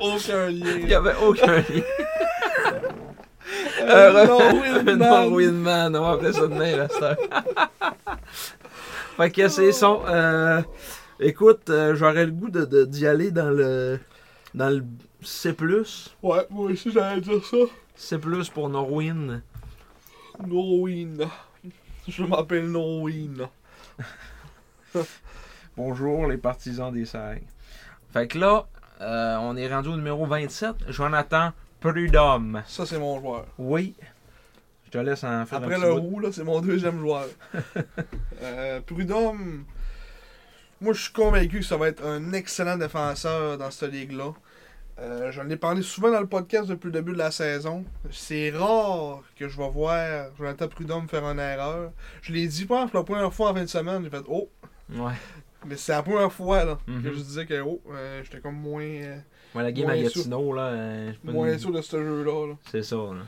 [0.00, 0.86] Aucun Il lien.
[0.86, 1.82] n'y avait aucun lien.
[3.80, 4.98] Euh, Un Norwin Man.
[4.98, 7.16] Norwin Man, on va appeler ça de même, là, c'est un-
[9.18, 10.00] Fait que c'est son.
[10.06, 10.62] euh,
[11.20, 13.98] écoute, euh, j'aurais le goût de, de- d'y aller dans le.
[14.54, 14.84] Dans le
[15.22, 15.54] C.
[16.22, 17.56] Ouais, moi aussi j'allais dire ça.
[17.96, 18.16] C
[18.54, 19.42] pour Norwin.
[20.46, 21.18] Norwin.
[22.06, 23.48] Je m'appelle Norwin.
[25.76, 27.42] Bonjour les partisans des sags.
[28.12, 28.66] Fait que là,
[29.00, 30.76] euh, on est rendu au numéro 27.
[30.88, 32.62] Jonathan Prudhomme.
[32.66, 33.46] Ça, c'est mon joueur.
[33.58, 33.94] Oui.
[34.90, 37.26] Je te laisse en faire Après un le roux, là, c'est mon deuxième joueur.
[38.42, 39.64] euh, Prudhomme,
[40.80, 44.32] moi je suis convaincu que ça va être un excellent défenseur dans cette ligue-là.
[45.00, 47.84] Euh, J'en ai parlé souvent dans le podcast depuis le début de la saison.
[48.10, 51.92] C'est rare que je vais voir Jonathan Prudhomme faire une erreur.
[52.22, 54.02] Je l'ai dit pas la première fois en fin de semaine.
[54.02, 54.48] J'ai fait Oh!
[54.90, 55.12] Ouais.
[55.66, 58.82] Mais c'est la première fois là, que je disais que oh, euh, j'étais comme moins,
[58.84, 59.18] euh,
[59.54, 60.62] Ouais, la game à Gatineau, là.
[60.68, 62.46] euh, moins une- sûr de ce jeu-là.
[62.48, 62.54] là.
[62.70, 63.22] C'est ça, là.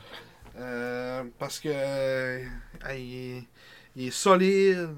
[0.61, 2.45] Euh, parce que euh,
[2.95, 3.47] il, est,
[3.95, 4.95] il est solide.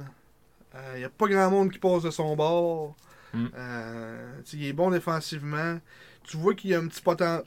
[0.93, 2.95] Il n'y a pas grand monde qui passe de son bord.
[3.33, 3.45] Mm.
[3.55, 5.79] Euh, il est bon défensivement.
[6.23, 7.43] Tu vois qu'il y a un petit, poten-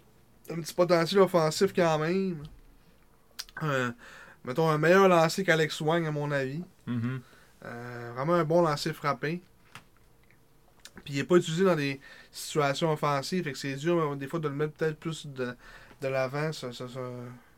[0.51, 2.43] un petit potentiel offensif quand même.
[3.63, 3.91] Euh,
[4.45, 6.63] mettons, un meilleur lancer qu'Alex Wang, à mon avis.
[6.87, 7.21] Mhm.
[7.65, 9.41] Euh, vraiment un bon lancer frappé.
[11.05, 12.01] Puis il n'est pas utilisé dans des
[12.33, 15.55] situations offensives, fait que c'est dur euh, des fois de le mettre peut-être plus de,
[16.03, 16.73] de l'avant, ce-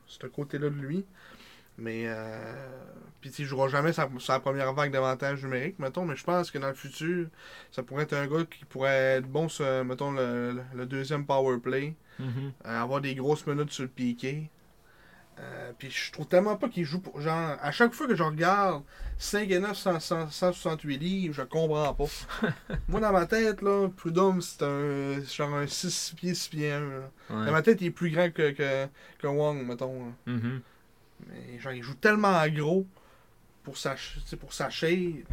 [0.09, 1.05] ce côté-là de lui.
[1.81, 2.55] Mais, euh,
[3.21, 6.59] puis il jouera jamais sa, sa première vague d'avantage numérique, mettons, mais je pense que
[6.59, 7.29] dans le futur,
[7.71, 11.25] ça pourrait être un gars qui pourrait être bon sur, mettons, le, le- le deuxième
[11.25, 12.53] power play, Mhm.
[12.67, 14.51] euh, avoir des grosses minutes sur le piqué.
[15.41, 17.21] Euh, puis je trouve tellement pas qu'il joue pour.
[17.21, 18.83] Genre, à chaque fois que je regarde
[19.19, 22.05] 5 et 9, 100, 100, 168 livres, je comprends pas.
[22.89, 25.21] Moi, dans ma tête, là, Prudhomme, c'est un.
[25.25, 26.81] genre un 6 pieds, 6 pieds 1.
[26.81, 26.87] là.
[27.31, 27.51] Dans Ouais.
[27.53, 28.87] ma tête, il est plus grand que, que,
[29.19, 30.07] que Wong, mettons.
[30.07, 30.13] là.
[30.33, 30.61] Mhm.
[31.29, 32.85] Mais genre, il joue tellement gros
[33.63, 33.95] pour sa,
[34.41, 35.27] pour sa shape.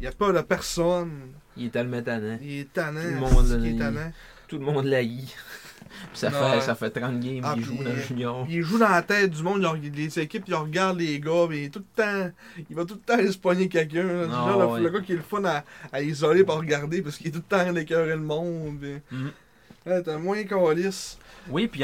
[0.00, 1.32] Il a peur de personne.
[1.58, 2.38] Il est tellement tannant.
[2.40, 3.02] Il est tannant.
[3.02, 4.10] Tout le monde, il- est tannant?
[4.48, 5.34] Tout le monde l'haït.
[6.12, 6.60] Ça, Non, fait, ouais.
[6.60, 8.46] ça fait 30 games Ah, qu'il joue dans le junior.
[8.48, 9.62] Il joue dans la tête du monde,
[9.94, 12.30] les équipes, il regarde les gars, mais tout le temps,
[12.68, 13.38] il va tout le temps aller se
[13.68, 14.28] quelqu'un.
[14.72, 14.80] ouais.
[14.80, 17.42] le, gars qui est le fun à, à isoler pour regarder parce qu'il est tout
[17.48, 18.78] le temps d'écœurer le monde.
[18.80, 19.16] puis-.
[19.86, 21.18] Là, t'as moins calice.
[21.50, 21.82] Oui, puis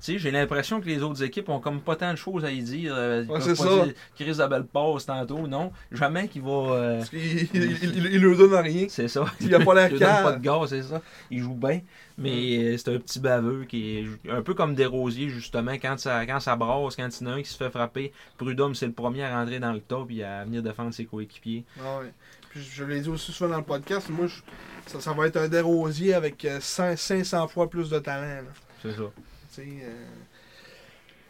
[0.00, 2.94] j'ai l'impression que les autres équipes ont comme pas tant de choses à y dire.
[2.96, 3.84] euh, Ils Ouais, peuvent c'est ça.
[3.84, 5.72] dire Chris belle passe tantôt, non.
[5.92, 6.50] Jamais qu'il va.
[6.50, 8.86] euh, Parce qu'il il, il, il- leur donne rien.
[8.88, 9.24] c'est ça.
[9.40, 11.00] Il a pas l'air Il donne pas de gaz, c'est ça.
[11.30, 11.80] Il joue bien,
[12.18, 15.72] mais euh, c'est un petit baveux qui est un peu comme Desrosiers, justement.
[15.74, 18.12] Quand ça, quand ça brasse, quand il y en a un qui se fait frapper,
[18.38, 21.64] Prudhomme, c'est le premier à rentrer dans le top et à venir défendre ses coéquipiers.
[21.80, 22.12] Ah ouais.
[22.50, 24.40] Puis je, l'ai dit aussi souvent dans le podcast, moi, je-
[24.86, 28.42] ça, ça va être un dérosier avec euh, 100 500 fois plus de talent.
[28.42, 28.50] là.
[28.90, 29.10] C'est ça.
[29.16, 29.66] Tu sais,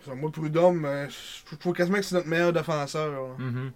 [0.09, 3.39] euh, moi, Prudhomme, euh, je trouve quasiment que c'est notre meilleur défenseur.
[3.39, 3.73] Mhm.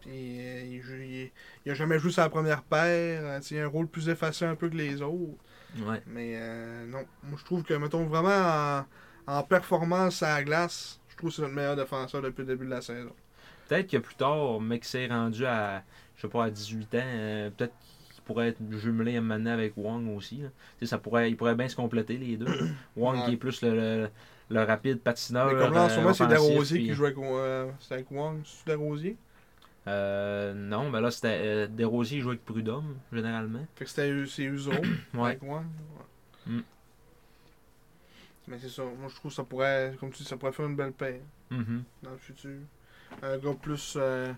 [0.00, 0.10] Puis,
[0.40, 1.30] euh, il, joue- il,
[1.64, 3.40] il a jamais joué sa première paire.
[3.42, 5.38] sais, il a un rôle plus effacé un peu que les autres.
[5.78, 6.02] Ouais.
[6.06, 8.84] Mais euh, non, moi je trouve que, mettons, vraiment
[9.26, 12.46] en, en performance à la glace, je trouve que c'est notre meilleur défenseur depuis le
[12.48, 13.12] début de la saison.
[13.68, 15.82] Peut-être que plus tard, mec s'est rendu à,
[16.16, 17.91] je sais pas, à 18 ans, peut-être qu'il
[18.24, 20.38] pourrait être jumelé maintenant avec Wong aussi.
[20.38, 20.48] là.
[20.78, 22.46] Tu sais, Ça pourrait, il pourrait bien se compléter les deux.
[22.96, 23.24] Wong Ouais.
[23.26, 24.08] qui est plus le, le,
[24.50, 25.52] le rapide patineur.
[25.52, 26.14] Mais comme là, en ce euh, moment,
[26.64, 28.40] c'est puis- qui joue avec, euh, c'est avec Wong.
[28.44, 29.16] C'est Desrosiers?
[29.88, 33.66] Euh, non, mais là, c'était euh, Desrosiers joue avec Prudhomme, généralement.
[33.74, 34.74] Fait que c'était c'est Usero
[35.14, 35.30] Ouais.
[35.30, 35.64] avec Wong.
[36.46, 36.52] Ouais.
[36.54, 36.62] Mm.
[38.48, 38.82] Mais c'est ça.
[38.82, 41.20] Moi, je trouve que ça pourrait, comme tu dis, ça pourrait faire une belle paire
[41.50, 41.82] Mhm.
[42.02, 42.58] dans le futur.
[43.22, 44.32] Un gars plus euh,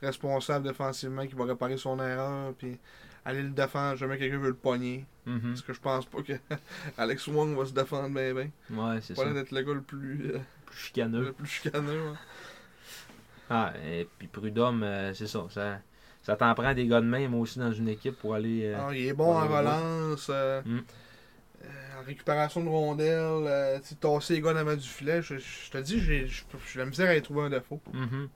[0.00, 2.78] responsable défensivement qui va réparer son erreur, puis
[3.24, 3.96] aller le défendre.
[3.96, 5.04] Jamais quelqu'un veut le pogner.
[5.26, 5.40] Mhm.
[5.50, 6.32] Parce que je pense pas que
[6.98, 8.50] Alex Wong va se défendre bien, bien.
[8.70, 9.26] Ouais, c'est Pas ça.
[9.26, 11.24] l'air d'être le gars le plus, euh, Plus chicaneux.
[11.26, 12.12] le plus chicaneux.
[13.48, 15.46] Ah, et puis Prudhomme, euh, c'est ça.
[15.50, 15.80] Ça,
[16.22, 18.64] ça t'en prend des gars de même aussi dans une équipe pour aller.
[18.66, 20.78] euh, Alors, il est bon en relance, euh, Mm.
[21.64, 25.20] euh, en récupération de rondelles, tasser les gars en avant du filet.
[25.22, 26.28] Je, je te dis, j'ai
[26.76, 27.80] la misère à y trouver un défaut.
[27.92, 28.28] mhm.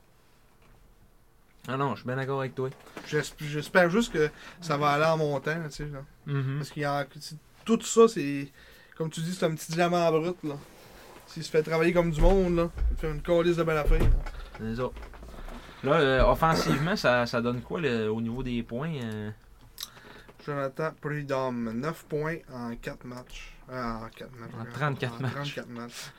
[1.69, 2.69] Ah non, je suis bien d'accord avec toi.
[3.09, 4.31] J'esp- J'espère juste que
[4.61, 5.89] ça va aller en montant, tu sais.
[6.27, 6.59] Mhm.
[6.59, 7.07] Parce qu'il y a
[7.65, 8.49] tout ça, c'est
[8.97, 10.57] comme tu dis, c'est un petit diamant brut là.
[11.27, 14.03] S'il se fait travailler comme du monde là, il fait une calice de belle affaire.
[14.61, 14.91] C'est ça.
[15.83, 19.31] Là, euh, offensivement, ça, ça donne quoi le- au niveau des points euh?
[20.45, 23.55] Jonathan Prudhomme, 9 points en 4 matchs.
[23.71, 24.51] Ah, en 4 matchs.
[24.55, 24.75] En regarde.
[24.75, 25.33] 34 En matchs.
[25.55, 26.11] 34 matchs.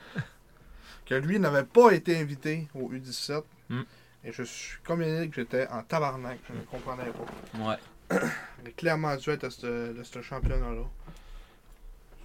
[1.06, 3.42] que lui n'avait pas été invité au U17.
[3.68, 3.82] Mm.
[4.26, 6.38] Et je suis comme Yannick, j'étais en tabarnak.
[6.48, 7.64] Je ne comprenais pas.
[7.64, 7.76] Ouais.
[8.62, 10.82] Il est clairement dû être à ce, de ce championnat-là.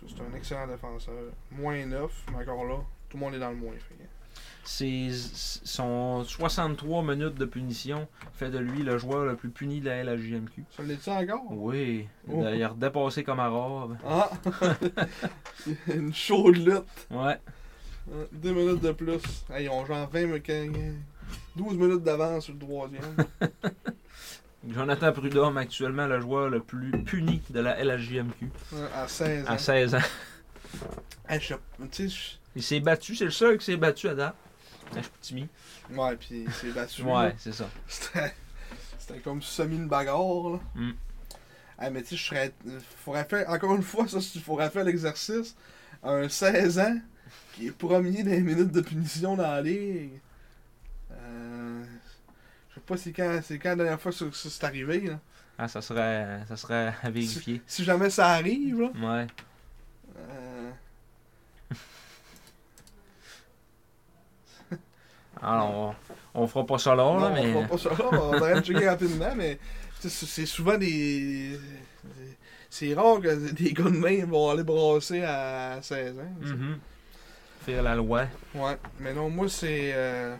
[0.08, 1.14] C'est un excellent défenseur.
[1.52, 3.74] Moins 9, mais encore là, tout le monde est dans le moins.
[3.74, 4.04] que-
[4.64, 9.86] C'est son 63 minutes de punition fait de lui le joueur le plus puni de
[9.90, 10.64] la LHJMQ.
[10.76, 11.46] Ça l'est-tu encore?
[11.52, 12.44] Oui, Oh.
[12.52, 13.98] il a redépassé comme arabe.
[14.08, 14.32] Ah!
[15.94, 17.08] Une chaude lutte.
[17.12, 17.40] Ouais.
[18.32, 19.20] 2 minutes de plus.
[19.52, 20.40] Hey, ils ont genre 20 me-
[21.56, 23.16] 12 minutes d'avance sur le troisième.
[24.68, 28.50] Jonathan Prudhomme, actuellement le joueur le plus puni de la LHJMQ.
[28.96, 29.52] À 16 ans.
[29.52, 30.00] À 16 ans.
[31.28, 31.56] Hey, je
[31.90, 34.36] je- Il s'est battu, c'est le seul qui s'est battu à date.
[34.94, 35.48] Chicoutimi.
[35.92, 37.02] Ouais, puis il s'est battu.
[37.04, 37.70] Ouais, c'est ça.
[37.88, 38.34] C'était
[39.00, 40.60] c'était comme semi une bagarre, là.
[40.76, 40.92] Mm.
[41.80, 42.54] Hey, mais tu sais, je serais.
[43.04, 45.56] Faudrait faire, encore une fois, ça, il faudrait faire l'exercice.
[46.04, 46.98] Un 16 ans
[47.54, 50.12] qui est premier des minutes de punition dans la ligue.
[51.32, 51.84] Euh,
[52.70, 55.20] je sais pas c'est quand, c'est quand la dernière fois que ça, c'est arrivé, là.
[55.58, 57.62] Ah, ça serait, ça serait à vérifier.
[57.68, 58.88] Si jamais ça arrive, là.
[58.96, 59.28] Ouais.
[60.18, 60.72] euh,
[65.42, 65.96] Alors,
[66.36, 67.54] on, on fera pas ça là, non, là, on mais.
[67.54, 69.58] fera pas ça là, on va checker rapidement, mais
[70.00, 71.60] c'est souvent des.
[72.70, 76.32] C'est rare que des gars de main vont aller brasser à 16 ans.
[76.42, 76.80] Mhm.
[77.66, 78.26] Faire la loi.
[78.56, 79.92] Ouais, mais non, moi c'est.
[79.94, 80.36] euh,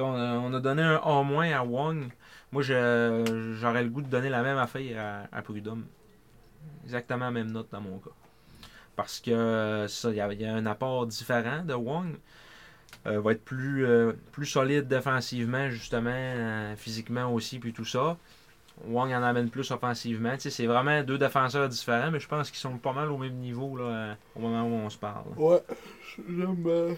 [0.00, 2.08] on, a, on a donné un A- moins à Wong.
[2.52, 5.86] Moi, j'aurais le goût de donner la même affaire à, Prudhomme.
[6.84, 8.10] Exactement la même note dans mon cas.
[8.96, 12.16] Parce que ça, il y, a- un apport différent de Wong.
[13.06, 14.12] Euh, va être plus, euh,
[14.42, 18.16] solide défensivement, justement, euh, physiquement aussi, puis tout ça.
[18.86, 20.34] Wong en amène plus offensivement.
[20.38, 23.78] C'est vraiment deux défenseurs différents, mais je pense qu'ils sont pas mal au même niveau
[23.78, 25.24] euh, au moment où on se parle.
[25.36, 25.62] Ouais,
[26.28, 26.96] j'aime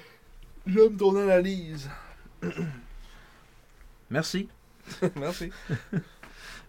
[0.67, 1.89] j'aime ton analyse.
[4.11, 4.49] Merci.
[5.17, 5.51] Merci.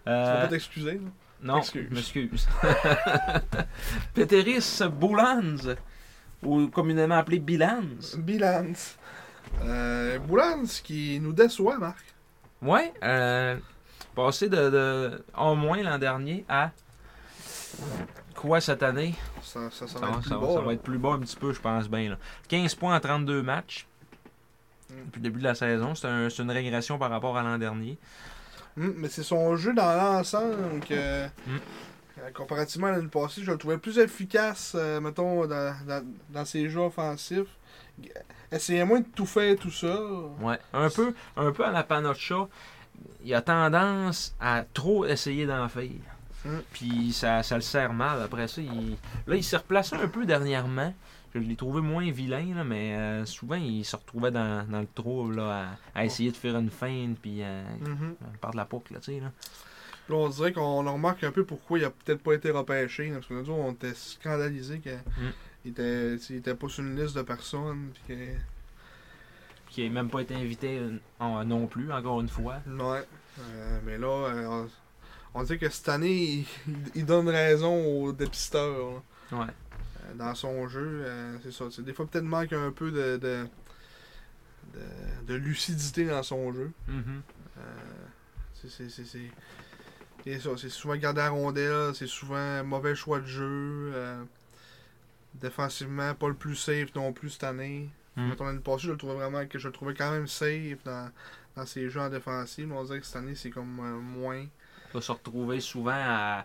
[0.04, 1.08] Tu Euh, vas pas t'excuser, là?
[1.42, 1.86] Non, Excuse.
[1.88, 2.48] je m'excuse.
[4.14, 5.74] Peteris Boulans,
[6.42, 7.84] ou communément appelé Bilans.
[8.18, 8.96] Bilance.
[9.62, 12.04] Euh, Boulans qui nous déçoit, Marc.
[12.62, 13.56] Ouais, euh,
[14.16, 16.70] passé de, de en moins l'an dernier à
[18.34, 19.14] quoi cette année?
[19.42, 20.48] Ça, ça, ça va être plus ça- bas.
[20.48, 20.60] ça là.
[20.62, 22.10] va être plus bas un petit peu, je pense bien.
[22.10, 22.18] là.
[22.48, 23.86] 15 points en 32 matchs.
[25.06, 25.94] Depuis le début de la saison.
[25.94, 27.98] C'est un- c'est une régression par rapport à l'an dernier.
[28.78, 31.58] Hum, mais c'est son jeu dans l'ensemble que, Hum.
[32.18, 36.44] euh, comparativement à l'année passée, je le trouvais plus efficace, euh, mettons, dans, dans, dans
[36.44, 37.48] ses jeux offensifs.
[38.50, 39.94] Essayez moins de tout faire tout ça.
[40.40, 42.48] Ouais, un peu, un peu à la Panocha,
[43.24, 45.88] il a tendance à trop essayer d'en faire.
[46.44, 46.58] Mm.
[46.72, 48.20] Puis ça, ça le sert mal.
[48.22, 48.96] Après ça, il...
[49.26, 50.92] là, il s'est replacé un peu dernièrement.
[51.34, 54.86] Je l'ai trouvé moins vilain, là, mais euh, souvent, il se retrouvait dans, dans le
[54.94, 58.14] trouble là, à, à essayer de faire une feinte, puis euh, Mhm.
[58.40, 59.20] par de la poucle, là, tu sais.
[59.20, 59.32] Là.
[60.08, 63.08] Là, on dirait qu'on remarque un peu pourquoi il a peut-être pas été repêché.
[63.08, 64.98] là, parce que nous on était scandalisés qu'il
[65.64, 67.90] était, sais, il était pas sur une liste de personnes.
[67.94, 68.32] Puis que-
[69.70, 72.56] Qui n'a même pas été invité euh, en- non plus, encore une fois.
[72.66, 73.06] Ouais.
[73.40, 74.66] Euh, mais là, euh,
[75.34, 79.00] on, on dit que cette année, il, il donne raison aux dépisteurs.
[79.30, 79.38] là.
[79.38, 79.46] Ouais.
[80.04, 81.64] Euh, dans son jeu, euh, c'est ça.
[81.82, 83.46] Des fois, peut-être manque un peu de, de,
[84.74, 86.70] de, de lucidité dans son jeu.
[86.88, 87.22] Mhm.
[87.58, 87.62] Euh,
[88.54, 93.92] c'est- ça, c'est souvent garder la rondelle, c'est souvent mauvais choix de jeu.
[93.94, 94.22] euh,
[95.34, 97.88] défensivement, pas le plus safe non plus cette année.
[98.16, 98.28] Mm.
[98.28, 101.10] Mettons, L'année passée, je le trouvais vraiment que je le trouvais quand même safe dans,
[101.56, 102.68] dans ses jeux en défensive.
[102.68, 104.44] Mais on dirait que cette année, c'est comme euh, moins.
[104.92, 106.44] va se retrouver souvent à,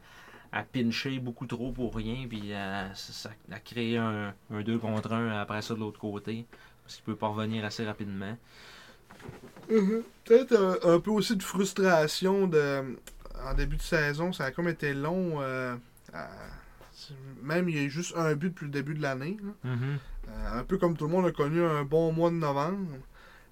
[0.51, 5.11] à pincher beaucoup trop pour rien, puis à, ça- à créer un, un 2 contre
[5.13, 6.45] 1 après ça de l'autre côté,
[6.83, 8.35] parce qu'il peut pas revenir assez rapidement.
[10.25, 10.55] Peut-être
[10.85, 12.97] un, un peu aussi de frustration de
[13.45, 14.31] en début de saison.
[14.33, 15.41] Ça a comme été long.
[15.41, 15.75] euh,
[16.13, 16.27] à-
[17.43, 19.37] même il y a juste un but depuis le début de l'année.
[19.43, 19.69] là.
[20.29, 22.97] Euh, un peu comme tout le monde a connu un bon mois de novembre.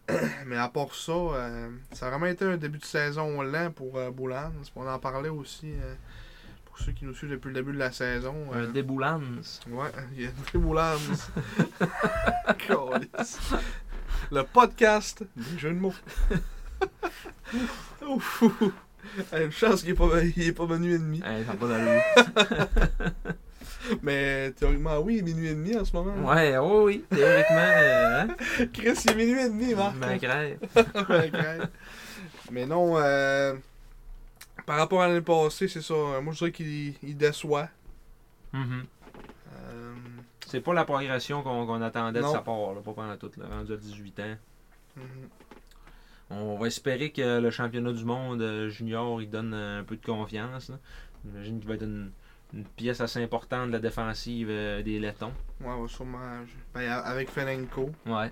[0.46, 4.00] Mais à part ça, euh, ça a vraiment été un début de saison lent pour
[4.12, 4.52] Boulans.
[4.76, 5.72] On en parlait aussi
[6.76, 8.36] pour ceux qui nous suivent depuis le début de la saison.
[8.54, 9.62] Un euh, déboulance.
[9.70, 10.98] Ouais, il y a Boulans.
[12.58, 13.40] Câlisse.
[14.30, 15.94] le podcast des jeux de mots.
[18.10, 18.44] Ouf.
[19.32, 21.20] Une chance qu'il n'est pas, il est pas minuit et demi.
[21.20, 22.02] Ça pas d'allure.
[24.02, 26.30] Mais théoriquement, oui, il est minuit et demi en ce moment.
[26.30, 28.28] Ouais, oh oui, théoriquement, euh, hein?
[28.74, 29.96] Chris, il est minuit et demi, Marc.
[32.52, 33.56] Mais non, euh,
[34.66, 35.94] par rapport à l'année passée, c'est ça.
[35.94, 37.70] euh, Moi, je dirais qu'il il déçoit.
[38.54, 38.86] Mhm.
[39.58, 39.94] Euh,
[40.48, 42.28] C'est pas la progression qu'on attendait Non.
[42.30, 44.36] de sa part, là, pas pendant tout, là, rendu à 18 ans.
[44.98, 45.04] mhm.
[46.32, 50.04] On va espérer que le championnat du monde euh, junior il donne un peu de
[50.06, 50.72] confiance.
[51.24, 52.12] J'imagine qu'il va être une,
[52.54, 55.34] une pièce assez importante de la défensive euh, des Lettons.
[55.62, 56.18] Ouais, on va sûrement.
[56.74, 58.32] Ben, avec Fenenko, Ouais.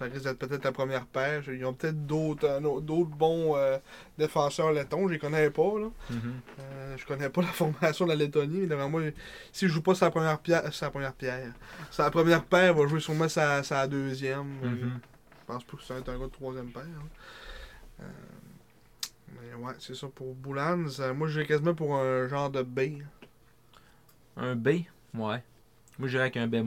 [0.00, 1.42] Ça risque d'être peut-être la première paire.
[1.48, 3.76] Ils ont peut-être d'autres d'autres bons euh,
[4.16, 5.06] défenseurs lettons.
[5.08, 5.78] Je les connais pas.
[5.78, 5.90] Là.
[6.10, 9.02] Euh, je connais pas la formation de la Lettonie, mais devant moi,
[9.52, 11.52] s'il joue pas sa première pierre, sa première pierre,
[11.90, 14.48] sa première paire, va jouer sûrement sa, sa deuxième.
[14.62, 15.00] Mhm.
[15.40, 16.82] Je pense pas que ça va être un gars de troisième paire.
[16.82, 18.00] hein.
[18.00, 18.04] Euh,
[19.34, 20.86] mais ouais, c'est ça pour Boulans.
[21.14, 23.02] Moi, j'ai quasiment pour un genre de B.
[24.36, 24.84] Un B, ouais.
[25.12, 25.42] Moi,
[25.98, 26.64] je dirais avec un B-.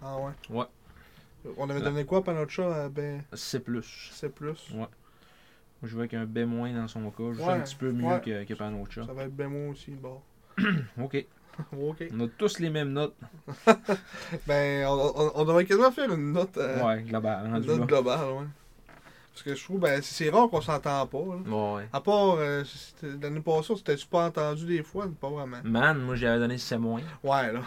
[0.00, 0.32] Ah ouais?
[0.48, 0.64] Ouais.
[1.56, 1.84] On avait Ouais.
[1.84, 3.00] donné quoi à chat à B?
[3.32, 3.60] C.
[3.66, 4.30] Moi, C+.
[5.82, 7.32] je vais avec un B- dans son cas.
[7.32, 8.20] Juste Ouais, un petit peu mieux ouais.
[8.20, 9.06] que, que Panocha.
[9.06, 10.20] Ça va être B aussi, bon.
[11.02, 11.24] Ok.
[11.78, 12.04] ok.
[12.12, 13.16] On a tous les mêmes notes.
[14.46, 17.46] Ben, on, on- on devrait quasiment faire une note, euh, ouais, global.
[17.46, 18.44] une note globale, ouais.
[19.32, 21.50] Parce que je trouve, ben, c'est c'est rare qu'on s'entend pas, là.
[21.74, 21.88] Ouais.
[21.92, 22.62] À part, euh,
[23.22, 25.08] l'année passée, c'était-tu pas entendu des fois?
[25.20, 25.56] Pas vraiment.
[25.64, 26.76] Man, moi, j'avais donné C-.
[26.76, 27.00] Ouais,
[27.52, 27.62] là.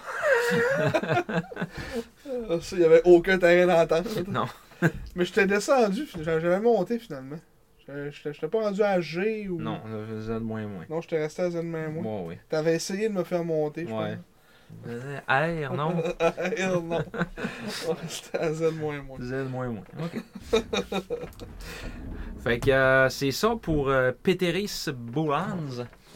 [2.71, 4.27] Il y avait aucun terrain d'entente.
[4.27, 4.45] Non.
[5.15, 7.37] Mais j'étais descendu, j'avais monté finalement.
[7.87, 9.59] J'étais- pas rendu à G ou.
[9.61, 9.79] Non,
[10.19, 10.39] Z-.
[10.41, 10.65] moins.
[10.89, 12.03] Non, j'étais resté à Z moins moi.
[12.21, 12.39] Ouais, ouais.
[12.49, 14.15] T'avais essayé de me faire monter, je Ouais.
[14.15, 14.23] pense.
[15.27, 15.95] R, non?
[16.19, 16.99] R, non.
[18.07, 19.19] C'était à Z moins moins.
[19.21, 19.83] Z moins moins.
[20.03, 20.23] OK.
[22.43, 25.57] fait que euh, c'est ça pour euh, Peteris Boulans.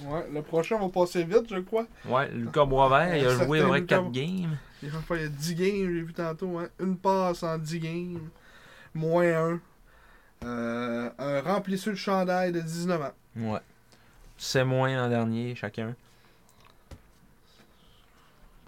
[0.06, 1.86] Ouais, le prochain va passer vite, je crois.
[2.07, 4.57] Ouais, Lucas Boisvert, il a joué Lucas- 4 games.
[4.81, 6.57] Il a fait 10 games, j'ai vu tantôt.
[6.60, 6.69] Hein.
[6.80, 8.30] Une passe en 10 games.
[8.94, 9.60] Moins
[10.41, 11.11] 1.
[11.19, 13.11] un remplisseur de chandail de 19 ans.
[13.36, 13.60] Ouais.
[14.38, 15.95] C'est moins en dernier, chacun.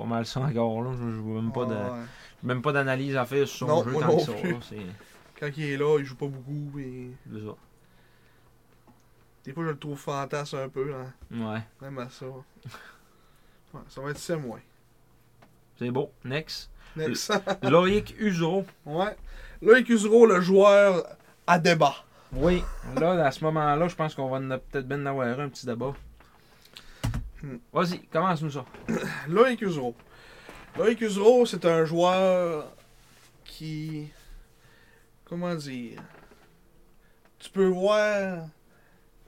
[0.02, 0.94] Pas mal ça encore, là.
[0.98, 1.76] Je vois même pas de.
[1.76, 2.06] Ouais.
[2.42, 4.34] Même pas d'analyse à faire sur son Non, jeu moi que ça.
[4.34, 4.52] plus.
[4.54, 4.58] là.
[5.40, 6.80] Quand il est là, il joue pas beaucoup.
[6.80, 7.12] Et...
[7.32, 7.56] ça.
[9.44, 10.92] Des fois, je le trouve fantasme un peu.
[10.92, 11.14] Hein.
[11.32, 11.62] Ouais.
[11.82, 12.26] Même à ça.
[12.26, 14.60] Ouais, ça va être 7 moins.
[15.78, 16.12] C'est beau.
[16.26, 16.72] Next.
[16.96, 17.32] Next.
[17.64, 18.66] Loïc Uso.
[18.88, 19.16] ouais.
[19.62, 21.06] Loïc Usuro, le joueur
[21.46, 21.94] à débat.
[22.34, 22.64] Oui.
[23.00, 25.94] Là, à ce moment-là, je pense qu'on va peut-être bien en avoir un petit débat.
[27.44, 27.58] Hmm.
[27.74, 28.66] Vas-y, commence-nous ça.
[29.28, 29.96] Loïc Usuro.
[30.78, 32.72] Loïc Usuro, c'est un joueur
[33.44, 34.10] qui.
[35.26, 36.02] Comment dire
[37.40, 38.48] Tu peux voir.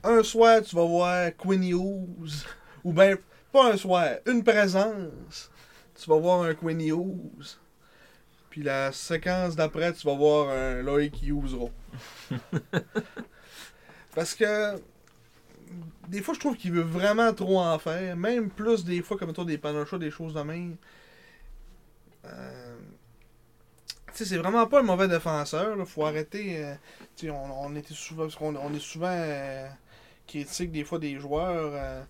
[0.03, 2.45] Un soir, tu vas voir Quinn Hughes.
[2.83, 3.15] Ou bien,
[3.51, 5.49] pas un soir, une présence.
[5.95, 7.57] Tu vas voir un Quinn Hughes.
[8.49, 11.71] Puis la séquence d'après, tu vas voir un Loïc Usuro.
[14.15, 14.79] Parce que.
[16.07, 18.15] Des fois, je trouve qu'il veut vraiment trop en faire.
[18.17, 20.75] Même plus des fois, comme toi, des panochas, des choses de même.
[22.25, 22.77] Euh,
[24.07, 25.75] tu sais, c'est vraiment pas un mauvais défenseur.
[25.77, 26.63] Il faut arrêter.
[26.63, 26.75] euh,
[27.15, 28.23] tu sais, on, on était souvent.
[28.23, 29.67] Parce qu'on on est souvent euh,
[30.27, 31.71] critique des fois des joueurs.
[31.73, 32.03] euh,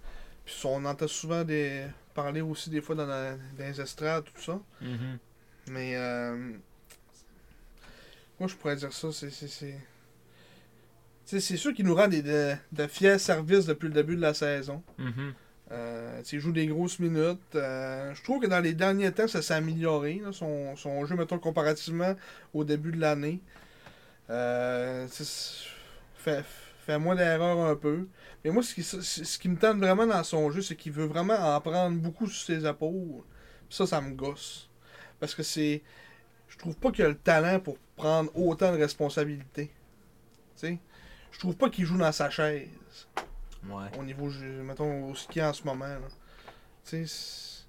[0.45, 4.41] puis on entend souvent des, parler aussi des fois dans, la- dans les estrades, tout
[4.41, 4.59] ça.
[4.81, 5.17] Mhm.
[5.67, 5.93] Mais.
[5.95, 6.51] Euh,
[8.39, 9.11] moi, je pourrais dire ça.
[9.11, 9.77] C'est.
[11.25, 14.33] C'est- sûr qu'il nous rend des, de, de fiers services depuis le début de la
[14.33, 14.83] saison.
[14.97, 15.33] Mhm.
[15.71, 17.39] Euh, il joue des grosses minutes.
[17.55, 20.21] Euh, je trouve que dans les derniers temps, ça s'est amélioré.
[20.23, 22.15] là, son, son jeu, mettons, comparativement
[22.53, 23.41] au début de l'année.
[24.29, 25.07] Euh,
[26.15, 26.43] fait,
[26.85, 28.07] fait moins d'erreurs un peu.
[28.43, 30.91] Mais moi, ce qui, ce ce qui me tente vraiment dans son jeu, c'est qu'il
[30.91, 33.23] veut vraiment en prendre beaucoup sur ses épaules.
[33.67, 34.69] Puis ça, ça me gosse.
[35.19, 35.81] Parce que c'est.
[36.49, 39.67] Je trouve pas qu'il a le talent pour prendre autant de responsabilités.
[40.57, 40.79] Tu sais,
[41.33, 42.67] je trouve pas qu'il joue dans sa chaise
[43.69, 43.85] Ouais.
[43.99, 44.29] au niveau,
[44.63, 45.85] mettons, au ski en ce moment.
[46.85, 47.63] Tu sais,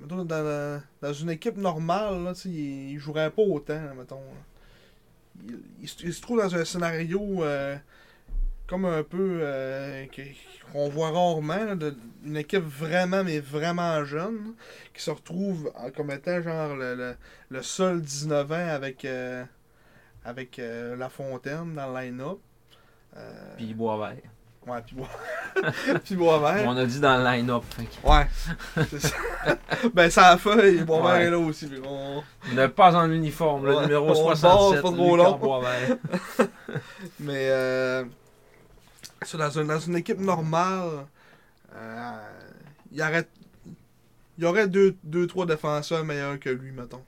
[0.00, 4.20] mettons, dans, la- dans une équipe normale, là, il, il jouerait pas autant, mettons.
[5.48, 7.76] Il, il se- il se trouve dans un scénario euh,
[8.66, 10.20] comme un peu euh, que-
[10.72, 14.50] qu'on voit rarement, là, de- une équipe vraiment, mais vraiment jeune, là,
[14.94, 17.16] qui se retrouve comme étant genre le, le,
[17.48, 19.44] le seul 19 ans avec, euh,
[20.24, 22.38] avec euh, La Fontaine dans le line-up.
[23.16, 24.16] Euh, Puis Boisvert.
[24.64, 25.08] Ouais, puis bois.
[26.04, 26.62] puis Boisvert.
[26.68, 27.64] On a dit dans le line-up.
[27.76, 28.26] que Ouais.
[28.98, 29.08] Ça.
[29.92, 31.24] ben, ça a fait, Boisvert Ouais.
[31.24, 31.68] est là aussi.
[31.84, 32.22] on-
[32.54, 34.50] Ne pas en uniforme, le Ouais, numéro on le 67.
[34.74, 35.36] base, pas trop long.
[35.36, 35.96] Boisvert.
[37.20, 38.04] Mais, euh,
[39.34, 41.06] dans, une, dans une équipe normale,
[41.74, 42.28] euh,
[42.92, 43.26] il y aurait,
[44.38, 47.02] y aurait deux, deux, trois défenseurs meilleurs que lui, mettons.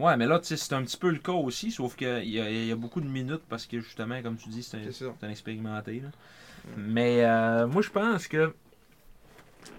[0.00, 2.38] Ouais, mais là, tu sais, c'est un petit peu le cas aussi, sauf qu'il y,
[2.68, 6.00] y a beaucoup de minutes parce que justement, comme tu dis, c'est un, expérimenté.
[6.00, 6.08] là.
[6.76, 8.54] Mais euh, moi, je pense que.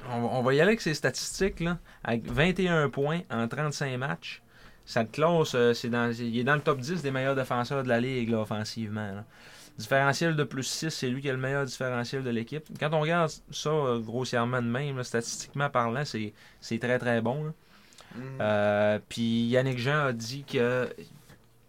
[0.10, 1.60] On, va- on va y aller avec ces statistiques.
[1.60, 4.42] Là, avec 21 points en 35 matchs.
[4.86, 5.54] Ça te classe.
[5.56, 8.30] euh, c'est dans, il est dans le top 10 des meilleurs défenseurs de la ligue
[8.30, 9.12] là, offensivement.
[9.14, 9.26] là.
[9.78, 12.64] Différentiel de plus 6, c'est lui qui a le meilleur différentiel de l'équipe.
[12.80, 17.22] Quand on regarde ça euh, grossièrement de même, là, statistiquement parlant, c'est c'est très très
[17.22, 17.46] bon.
[17.46, 17.52] là.
[18.42, 20.94] Euh, puis Yannick Jean a dit que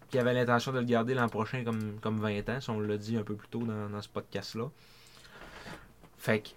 [0.09, 2.61] qu'il avait l'intention de le garder l'an prochain comme, comme 20 ans.
[2.61, 4.65] Si on l'a dit un peu plus tôt dans, dans ce podcast-là.
[6.17, 6.49] Fait que.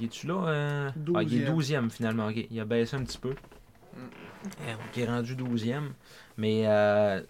[0.00, 0.34] Il est-tu là?
[0.48, 0.90] euh?
[1.14, 2.26] Ah, il est 12e finalement.
[2.28, 2.46] ok.
[2.50, 3.34] Il a baissé un petit peu.
[3.96, 5.90] Euh, Il est rendu 12e.
[6.36, 7.20] Mais euh,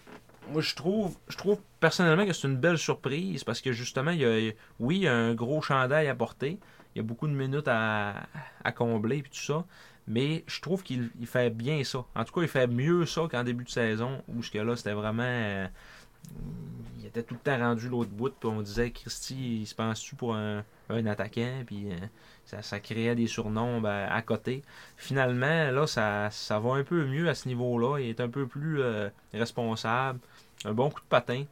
[0.51, 4.19] moi, je trouve, je trouve personnellement que c'est une belle surprise parce que justement, il
[4.21, 6.57] y a, oui, il y a un gros chandail à porter.
[6.95, 8.23] Il y a beaucoup de minutes à,
[8.63, 9.65] à combler et tout ça.
[10.07, 12.05] Mais je trouve qu'il il fait bien ça.
[12.15, 14.75] En tout cas, il fait mieux ça qu'en début de saison où ce que là,
[14.75, 15.23] c'était vraiment.
[15.23, 15.67] euh,
[16.99, 18.33] il était tout le temps rendu l'autre bout.
[18.39, 21.63] Puis on disait, Christy, il se pense-tu pour un, attaquant?
[21.65, 21.97] Puis euh,
[22.45, 24.63] ça, ça créait des surnoms à côté.
[24.97, 27.99] Finalement, là, ça, ça va un peu mieux à ce niveau-là.
[27.99, 30.19] Il est un peu plus euh, responsable.
[30.65, 31.45] Un bon coup de patin.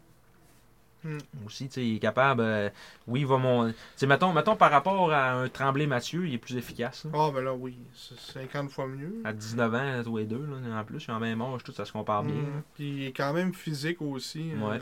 [1.03, 1.17] Hmm.
[1.45, 2.41] Aussi, tu sais, il est capable.
[2.41, 2.69] euh,
[3.07, 3.69] oui, il va mon.
[3.69, 7.05] tu sais, mettons, mettons par rapport à un Tremblay Mathieu, il est plus efficace.
[7.13, 7.77] Ah, ben là, oui.
[7.93, 9.21] C'est 50 fois mieux.
[9.25, 11.83] À 19 ans, tous les deux, là, en plus, ils ont même âge, tout ça
[11.85, 12.35] se compare bien.
[12.35, 12.61] Mhm.
[12.75, 14.51] Puis il est quand même physique aussi.
[14.53, 14.79] euh, Ouais.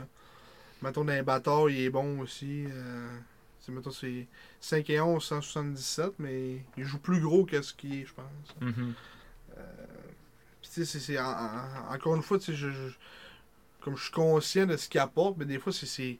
[0.80, 2.66] mettons, dans les bâtards, il est bon aussi.
[2.70, 3.08] euh,
[3.60, 4.26] c'est, mettons, c'est
[4.60, 8.56] 5 et 11, 177, mais il joue plus gros que ce qu'il est, je pense.
[8.60, 8.92] Mhm.
[10.60, 12.94] Puis, tu sais, en- en- encore une fois, tu sais, je, je-
[13.82, 16.18] comme je suis conscient de ce qu'il apporte, mais des fois, c'est, c'est,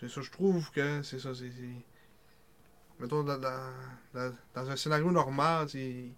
[0.00, 1.50] c'est ça, je trouve que c'est ça, c'est,
[3.00, 6.12] mettons, dans, dans, un scénario normal, il,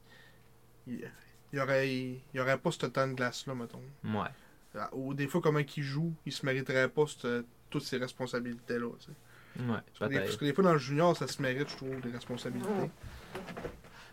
[0.87, 1.09] il
[1.53, 3.83] y aurait, il y aurait pas ce temps de glace-là, mettons.
[4.05, 4.29] Ouais.
[4.75, 8.87] Ah, Ou des fois, comment il joue, il se mériterait pas cette- toutes ces responsabilités-là.
[8.87, 11.77] Ouais, Parce que, des, parce que des fois, dans le junior, ça se mérite, je
[11.77, 12.91] trouve, des responsabilités.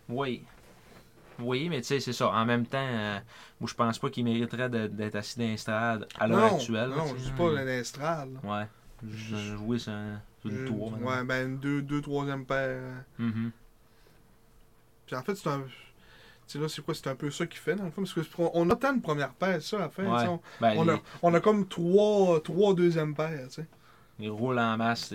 [0.09, 0.45] Oui.
[1.39, 2.29] Oui, mais tu sais, c'est ça.
[2.29, 3.19] En même temps, euh,
[3.59, 6.89] moi, je pense pas qu'il mériterait d'être assis dans l'estrade à l'heure actuelle.
[6.89, 8.29] non, je dis pas l'estrade.
[8.43, 8.49] là.
[8.59, 8.67] Ouais.
[9.07, 9.91] Je jouer sur,
[10.45, 10.97] le maintenant.
[11.01, 12.81] Ouais, ben, deux, deux troisième paire.
[13.19, 13.51] Mhm.
[15.05, 15.63] Puis en fait, c'est un.
[16.55, 18.01] Là, c'est quoi C'est un peu ça qu'il fait, dans le fond.
[18.01, 20.03] Parce que c'est- on a tant de première paire, ça, à la fin.
[20.05, 20.27] Ouais.
[20.27, 23.67] On, Ben, on les- a, on a comme trois, trois deuxième paires, tu sais.
[24.19, 25.11] Ils roulent en masse.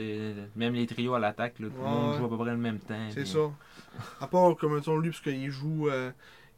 [0.54, 3.08] Même les trios à l'attaque, tout le monde joue à peu près le même temps.
[3.12, 3.38] C'est ça.
[4.20, 5.88] À part, comme mettons, lui, parce qu'il joue.
[5.88, 6.10] euh,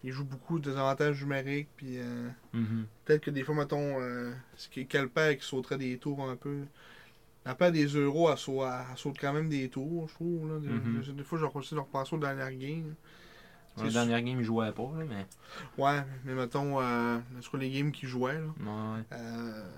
[0.03, 1.99] il joue beaucoup de désavantages numériques, puis.
[1.99, 2.87] euh, Mhm.
[3.05, 4.33] Peut-être que des fois, mettons, euh,
[4.71, 6.61] que- quel paire qui sauterait des tours un peu.
[7.47, 10.49] La paire des euros, elle, saute, elle saute quand même des tours, je trouve.
[10.53, 10.59] Là.
[10.61, 11.03] Des, Mhm.
[11.03, 12.95] des- des fois, je repense de repenser aux dernières games.
[13.77, 15.27] Dans la C'est dernière game, ils jouaient pas, là, mais.
[15.83, 18.47] Ouais, mais mettons, euh, sur les games qu'ils jouaient, là,
[18.97, 19.03] Ouais.
[19.13, 19.69] euh,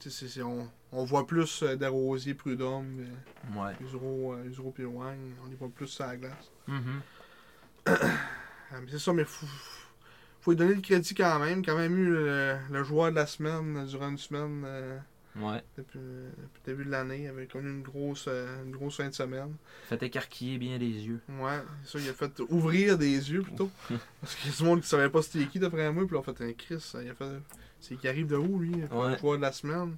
[0.00, 3.72] c'est- on, on voit plus euh, Desrosiers, Prud'homme, euh, Ouais.
[3.80, 6.50] Usuro, euh, Usuro on les voit plus sur la glace.
[6.66, 7.00] Mhm.
[7.88, 7.96] Euh,
[8.72, 9.46] mais c'est ça, mais faut,
[10.40, 11.64] faut lui donner le crédit quand même.
[11.64, 14.62] Quand même eu le, le joueur de la semaine durant une semaine.
[14.66, 14.98] euh,
[15.36, 15.62] Ouais.
[15.78, 19.54] depuis, depuis le début de l'année, avec connu une grosse, une grosse fin de semaine.
[19.84, 21.20] Fait écarquiller bien les yeux.
[21.28, 23.70] Ouais, ça, il a fait ouvrir des yeux plutôt.
[24.20, 26.20] Parce qu'il y a du monde qui savait pas c'était qui d'après moi, puis là,
[26.26, 26.84] on fait un Chris.
[27.00, 27.30] Il a fait.
[27.78, 29.12] C'est qui arrive de où lui pour Ouais.
[29.12, 29.96] le joueur de la semaine.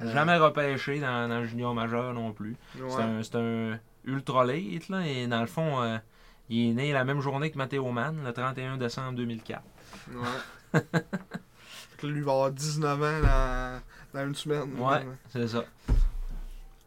[0.00, 2.56] Euh, Jamais repêché dans, dans le junior majeur non plus.
[2.78, 2.90] Ouais.
[3.22, 5.96] C'est un, ultra late, là, et dans le fond, euh,
[6.48, 9.62] il est né la même journée que Matteo Mann, le 31 décembre 2004.
[10.12, 10.80] Ouais.
[12.02, 13.80] Lui, il va avoir 19 ans dans,
[14.20, 14.74] dans une semaine.
[14.78, 15.64] Ouais, c'est ça.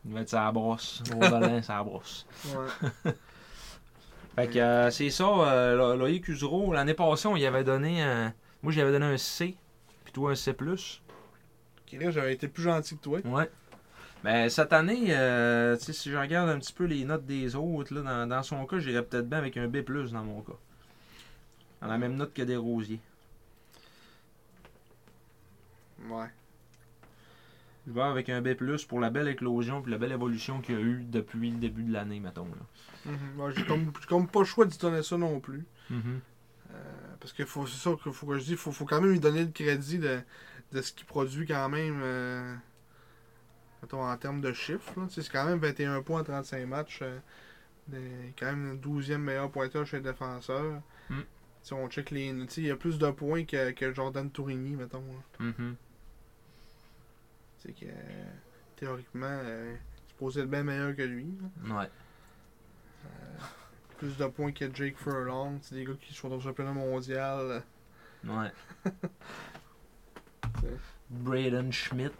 [0.05, 1.03] Il va être sa brosse.
[1.13, 2.25] Au volant, sa brosse.
[2.45, 3.11] Ouais.
[4.35, 8.01] Fait que euh, c'est ça, euh, Lo- Loïc Usereau, l'année passée, on y avait donné
[8.01, 8.33] un.
[8.61, 9.57] Moi, j'avais donné un C,
[10.05, 10.55] puis toi un C.
[11.91, 13.19] J'avais été plus gentil que toi.
[13.25, 13.49] Ouais.
[14.23, 17.55] Mais cette année, euh, tu sais, si je regarde un petit peu les notes des
[17.55, 19.77] autres, là, dans, dans son cas, j'irais peut-être bien avec un B
[20.11, 20.57] dans mon cas.
[21.81, 22.99] Dans la même note que des rosiers.
[26.09, 26.27] Ouais.
[27.87, 28.49] Je vais avec un B
[28.87, 31.83] pour la belle éclosion puis la belle évolution qu'il y a eu depuis le début
[31.83, 32.45] de l'année, mettons.
[32.45, 33.11] Là.
[33.11, 33.39] Mhm.
[33.39, 33.65] Ouais, j'ai
[34.05, 35.65] comme, pas le choix d'y donner ça non plus.
[35.89, 36.19] Mhm.
[36.71, 39.11] Euh, parce que faut, c'est ça qu'il faut que je dis, faut, faut quand même
[39.11, 40.19] lui donner le crédit de,
[40.71, 41.99] de ce qu'il produit quand même.
[42.03, 42.55] euh,
[43.91, 44.93] en termes de chiffres.
[45.09, 46.99] C'est quand même 21 points en 35 matchs.
[47.01, 47.19] euh,
[48.37, 50.81] quand même le 12e meilleur pointeur chez les défenseurs.
[51.09, 51.21] Mm.
[51.63, 52.27] Sais, on check les.
[52.27, 55.03] Il y a plus de points que, que Jordan Tourigny, mettons.
[55.39, 55.75] Mhm.
[57.57, 58.31] C'est que euh,
[58.77, 59.75] théoriquement, euh,
[60.05, 61.27] c'est supposé être bien meilleur que lui.
[61.67, 61.75] là.
[61.81, 61.89] Ouais.
[63.97, 65.59] Plus de points que Jake Furlong.
[65.61, 67.63] C'est des gars qui sont au championnat mondial.
[68.23, 68.51] Ouais.
[71.09, 72.13] Braden Schmidt.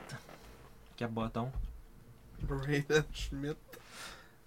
[0.98, 1.49] Cap bâton.
[2.41, 3.57] Braden Schmidt.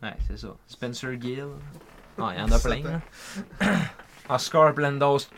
[0.02, 0.56] Ouais, c'est ça.
[0.66, 1.47] Spencer Gill.
[2.19, 2.82] Ah, il y en a plein.
[2.82, 3.01] Là.
[4.28, 5.28] Oscar Blendos.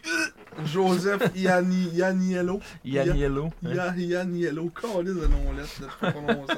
[0.64, 2.60] Joseph Yanni, Yanniello.
[2.84, 3.50] Yanniello.
[3.62, 4.70] Ya- Yanniello.
[4.70, 6.54] Calisse de nom lettre, là, pas prononçant.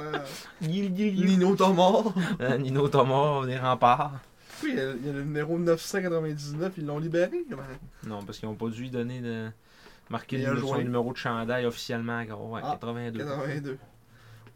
[0.61, 1.27] Gil, Gil, Gil.
[1.27, 2.03] Nino Thomas.
[2.41, 4.21] Euh, Nino Thomas, des remparts.
[4.63, 7.45] Oui, il y, a, il y a le numéro 999, ils l'ont libéré.
[7.49, 7.63] comment?
[8.07, 9.51] Non, parce qu'ils n'ont pas dû lui donner de.
[10.11, 12.23] Marquer Il le- son numéro de chandail officiellement.
[12.25, 12.55] gros.
[12.55, 13.19] Ouais, Ah, 82.
[13.25, 13.79] 82.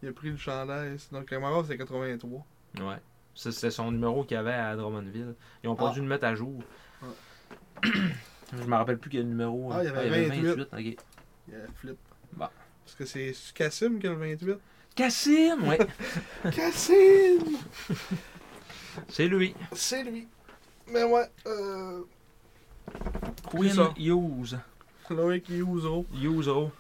[0.02, 0.96] Il a pris le chandail.
[1.12, 2.46] Donc, Camara, c'est 83.
[2.80, 2.96] Ouais.
[3.34, 5.34] Ça, C'était son numéro qu'il avait à Drummondville.
[5.62, 5.94] Ils ont pas Ah.
[5.94, 6.62] dû le mettre à jour.
[7.82, 9.70] Je me rappelle plus quel numéro.
[9.72, 10.60] Ah, il y avait 28.
[10.72, 10.78] ok.
[11.48, 11.96] Il a flip.
[12.32, 12.46] Bon.
[12.84, 14.56] Parce que c'est Cassim qui a le 28.
[14.94, 15.78] Cassim, ouais.
[16.54, 17.38] Cassim!
[19.08, 19.54] C'est lui.
[19.72, 20.26] C'est lui.
[20.92, 22.02] Mais ouais, euh.
[23.72, 23.94] Ça.
[23.96, 24.58] Hughes.
[25.10, 26.06] Loïc Youzro.
[26.14, 26.72] Usereau.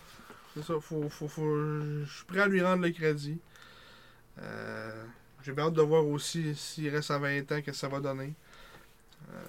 [0.54, 1.56] C'est ça, faut, faut, faut,
[2.04, 3.38] je suis prêt à lui rendre le crédit.
[4.42, 5.04] Euh,
[5.42, 8.34] J'ai hâte de voir aussi s'il reste à 20 ans, qu'est-ce que ça va donner.
[9.32, 9.42] Euh,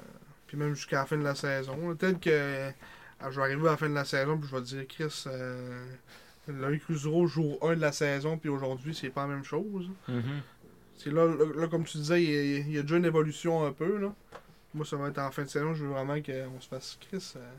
[0.47, 1.95] puis même jusqu'à la fin de la saison.
[1.95, 2.71] Peut-être que euh,
[3.29, 5.85] je vais arriver à la fin de la saison puis je vais dire Chris, euh,
[6.47, 9.89] Loïc Youzro jour 1 de la saison puis aujourd'hui c'est pas la même chose.
[10.07, 10.41] Mhm.
[10.97, 13.05] C'est là, là, là, comme tu disais, il y, a, il y a déjà une
[13.05, 13.97] évolution un peu.
[13.97, 14.13] Là.
[14.73, 15.73] Moi, ça va être en fin de saison.
[15.73, 17.33] Je veux vraiment qu'on se fasse Chris.
[17.35, 17.51] euh,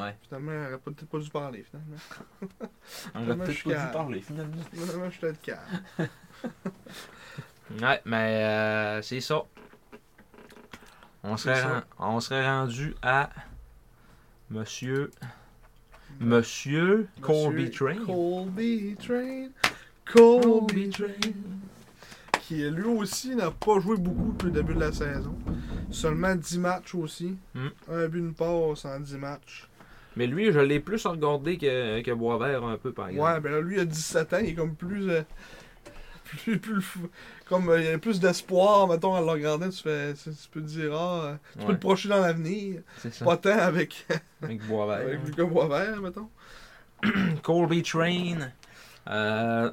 [0.00, 0.16] Ouais.
[0.22, 1.64] finalement, on aurait peut-être pas dû parler.
[1.64, 1.96] Finalement,
[3.14, 4.62] On a Finalement, je peut-être pas dû parler finalement.
[4.72, 5.60] finalement je suis être calme.
[7.80, 9.42] Ouais, mais euh, c'est ça.
[11.22, 11.84] On serait, ça.
[11.98, 13.30] on serait rendu à
[14.50, 15.10] Monsieur.
[16.20, 18.04] Monsieur Colby Monsieur Train.
[18.04, 19.48] Colby Train.
[20.04, 21.30] Colby Colby Train.
[22.42, 25.34] Qui lui aussi n'a pas joué beaucoup depuis le début de la saison.
[25.90, 27.36] Seulement 10 matchs aussi.
[27.54, 27.68] Hmm.
[27.90, 29.68] Un but, une passe en 10 matchs.
[30.16, 33.30] Mais lui, je l'ai plus regardé que, que Boisvert un peu, par exemple.
[33.32, 35.08] Ouais, ben là, lui, il a 17 ans, il est comme plus.
[35.10, 35.22] euh,
[36.60, 36.84] plus,
[37.48, 39.68] comme euh, il y a plus d'espoir, mettons, à le regarder.
[39.70, 42.80] Tu, fais, tu, tu peux te dire, ah, euh, tu peux le projeter dans l'avenir.
[42.98, 43.24] c'est ça.
[43.24, 44.06] Pas tant avec,
[44.42, 45.06] Avec Boisvert.
[45.06, 46.28] avec Lucas Boisvert, mettons.
[47.42, 48.50] Colby Train.
[49.08, 49.70] Euh,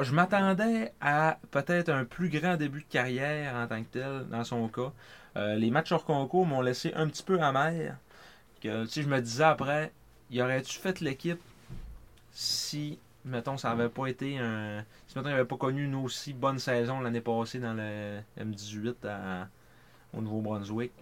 [0.00, 4.44] je m'attendais à peut-être un plus grand début de carrière en tant que tel, dans
[4.44, 4.92] son cas.
[5.36, 7.96] Euh, les matchs hors concours m'ont laissé un petit peu amer.
[8.62, 9.92] Que, je me disais après,
[10.30, 11.40] il aurait-tu fait l'équipe
[12.32, 14.84] si, mettons, ça avait pas été un.
[15.08, 18.94] Si, mettons, il avait pas connu une aussi bonne saison l'année passée dans le M18
[19.06, 19.48] à-
[20.16, 20.92] au Nouveau-Brunswick?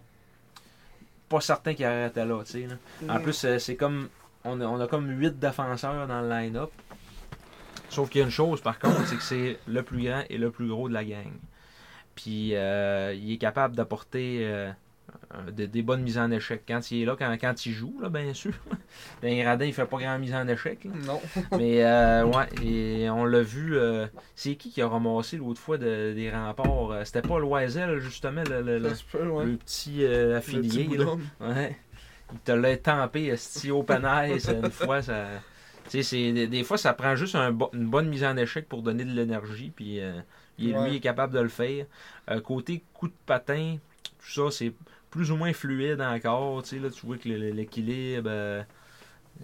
[1.28, 2.66] Pas certain qu'il aurait été là, tu sais.
[2.66, 3.14] là.
[3.14, 4.08] En plus, euh, c'est comme.
[4.44, 6.70] On a, on a comme 8 défenseurs dans le line-up.
[7.90, 10.38] Sauf qu'il y a une chose, par contre, c'est que c'est le plus grand et
[10.38, 11.32] le plus gros de la gang.
[12.14, 14.70] Puis, euh, il est capable d'apporter euh,
[15.52, 16.62] des, bonnes mises en échec.
[16.66, 18.52] Quand il est là, quand, quand il joue, là, bien sûr.
[19.22, 20.84] Dans les radins, il fait pas grand mise en échec.
[20.84, 20.90] là.
[21.06, 21.20] Non.
[21.58, 23.76] Mais, euh, ouais, et on l'a vu.
[23.76, 26.92] euh, c'est qui qui a ramassé l'autre fois de- des remparts?
[27.06, 29.44] C'était pas Loisel, justement, le, le- le- Ça se peut, ouais.
[29.46, 30.96] le petit euh, Le petit affilié.
[30.98, 31.06] là.
[31.40, 31.76] Ouais.
[32.32, 35.26] Il te l'a tampé, esti, open ice, une fois, ça...
[35.92, 39.12] Des, des fois, ça prend juste un une bonne mise en échec pour donner de
[39.12, 40.20] l'énergie, puis euh,
[40.60, 40.88] Ouais.
[40.90, 41.86] lui est capable de le faire.
[42.30, 43.76] Euh, côté coup de patin,
[44.18, 44.72] tout ça, c'est
[45.10, 48.28] plus ou moins fluide encore, tu sais, là, tu vois que l'équilibre...
[48.30, 48.62] euh,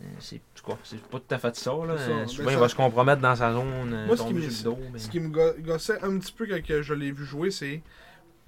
[0.02, 2.26] euh, c'est pas tout à fait ça, là.
[2.26, 4.82] Souvent, il va se compromettre dans sa zone, Moi, ce qui me- sur le dos.
[4.92, 7.80] mais- Ce qui me go- gossait un petit peu quand je l'ai vu jouer, c'est.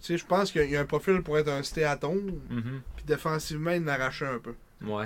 [0.01, 2.83] Tu sais, je pense qu'il y a- un profil pour être un stéatome, Mhm.
[2.97, 4.55] puis défensivement, il l'arrachait un peu.
[4.85, 5.05] Ouais.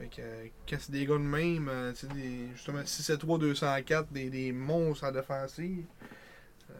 [0.00, 0.22] Fait que
[0.66, 4.50] quand c'est des gars de même, euh, tu sais, des, justement 6-7-3, 204, des, des
[4.50, 5.84] monstres en défensive,
[6.70, 6.74] euh,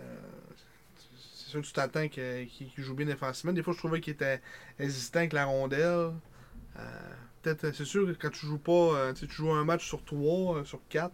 [0.97, 3.53] c'est sûr que tu t'attends qu'il qu'il joue bien défensivement.
[3.53, 4.41] Des fois, je trouvais qu'il était
[4.79, 6.13] hésitant avec la rondelle.
[6.79, 7.11] Euh,
[7.43, 10.81] Peut-être, c'est sûr que quand tu joues pas, tu joues un match sur 3, sur
[10.91, 11.11] 4,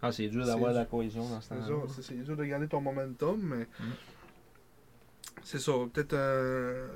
[0.00, 1.86] Ah, c'est dur d'avoir la cohésion dans ce temps-là.
[2.02, 3.92] c'est- dur de garder ton momentum, mais Mm.
[5.42, 6.86] c'est ça, peut-être, euh,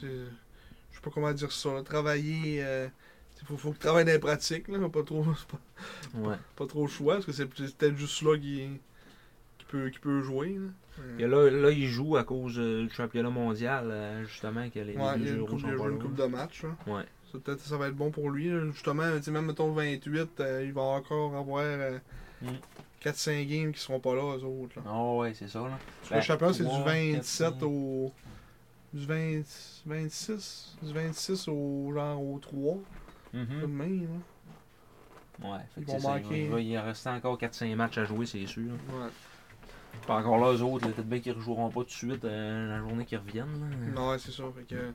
[0.00, 3.05] je sais pas comment dire ça, là, travailler, euh, il
[3.46, 6.36] faut, faut que tu travailles dans les pratiques, là, pas trop, pas, Ouais.
[6.56, 8.68] pas trop le choix, parce que c'est peut-être juste là qui,
[9.58, 10.58] qui, peut, qui peut jouer.
[10.58, 10.68] Là.
[11.18, 14.94] Et là, là, il joue à cause euh, du championnat mondial, euh, justement, que les,
[14.94, 16.62] il y a deux une euros coupe, sont il pas une coupe de match.
[16.86, 17.02] Ouais.
[17.32, 18.48] Ça, peut-être ça va être bon pour lui.
[18.48, 18.64] là.
[18.72, 21.98] Justement, même mettons 28, euh, il va encore avoir euh,
[22.42, 22.48] Mm.
[23.02, 24.74] 4-5 games qui seront pas là, eux autres.
[24.86, 25.78] Ah ouais, c'est ça, là.
[26.04, 28.12] Que Ben, le championnat, c'est du trois, 27 quatre, au.
[28.92, 29.42] Du 20,
[29.86, 30.76] 26.
[30.82, 32.78] Du 26 au genre au 3.
[33.44, 33.78] Mhm.
[35.40, 35.48] Là.
[35.48, 36.18] Ouais, fait que ça.
[36.30, 38.62] Il va y rester encore 4-5 matchs à jouer, c'est sûr.
[38.72, 39.08] Ouais.
[40.06, 42.68] Pas encore là, eux autres, peut-être bien qu'ils ne rejoueront pas tout de suite euh,
[42.68, 43.60] la journée qu'ils reviennent.
[43.60, 43.76] là.
[43.94, 44.30] Non, ouais, c'est.
[44.32, 44.92] Fait que.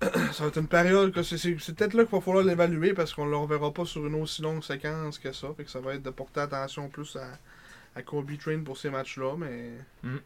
[0.32, 2.94] ça va être une période que c'est- c'est c'est peut-être là qu'il va falloir l'évaluer
[2.94, 5.48] parce qu'on ne le reverra pas sur une aussi longue séquence que ça.
[5.56, 7.30] Fait que ça va être de porter attention plus à,
[7.96, 9.72] à Kobe Train pour ces matchs-là, mais.
[10.02, 10.16] Mm.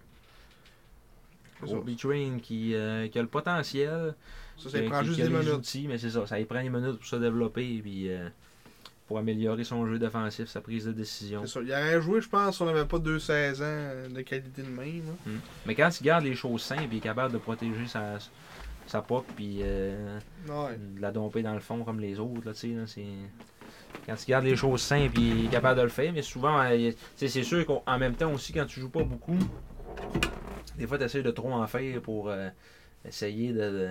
[1.60, 1.66] Ça.
[1.74, 4.14] Kobe Train qui, euh, qui a le potentiel,
[4.58, 5.52] Ça, ça prend juste des minutes.
[5.54, 8.28] outils, mais c'est ça, ça prend des minutes pour se développer puis euh,
[9.08, 11.42] pour améliorer son jeu défensif, sa prise de décision.
[11.44, 11.60] C'est ça.
[11.62, 15.02] Il aurait joué, je pense, si on n'avait pas 2-16 ans de qualité de même.
[15.06, 15.32] là.
[15.66, 18.18] Mais quand il garde les choses simples, il est capable de protéger sa,
[18.86, 20.18] sa pop puis euh,
[20.48, 20.76] Ouais.
[20.78, 22.46] de la domper dans le fond comme les autres.
[22.46, 23.04] Là, tu sais, c'est...
[24.06, 26.90] Quand tu gardes les choses simples, il est capable de le faire, mais souvent, euh,
[27.16, 29.36] c'est sûr qu'en même temps aussi, quand tu joues pas beaucoup,
[30.78, 32.48] des fois tu essaies de trop en faire pour euh,
[33.04, 33.90] essayer de-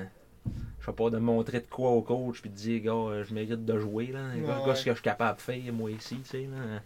[0.79, 3.33] je sais pas, de montrer de quoi au coach puis de dire, gars, euh, je
[3.33, 4.07] mérite de jouer.
[4.07, 4.21] Là.
[4.35, 4.41] Ouais.
[4.65, 6.41] gars, ce que je suis capable de faire, moi ici, tu sais.
[6.51, 6.81] Là.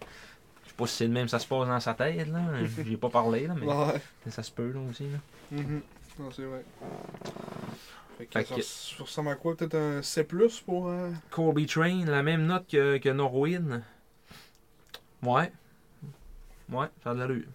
[0.64, 2.42] Je sais pas si c'est le même, ça se passe dans sa tête, là.
[2.86, 4.02] J'ai pas parlé, là, mais Ouais.
[4.30, 5.60] ça se peut, là, aussi, là.
[6.20, 6.64] Non, c'est vrai.
[8.18, 8.56] Fait que, Fait ça,
[8.98, 9.56] que- ressemble à quoi?
[9.58, 10.26] Peut-être un C
[10.66, 10.88] pour.
[10.90, 13.84] euh, Colby Train, la même note que, que Norwin.
[15.22, 15.52] Ouais.
[16.72, 17.46] Ouais, ça a de l'allure.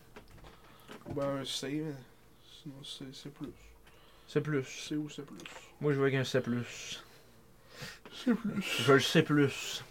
[1.15, 1.95] Ben, un C, mais
[2.63, 3.31] sinon c'est
[4.33, 4.65] c'est plus.
[4.65, 4.65] C'est plus.
[4.65, 5.39] C ou C plus?
[5.81, 6.39] Moi, je veux qu'un C+.
[6.39, 7.03] C plus.
[8.87, 9.85] Je le sais plus.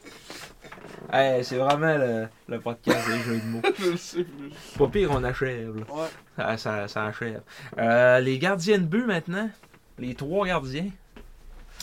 [1.11, 3.61] Hey, c'est vraiment le, le podcast des jeux de mots.
[3.79, 4.49] Je le sais plus.
[4.77, 5.75] Pas pire, on achève.
[5.77, 5.93] là.
[5.93, 6.07] Ouais.
[6.37, 7.41] Ça, ça, ça achève.
[7.77, 9.49] Euh, les gardiens de but maintenant?
[9.97, 10.89] Les trois gardiens?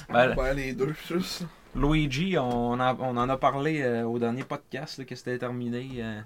[0.09, 1.45] Ben, Ben, les deux, juste.
[1.75, 5.89] Luigi, on, en- on en a parlé euh, au dernier podcast là, que c'était terminé.
[5.99, 6.21] euh,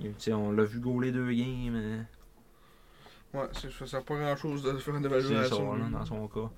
[0.00, 1.74] il- tu sais, on l'a vu gauler deux games.
[1.74, 2.00] euh,
[3.34, 3.46] Ouais,
[3.78, 5.74] ça sert pas grand chose de faire une ça, évaluation.
[5.74, 6.48] là, dans son cas.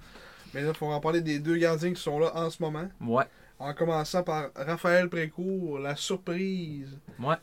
[0.54, 2.88] Mais là, il faut en parler des deux gardiens qui sont là en ce moment.
[3.00, 3.24] Ouais,
[3.58, 7.34] En commençant par Raphaël Précourt, la surprise ouais.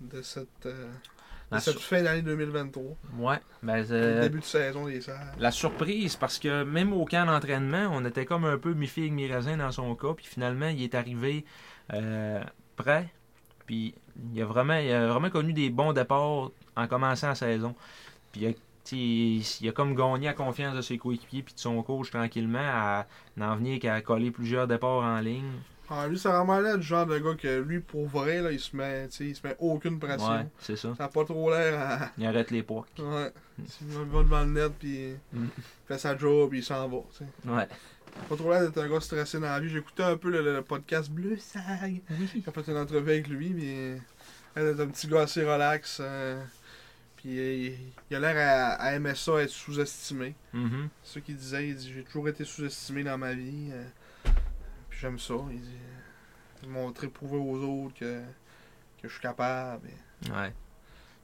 [0.00, 0.90] de cette, euh,
[1.50, 2.82] de cette sur- fin d'année 2023.
[3.18, 5.34] ouais, ben, Le euh, début de saison des Serres.
[5.38, 9.56] la surprise, parce que même au camp d'entraînement, on était comme un peu mi-figue, mi-raisin
[9.56, 11.44] dans son cas, puis finalement, il est arrivé
[11.94, 12.42] euh,
[12.76, 13.08] prêt,
[13.66, 13.94] puis
[14.32, 17.74] il a, vraiment, il a vraiment connu des bons départs en commençant la saison.
[18.32, 18.52] Puis il a,
[18.84, 18.96] sais,
[19.62, 23.06] il a comme gagné la confiance de ses coéquipiers puis de son coach tranquillement à
[23.36, 25.50] n'en venir qu'à coller plusieurs départs en ligne.
[25.90, 28.58] Ah, lui, c'est vraiment là du genre de gars que lui, pour vrai, là, il
[28.60, 30.30] se met, il se met aucune pression.
[30.32, 30.94] Ouais, c'est ça.
[30.96, 32.10] Ça n'a pas trop l'air à.
[32.16, 32.86] Il arrête les poids.
[32.98, 33.30] Ouais.
[33.58, 35.44] Il va devant le net, puis Mm.
[35.58, 36.98] il fait sa job, puis il s'en va.
[37.10, 37.50] tu sais.
[37.50, 37.68] Ouais.
[38.28, 39.68] Pas trop l'air d'être un gars stressé dans la vie.
[39.68, 42.00] J'écoutais un peu le, le podcast Bleu Sag.
[42.10, 42.28] Oui.
[42.34, 44.00] J'ai fait une entrevue avec lui, mais
[44.54, 45.98] elle est un petit gars assez relax.
[46.00, 46.42] euh,
[47.22, 47.76] puis
[48.10, 50.34] il, a l'air à, à aimer ça, être sous-estimé.
[50.52, 50.88] Mhm.
[51.02, 51.68] C'est ce qu'il disait.
[51.68, 53.70] Il dit J'ai toujours été sous-estimé dans ma vie.
[53.72, 53.84] euh,
[54.90, 55.34] puis j'aime ça.
[55.50, 58.20] Il dit Montrer, prouver aux autres que,
[59.02, 59.88] que je suis capable.
[60.30, 60.52] Ouais.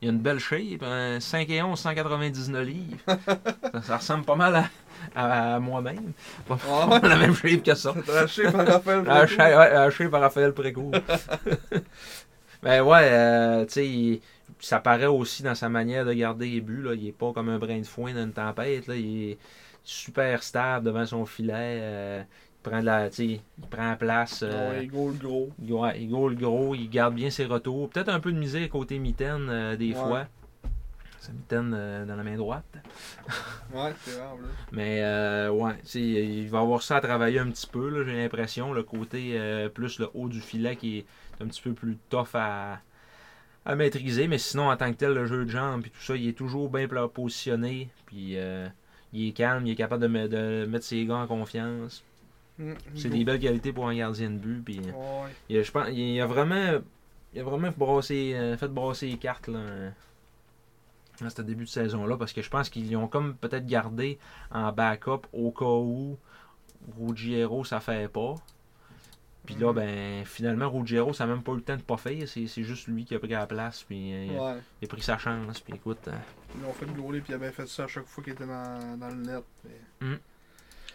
[0.01, 2.99] Il a une belle shape, un 5 et 11, 199 livres.
[3.73, 4.69] ça, ça ressemble pas mal à,
[5.17, 6.13] à- à moi-même.
[6.47, 7.93] Pas Ah la même shape que ça.
[8.07, 10.11] Lâché par Raphaël Précourt.
[10.11, 10.93] par Raphaël Précourt.
[12.63, 14.21] ben ouais, euh, tu sais,
[14.61, 16.83] ça paraît aussi dans sa manière de garder les buts.
[16.83, 16.95] Là.
[16.95, 18.87] Il est pas comme un brin de foin dans une tempête.
[18.87, 18.97] Là.
[18.97, 19.39] Il est
[19.85, 21.53] super stable devant son filet.
[21.81, 22.23] euh,
[22.61, 23.41] il prend de la, il
[23.71, 24.41] prend la place.
[24.47, 25.51] euh, Ouais, il goal gros.
[25.63, 27.89] il, ouais, il goal gros, il garde bien ses retours.
[27.89, 29.95] Peut-être un peu de misère côté mitaine euh, des Ouais.
[29.95, 30.27] fois.
[31.21, 31.71] Sa mitaine
[32.07, 32.65] dans la main droite.
[33.75, 34.25] Ouais, c'est vrai.
[34.73, 35.01] Mais
[35.51, 38.73] ouais, il va avoir ça à travailler un petit peu, j'ai l'impression.
[38.73, 39.39] Le côté
[39.75, 41.07] plus le haut du filet qui est
[41.41, 42.79] un petit peu plus tough à,
[43.69, 44.27] à maîtriser.
[44.27, 46.33] Mais sinon, en tant que tel, le jeu de jambes puis tout ça, il est
[46.33, 47.89] toujours bien positionné.
[48.07, 48.67] Puis euh,
[49.13, 52.03] il est calme, il est capable de, me- de mettre ses gars en confiance.
[52.59, 54.63] Mm, C'est des belles qualités pour un gardien de but.
[54.65, 55.31] Puis, Ouais.
[55.49, 56.79] il a, je pense, il a vraiment,
[57.35, 59.61] il a vraiment brassé, euh, fait brasser les cartes là,
[61.25, 64.19] à ce début de saison-là parce que je pense qu'ils ont comme peut-être gardé
[64.53, 66.17] en backup au cas où
[67.01, 68.35] Ruggiero ça fait pas.
[69.49, 72.29] Puis là, ben finalement, Ruggiero ça n'a même pas eu le temps de pas faire.
[72.29, 73.83] C'est c'est juste lui qui a pris la place.
[73.83, 74.59] Puis euh, il, a, Ouais.
[74.83, 75.61] il a pris sa chance.
[75.61, 76.13] Puis écoute, euh,
[76.55, 78.45] Ils l'ont fait gauler, puis il a bien fait ça à chaque fois qu'il était
[78.47, 79.45] dans, dans le net.
[80.03, 80.05] et-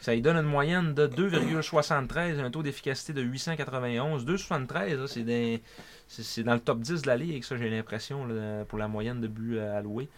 [0.02, 4.24] ça lui donne une moyenne de 2,73, un taux d'efficacité de 891.
[4.26, 5.64] 2,73, là, c'est des-
[6.08, 8.88] c'est c'est dans le top 10 de la ligue, ça j'ai l'impression, là, pour la
[8.88, 10.10] moyenne de buts euh, alloués.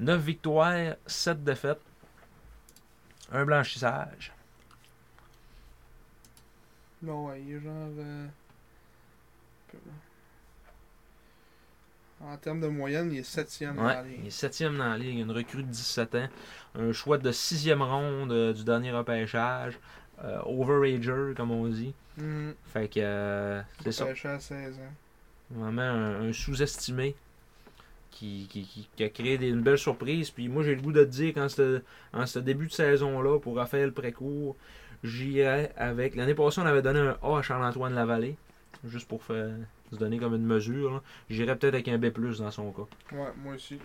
[0.00, 1.80] 9 victoires, 7 défaites,
[3.32, 4.32] un blanchissage.
[7.04, 7.88] Non, ouais, il est genre.
[7.98, 8.26] euh,
[12.20, 14.26] En termes de moyenne, il est septième dans la il ligue.
[14.26, 16.28] est 7 dans la ligue, une recrue de 17 ans,
[16.74, 19.78] un choix de 6e ronde euh, du dernier repêchage,
[20.22, 21.92] euh, overager comme on dit.
[22.16, 22.50] Mm.
[22.72, 24.06] Fait que euh, c'est ça.
[24.06, 24.92] Pêché à 16 ans.
[25.50, 27.14] Vraiment un, un sous-estimé
[28.10, 30.30] qui, qui, qui- qui a créé des, une belle surprise.
[30.30, 31.82] Puis moi, j'ai le goût de te dire qu'en ce,
[32.14, 34.56] en ce début de saison-là, pour Raphaël Précourt,
[35.04, 36.16] j'irais avec.
[36.16, 38.36] L'année passée, on avait donné un A à Charles-Antoine Lavallée,
[38.84, 39.50] juste pour faire,
[39.92, 40.94] se donner comme une mesure.
[40.94, 41.02] là.
[41.30, 42.06] J'irais peut-être avec un B
[42.38, 42.82] dans son cas.
[43.12, 43.78] Ouais, moi aussi.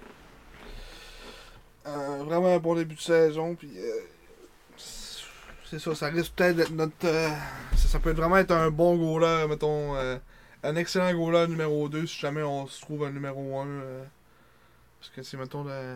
[1.86, 3.70] Euh, vraiment un bon début de saison, puis.
[3.78, 4.02] euh,
[5.66, 7.06] c'est ça, ça risque peut-être d'être notre.
[7.06, 7.30] euh,
[7.76, 9.96] ça, ça peut vraiment être un bon goaler, mettons.
[9.96, 10.18] euh,
[10.64, 13.68] un excellent goaler numéro 2 si jamais on se trouve un numéro 1.
[13.68, 14.04] euh,
[15.00, 15.96] parce que c'est, mettons, le.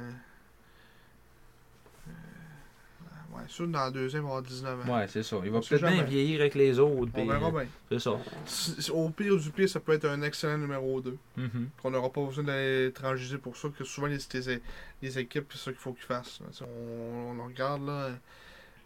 [3.47, 4.95] Sûr, dans le deuxième, il va avoir 19 ans.
[4.97, 5.37] Ouais, c'est ça.
[5.43, 7.11] Il va peut-être bien vieillir avec les autres.
[7.15, 7.65] On verra euh, bien.
[7.89, 8.93] C'est ça.
[8.93, 11.17] Au pire du pire, ça peut être un excellent numéro 2.
[11.37, 11.69] Mhm.
[11.81, 14.61] qu'on n'aura pas besoin d'aller transiger pour ça, que souvent les, les,
[15.01, 16.39] les équipes, c'est ça qu'il faut qu'ils fassent.
[16.61, 18.09] On, on regarde là,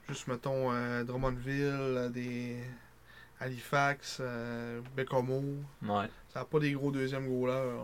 [0.10, 2.58] juste mettons euh, Drummondville, euh, des
[3.40, 5.44] Halifax, euh, Bécomo,
[5.84, 6.08] Ouais.
[6.34, 7.54] ça n'a pas des gros deuxième goalers.
[7.66, 7.84] là.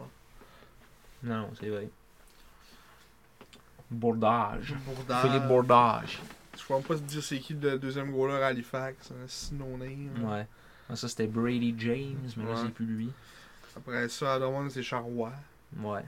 [1.23, 1.89] Non, c'est vrai.
[3.91, 4.73] Bordage.
[4.85, 5.21] Bourdage.
[5.21, 6.19] Philippe Bordage.
[6.55, 10.11] Je ne pas te dire c'est qui le deuxième goaler à Halifax, un synonyme.
[10.23, 10.47] Ouais.
[10.89, 12.57] Ah, ça, c'était Brady James, mais là, Ouais.
[12.63, 13.09] c'est plus lui.
[13.75, 15.33] Après ça, à Drummond, c'est Charrois.
[15.79, 16.03] Ouais.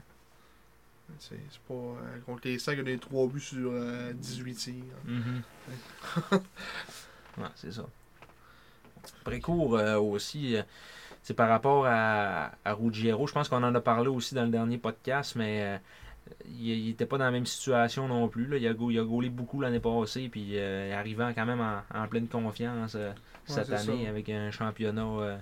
[1.18, 1.36] C'est
[1.68, 1.74] pas.
[1.74, 4.74] euh, contre les Sacs, il y a des 3 buts sur euh, 18 tirs.
[5.04, 5.42] Mhm.
[7.38, 7.86] ouais, c'est ça.
[9.24, 10.62] Précourt euh, aussi, euh,
[11.22, 14.50] c'est par rapport à, à Ruggiero, je pense qu'on en a parlé aussi dans le
[14.50, 15.78] dernier podcast, mais euh,
[16.46, 18.46] il n'était pas dans la même situation non plus.
[18.46, 18.56] Là.
[18.56, 21.82] Il, a, go- il a gaulé beaucoup l'année passée, puis euh, arrivant quand même en,
[21.94, 23.12] en pleine confiance euh,
[23.46, 24.10] cette année ça.
[24.10, 25.36] avec un championnat euh,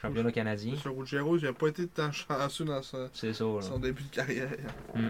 [0.00, 0.76] championnat canadien.
[0.76, 4.48] Sur Ruggiero, il n'a pas été tant chanceux dans son, ça, début de carrière.
[4.94, 5.08] Mm.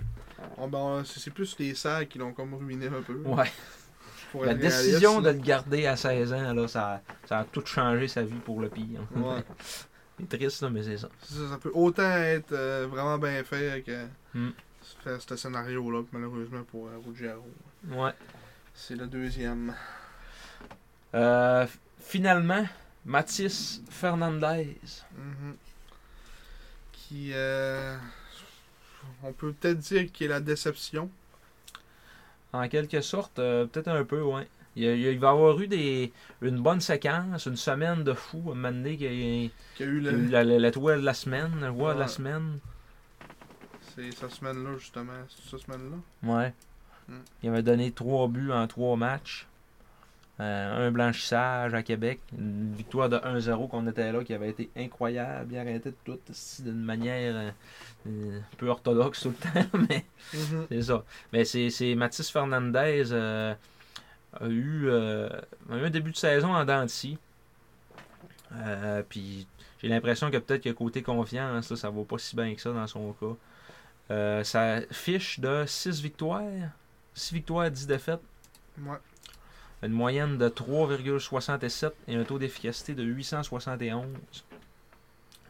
[0.58, 3.14] Bon, ben, c'est c'est plus les sacs qui l'ont comme ruiné un peu.
[3.24, 3.50] Ouais.
[4.44, 8.22] La décision de le garder à 16 ans, là, ça, ça a tout changé sa
[8.22, 9.00] vie pour le pire.
[9.14, 9.42] Ouais.
[10.18, 11.10] C'est triste, là, mais c'est ça.
[11.22, 14.50] Ça, ça peut autant être euh, vraiment bien fait que Mm.
[15.04, 17.44] Ce, ce scénario-là, malheureusement pour euh, Ruggiero.
[17.88, 18.12] Ouais.
[18.74, 19.74] C'est le deuxième.
[21.14, 21.66] Euh,
[22.00, 22.66] finalement,
[23.04, 24.76] Mathis Fernandez.
[25.16, 25.56] Mhm.
[26.92, 27.96] Qui, euh,
[29.22, 31.10] on peut peut-être dire qu'il est la déception.
[32.52, 34.48] En quelque sorte, euh, peut-être un peu, ouais.
[34.74, 38.52] Il, il va y avoir eu des, une bonne séquence, une semaine de fou, à
[38.52, 38.96] un moment donné, a-
[39.76, 41.94] Qui a eu a le, eu la, la, la toile de la semaine, le roi
[41.94, 42.10] de la Ouais.
[42.10, 42.58] semaine.
[43.96, 45.12] C'est cette semaine-là, justement.
[45.28, 45.96] C'est cette semaine-là?
[46.22, 46.52] Ouais.
[47.08, 47.14] Mm.
[47.42, 49.46] Il avait donné trois buts en trois matchs.
[50.38, 52.20] Euh, un blanchissage à Québec.
[52.38, 55.50] Une victoire de 1-0 qu'on était là qui avait été incroyable.
[55.54, 56.18] Il arrêtait de tout
[56.58, 57.50] d'une manière euh,
[58.06, 59.78] euh, un peu orthodoxe tout le temps.
[59.88, 60.04] Mais
[60.34, 60.66] Mhm.
[60.68, 61.04] c'est ça.
[61.32, 63.54] Mais c'est, c'est Mathis Fernandez euh,
[64.38, 65.28] a, eu, euh,
[65.70, 67.16] a eu un début de saison en dents de scie.
[68.52, 69.46] Euh, puis
[69.80, 72.72] j'ai l'impression que peut-être que côté confiance, là, ça va pas si bien que ça
[72.72, 73.34] dans son cas.
[74.10, 76.42] Euh, sa fiche de 6 victoires,
[77.14, 78.20] 6 victoires, 10 défaites,
[78.80, 78.98] Ouais.
[79.82, 84.06] une moyenne de 3,67 et un taux d'efficacité de 871.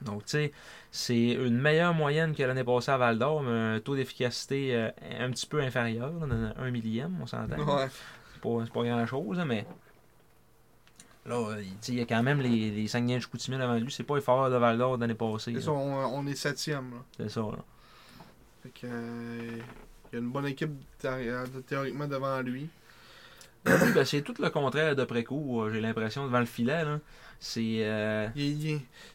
[0.03, 0.53] Donc, tu sais,
[0.91, 4.91] c'est une meilleure moyenne que l'année passée à Val d'Or, mais un taux d'efficacité euh,
[5.19, 6.13] un petit peu inférieur,
[6.59, 7.57] 1 millième, on s'entend.
[7.57, 7.89] Ouais.
[8.33, 9.67] C'est pas, c'est pas grand chose, mais.
[11.25, 13.57] Là, euh, il tu sais, il y a quand même les, les Saguenay de Chicoutimi
[13.59, 13.91] devant lui.
[13.91, 15.53] C'est pas les de Val d'Or d'année passée.
[15.55, 16.91] C'est ça, on, on est septième.
[16.93, 16.99] Là.
[17.17, 17.59] C'est ça, là.
[18.75, 19.59] Fait que, euh,
[20.13, 21.33] il y a une bonne équipe thé-
[21.67, 22.69] théoriquement devant lui.
[23.65, 26.85] Lui, ben, c'est tout le contraire de Précourt, euh, j'ai l'impression, devant le filet.
[26.85, 27.01] là.
[27.39, 27.81] C'est.
[27.85, 28.29] euh,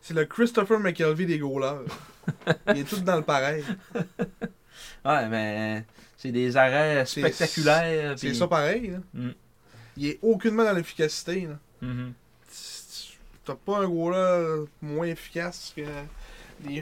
[0.01, 1.83] c'est le Christopher McKelvey des goalers.
[2.67, 3.63] il est tout dans le pareil.
[5.05, 5.85] Ouais, mais
[6.17, 8.17] c'est des arrêts spectaculaires.
[8.17, 8.91] C'est ça pareil.
[8.91, 8.97] Là.
[9.13, 9.29] Mm.
[9.97, 11.47] Il est aucunement dans l'efficacité.
[11.47, 11.59] là.
[11.81, 12.13] Mhm.
[13.45, 15.83] T'as pas un goaler moins efficace que.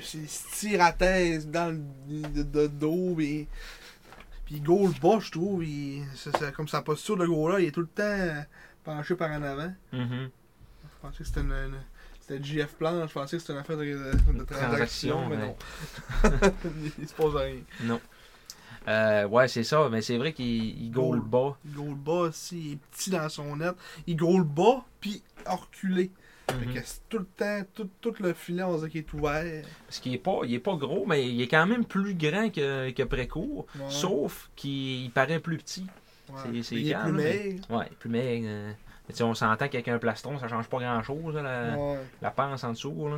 [0.01, 0.17] Se
[0.59, 3.13] tire à thèse dans le de, de dos.
[3.15, 3.47] Puis,
[4.45, 5.63] puis il goal bas, je trouve.
[5.63, 6.03] il-
[6.55, 8.43] comme sa posture de goaler, il est tout le temps
[8.83, 9.73] penché par en avant.
[9.93, 10.29] Mhm.
[10.83, 11.81] Je pensais que c'était une, une-
[12.19, 15.37] c'était JF Plan, je pensais que c'était une affaire de, de, de transaction, Transaction, mais
[15.37, 15.55] non.
[16.99, 17.61] il se passe rien.
[17.83, 18.01] Non.
[18.87, 20.45] Euh, ouais, c'est ça, mais c'est vrai qu'il
[20.83, 21.29] il goal Goal.
[21.29, 21.57] bas.
[21.65, 23.75] Il goal bas aussi, il est petit dans son net.
[24.07, 26.11] Il goal bas, puis reculé.
[26.83, 29.63] C'est tout le temps, tout, tout le filet, on dirait qu'il est ouvert.
[29.87, 32.49] Parce qu'il est pas, il est pas gros, mais il est quand même plus grand
[32.49, 33.65] que, que Précourt.
[33.75, 33.85] Ouais.
[33.89, 35.85] Sauf qu'il il paraît plus petit.
[36.29, 36.61] Ouais.
[36.63, 37.65] c'est- il est plus mais- maigre.
[37.71, 38.45] Ouais, plus maigre.
[38.49, 38.71] euh,
[39.07, 41.99] mais tu sais, on s'entend qu'avec un plastron, ça change pas grand chose, la, Ouais.
[42.21, 43.09] la pince en dessous.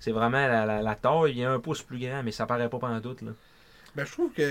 [0.00, 2.68] C'est vraiment la, la, la taille, il est un pouce plus grand, mais ça paraît
[2.70, 3.16] pas pendant tout.
[3.24, 3.32] Là.
[3.94, 4.42] Ben, je trouve que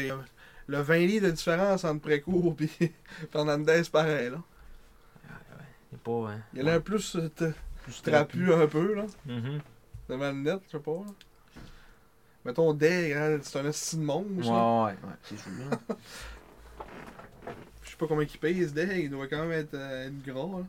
[0.67, 2.91] le 20 livres de différence entre Précourt et
[3.31, 4.29] Fernandez, pareil.
[4.29, 4.37] Là.
[5.91, 6.31] Il est pas.
[6.31, 7.29] hein, Il a l'air plus, euh,
[7.83, 9.61] plus trapu un peu, là, Mhm.
[10.09, 10.91] devant le net, je sais pas.
[10.91, 11.11] Là.
[12.45, 14.51] Mettons, Deg, hein, c'est un esti de Ouais, monstre.
[14.51, 14.83] là.
[14.85, 15.51] ouais, ouais, c'est sûr.
[15.69, 15.77] là.
[17.83, 20.23] Je sais pas combien il paye, ce Deg, il doit quand même être, euh, être
[20.23, 20.59] gras.
[20.59, 20.65] Là.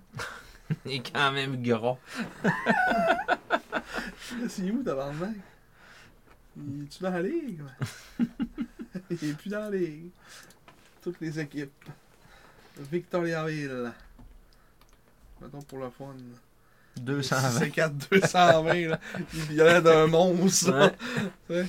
[0.86, 1.96] il est quand même gras.
[2.44, 2.52] Là,
[4.48, 5.34] c'est où, tabarnak?
[6.56, 7.60] Il est-tu dans la ligue?
[7.62, 8.26] ouais?
[9.10, 10.10] il est plus dans la ligue.
[11.02, 11.72] Toutes les équipes.
[12.78, 13.92] Victoriaville.
[15.40, 16.14] Mettons pour le fun.
[17.00, 17.50] 220.
[17.50, 19.00] C'est 4 220 là.
[19.50, 20.70] Il a l'air d'un monstre.
[20.72, 20.90] là.
[21.50, 21.66] Ouais.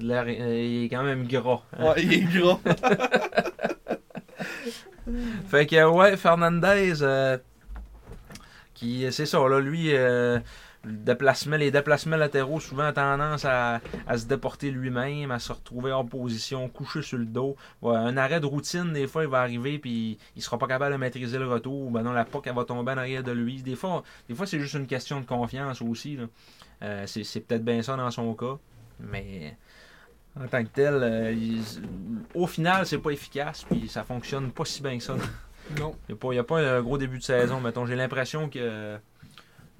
[0.00, 1.62] L'air- euh, il est quand même gras.
[1.78, 1.84] hein.
[1.94, 2.58] Ouais, il est gras.
[5.48, 7.38] Fait que, ouais, Fernandez, euh,
[8.74, 10.38] qui, c'est ça, là, lui, euh,
[10.88, 15.52] le déplacement, les déplacements latéraux, souvent, ont tendance à, à se déporter lui-même, à se
[15.52, 17.56] retrouver en position, couché sur le dos.
[17.82, 20.92] Ouais, un arrêt de routine, des fois, il va arriver, puis il sera pas capable
[20.94, 21.90] de maîtriser le retour.
[21.90, 23.62] Ben non, la POC, elle va tomber en arrière de lui.
[23.62, 26.16] Des fois, des fois c'est juste une question de confiance aussi.
[26.16, 26.24] là.
[26.82, 28.56] Euh, c'est, c'est peut-être bien ça dans son cas,
[29.00, 29.56] mais
[30.40, 31.62] en tant que tel, euh, il-
[32.34, 35.16] au final, c'est pas efficace, puis ça fonctionne pas si bien que ça.
[35.78, 35.94] Non.
[36.08, 37.84] Il n'y a, pas un gros début de saison, mettons.
[37.84, 38.96] J'ai l'impression que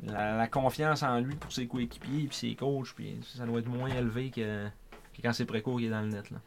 [0.05, 3.69] la, la confiance en lui pour ses coéquipiers et ses coachs, puis ça doit être
[3.69, 6.31] moins élevé que, que quand c'est précourt qui est dans le net.
[6.31, 6.39] Là.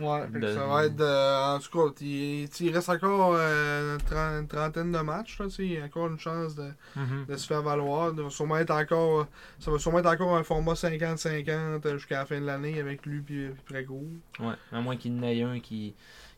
[0.00, 1.00] Ouais, De- ça va être.
[1.00, 5.38] euh, en tout cas, il, il reste encore euh, une tren- une trentaine de matchs.
[5.38, 6.70] Là, il y a encore une chance de,
[7.28, 8.12] de se faire valoir.
[8.16, 9.28] Ça va sûrement être encore,
[9.60, 13.20] ça va sûrement être encore un format 50-50 jusqu'à la fin de l'année avec lui
[13.20, 14.02] puis Précourt.
[14.40, 15.94] Ouais, à moins qu'il y en ait un qui,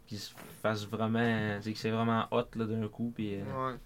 [0.07, 0.33] qui se
[0.63, 1.59] fasse vraiment.
[1.65, 3.77] Que c'est vraiment hot d'un coup, euh, Ouais.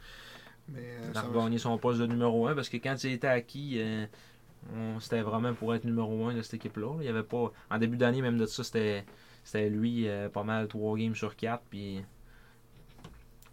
[0.69, 3.27] Mais euh, a va- regagné son poste de numéro 1 parce que quand il était
[3.29, 4.07] acquis, euh,
[4.75, 6.97] on- c'était vraiment pour être numéro un de cette équipe-là.
[7.01, 7.53] Il y avait pas.
[7.71, 9.05] En début d'année, même de ça, c'était.
[9.45, 11.63] C'était lui euh, pas mal 3 games sur 4.
[11.69, 12.03] Puis.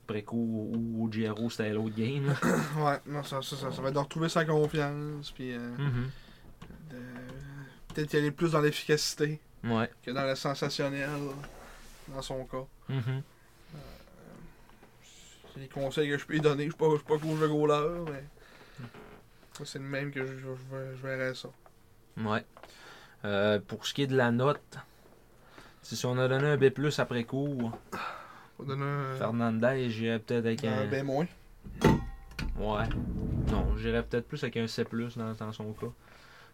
[0.07, 2.33] Préco ou Giro, c'était l'autre game.
[2.77, 6.09] Ouais, non, ça, ça, ça, ça va être de retrouver sa confiance, puis euh, Mhm.
[6.89, 9.89] de- peut-être y aller plus dans l'efficacité Ouais.
[10.03, 11.09] que dans le sensationnel,
[12.13, 12.65] dans son cas.
[12.89, 13.21] Mhm.
[15.53, 16.65] C'est les conseils que je peux lui donner.
[16.65, 17.17] Je suis pas, je suis pas
[17.47, 18.23] goaler, mais
[19.57, 21.49] moi, c'est le même que je, je, je- verrais ça.
[22.17, 22.45] Ouais.
[23.25, 24.77] Euh, pour ce qui est de la note,
[25.83, 26.69] si on a donné un B
[26.99, 27.23] après
[28.65, 30.87] donner un, Fernandez, j'irais peut-être avec un un.
[30.87, 31.27] B moins.
[32.57, 32.87] Ouais.
[33.51, 34.83] Non, j'irais peut-être plus avec un C
[35.17, 35.87] dans, dans son cas.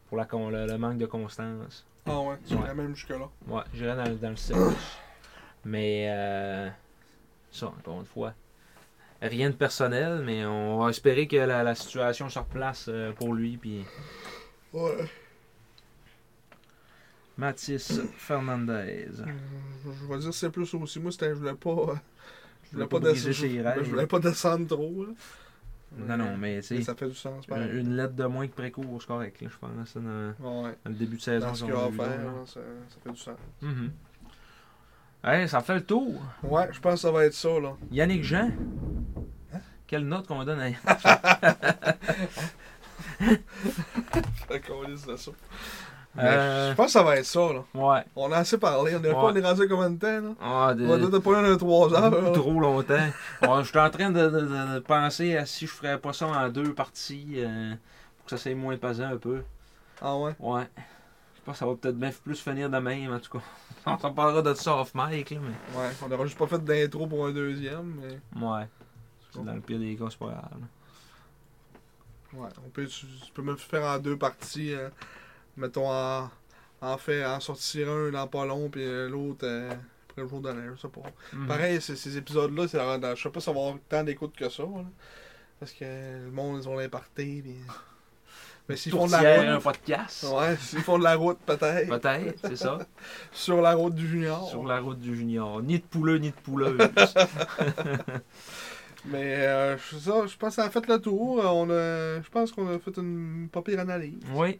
[0.07, 1.85] Pour la, con- le, le manque de constance.
[2.05, 2.67] Ah ouais, c'est Ouais.
[2.67, 3.29] la même jusque-là.
[3.47, 4.53] Ouais, j'irais dans, dans le C
[5.65, 6.69] Mais, euh,
[7.51, 8.33] ça, encore une fois.
[9.21, 13.33] Rien de personnel, mais on va espérer que la, la situation se replace euh, pour
[13.33, 13.57] lui.
[13.57, 13.83] Puis
[14.73, 15.09] Ouais.
[17.37, 19.07] Mathis Fernandez.
[19.13, 19.23] Je,
[19.91, 20.99] je vais dire c'est plus aussi.
[20.99, 21.69] Moi, c'était, je voulais pas.
[21.71, 21.95] euh,
[22.65, 23.49] Je voulais pas, descendre, ses
[23.83, 25.05] je, voulais pas descendre trop.
[25.05, 25.13] Là.
[25.97, 27.45] Non, non, mais sais, ça fait du sens.
[27.49, 29.97] une, une lettre de moins que précourt, c'est correct, là, je pense.
[29.97, 30.75] Dans, Ouais.
[30.83, 31.47] dans le début de saison.
[31.47, 32.33] Dans ce qu'il faire, là.
[32.45, 33.37] ça, ça fait du sens.
[33.61, 33.91] Mhm.
[35.23, 36.21] Hey, ça fait le tour.
[36.43, 37.73] Ouais, je pense que ça va être ça, là.
[37.91, 38.51] Yannick Jean.
[39.53, 39.59] Hein?
[39.87, 40.75] Quelle note qu'on donne à de
[45.17, 45.31] ça.
[46.19, 47.63] Euh, Je pense que ça va être ça, là.
[47.75, 48.03] Ouais.
[48.15, 48.95] On a assez parlé.
[48.95, 50.29] On est pas on est rendu à combien de temps, là?
[50.41, 52.09] Ah, de- On va peut-être pas un 3 heures.
[52.09, 52.31] beaucoup là.
[52.31, 53.07] trop longtemps.
[53.43, 56.13] Bon, je suis en train de, de- de- de penser à si je ferais pas
[56.13, 57.73] ça en deux parties euh,
[58.17, 59.43] pour que ça soit moins pesant un peu.
[60.01, 60.33] Ah ouais?
[60.39, 60.67] Ouais.
[61.35, 63.43] Je pense que ça va peut-être bien plus finir de même, en tout cas.
[63.93, 65.79] On s'en parlera de ça off mic, là, mais.
[65.79, 65.91] Ouais.
[66.05, 68.41] On aura juste pas fait d'intro pour un deuxième, mais.
[68.41, 68.67] Ouais.
[69.35, 70.61] Dans le pire des cas, c'est pas grave.
[72.33, 72.49] Ouais.
[72.65, 74.73] On peut, tu, tu peux même faire en deux parties.
[74.73, 74.89] euh,
[75.55, 76.29] mettons en.
[76.79, 79.71] En fait, en sortir un dans pas long, puis euh, l'autre euh,
[80.07, 81.01] après le jour de l'année, je sais pas.
[81.33, 81.47] Mhm.
[81.47, 84.61] Pareil, ces, épisodes-là, c'est je sais pas si ça va avoir tant d'écoute que ça.
[84.61, 84.85] là.
[85.59, 85.85] Parce que
[86.25, 87.41] le monde, ils ont l'imparté.
[87.43, 87.55] Puis...
[88.69, 89.63] Mais s'ils font de la Tourtière, un route.
[89.63, 90.25] podcast.
[90.33, 91.87] Ouais, s'ils font de la route, peut-être.
[91.87, 92.77] Peut-être, c'est ça.
[93.31, 94.49] Sur la route du Junior.
[94.49, 95.61] Sur la route du junior.
[95.61, 96.77] Ni de pouleux, ni de pouleuse.
[99.05, 101.41] Mais euh, je- ça, je pense que ça a fait le tour.
[101.45, 104.19] On a, je pense qu'on a fait une pas pire analyse.
[104.33, 104.59] oui.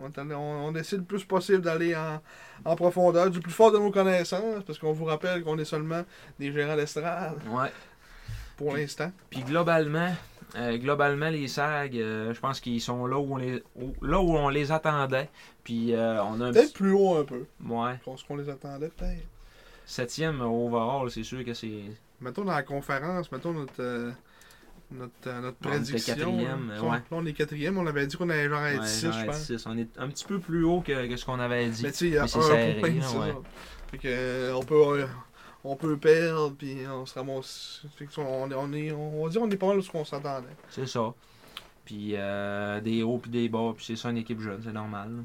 [0.00, 2.22] On, on essaie le plus possible d'aller en,
[2.64, 6.04] en profondeur, du plus fort de nos connaissances, parce qu'on vous rappelle qu'on est seulement
[6.38, 7.72] des gérants d'estrade Ouais.
[8.56, 9.10] pour l'instant.
[9.28, 10.14] Puis globalement,
[10.56, 14.20] euh, globalement les SAG, euh, je pense qu'ils sont là où on les, où- là
[14.20, 15.28] où on les attendait.
[15.64, 18.48] Puis euh, on a Peut-être petit, plus haut un peu, ouais, qu'on ce qu'on les
[18.48, 19.26] attendait peut-être.
[19.86, 21.82] septième overall, c'est sûr que c'est
[22.20, 24.10] Mettons dans la conférence, mettons notre, euh,
[24.90, 26.14] notre, notre On prédiction.
[26.16, 26.74] quatrième, là.
[26.76, 26.98] Là, ouais.
[27.12, 29.44] on est quatrième, on avait dit qu'on allait genre être ouais, 6, genre je pense.
[29.44, 29.66] six.
[29.66, 31.82] On est un petit peu plus haut que, que ce qu'on avait dit.
[31.84, 32.40] Mais tu sais, il y a un point,
[32.90, 33.00] ouais.
[33.02, 33.26] ça.
[33.92, 35.06] Fait que, on peut,
[35.70, 37.82] on peut perdre, puis on se ramasse.
[37.96, 39.90] Fait que, on, est- on, est, on va dire on est pas mal où ce
[39.90, 40.46] qu'on s'attendait.
[40.70, 41.12] C'est ça.
[41.84, 45.24] Puis euh, des hauts puis des bas, puis c'est ça une équipe jeune, c'est normal.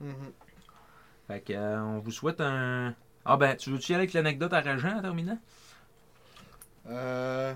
[0.00, 0.14] Mhm.
[1.26, 2.94] Fait que euh, on vous souhaite un.
[3.24, 5.38] Ah ben, tu veux-tu y aller avec l'anecdote à Régent en terminant?
[6.88, 7.52] Euh,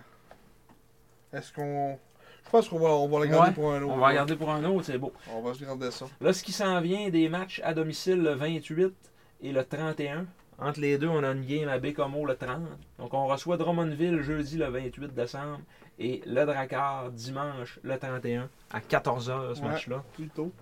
[1.33, 1.99] Est-ce qu'on.
[2.45, 3.93] Je pense qu'on va, on va le garder Ouais, pour un autre.
[3.95, 5.13] On va regarder pour un autre, c'est beau.
[5.33, 6.07] On va se garder ça.
[6.21, 8.93] Là, ce qui s'en vient, des matchs à domicile le 28
[9.41, 10.27] et le 31.
[10.59, 12.61] Entre les deux, on a une game à Bécomo le 30.
[12.99, 15.61] Donc, on reçoit Drummondville jeudi le 28 décembre
[15.99, 19.69] et le Drakkar dimanche le 31 à 14h ce Ouais.
[19.69, 20.03] match-là.
[20.15, 20.53] Plutôt.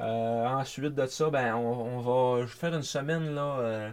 [0.00, 3.90] Euh, ensuite de ça, ben, on, on va faire une semaine, là, euh,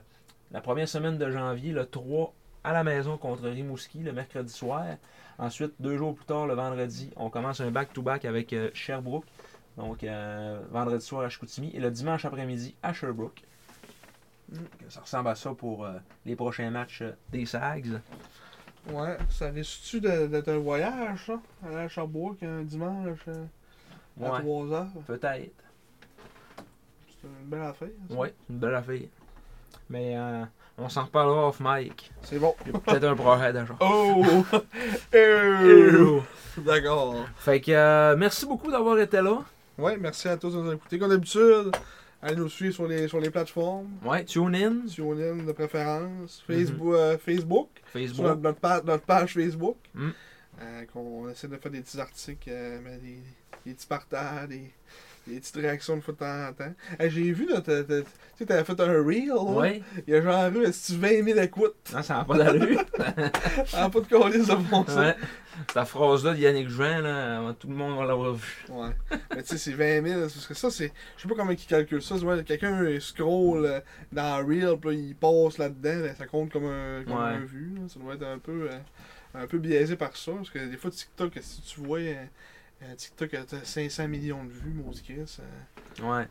[0.52, 2.32] la première semaine de janvier, le 3
[2.64, 4.84] à la maison contre Rimouski le mercredi soir.
[5.40, 9.26] Ensuite, deux jours plus tard, le vendredi, on commence un back-to-back avec euh, Sherbrooke.
[9.78, 10.06] Donc,
[10.72, 11.70] vendredi soir à Chicoutimi.
[11.74, 13.42] Et le dimanche après-midi à Sherbrooke.
[14.52, 14.58] Mm.
[14.90, 15.94] Ça ressemble à ça pour euh,
[16.26, 18.00] les prochains matchs euh, des Sags.
[18.92, 21.40] Ouais, ça risque-tu d'être un voyage, ça?
[21.66, 23.46] Aller à Sherbrooke un dimanche euh,
[24.24, 24.88] à Ouais, 3 heures?
[25.08, 25.64] peut-être.
[27.10, 27.88] C'est une belle affaire.
[28.10, 28.16] ça.
[28.16, 29.02] Ouais, une belle affaire.
[29.90, 30.44] Mais euh,
[30.78, 32.12] on s'en reparlera off mic.
[32.22, 32.54] C'est bon.
[32.86, 33.76] Peut-être un projet déjà.
[33.80, 34.24] Oh!
[36.58, 37.26] D'accord.
[37.38, 39.40] Fait que merci beaucoup d'avoir été là.
[39.78, 40.98] Ouais, merci à tous de nous écouter.
[41.00, 41.72] Comme d'habitude,
[42.26, 43.88] allez nous suivre sur les, sur les plateformes.
[44.04, 44.88] Ouais, tune in.
[44.88, 46.44] TuneIn de préférence.
[46.48, 46.94] Facebook.
[46.94, 48.60] euh, Facebook sur notre, Facebook.
[48.60, 49.78] page, notre page Facebook.
[49.94, 50.10] Mm.
[50.62, 53.20] Euh, qu'on essaie de faire des petits articles, euh, mais des,
[53.66, 54.72] des petits partages, des,
[55.28, 56.74] des petites réactions de fois de temps en temps.
[57.00, 58.08] Hey, J'ai vu, là, t'as- t'as- tu
[58.38, 59.28] sais, t'avais fait un reel.
[59.28, 59.42] là.
[59.42, 59.82] Ouais.
[60.08, 61.76] Il y a genre eu, est-ce que tu 20 000 écoutes?
[61.94, 62.82] Non, ça n'a pas d'allure.
[63.74, 64.96] Ah, pas de colis de bon sens.
[64.98, 65.16] ouais.
[65.74, 68.66] Cette phrase-là de Yannick Juin, là, tout le monde va l'avoir vu.
[68.70, 68.90] Ouais.
[69.34, 70.20] Mais tu sais, c'est 20 000.
[70.22, 70.92] Parce que ça, c'est.
[71.16, 72.16] Je sais pas comment ils calculent ça.
[72.16, 73.80] Ouais, Quelqu'un scroll euh,
[74.12, 76.02] dans Reel, puis là, il passe là-dedans.
[76.02, 77.22] ben, ça compte comme un, comme Ouais.
[77.36, 77.72] un vue.
[77.76, 77.88] là.
[77.88, 78.78] Ça doit être un peu, euh,
[79.34, 80.34] un peu biaisé par ça.
[80.34, 82.00] Parce que des fois, TikTok, si tu vois.
[82.00, 82.26] euh, euh,
[82.96, 85.38] TikTok a 500 millions de vues, maudit Chris.
[85.40, 86.28] euh, Ouais.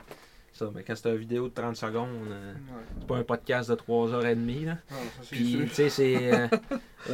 [0.52, 2.82] Ça, mais quand c'est une vidéo de 30 secondes, euh, ouais.
[2.97, 4.76] c'est pas un podcast de 3h30, là.
[4.89, 6.47] Ah, ça, Puis, tu sais, c'est euh,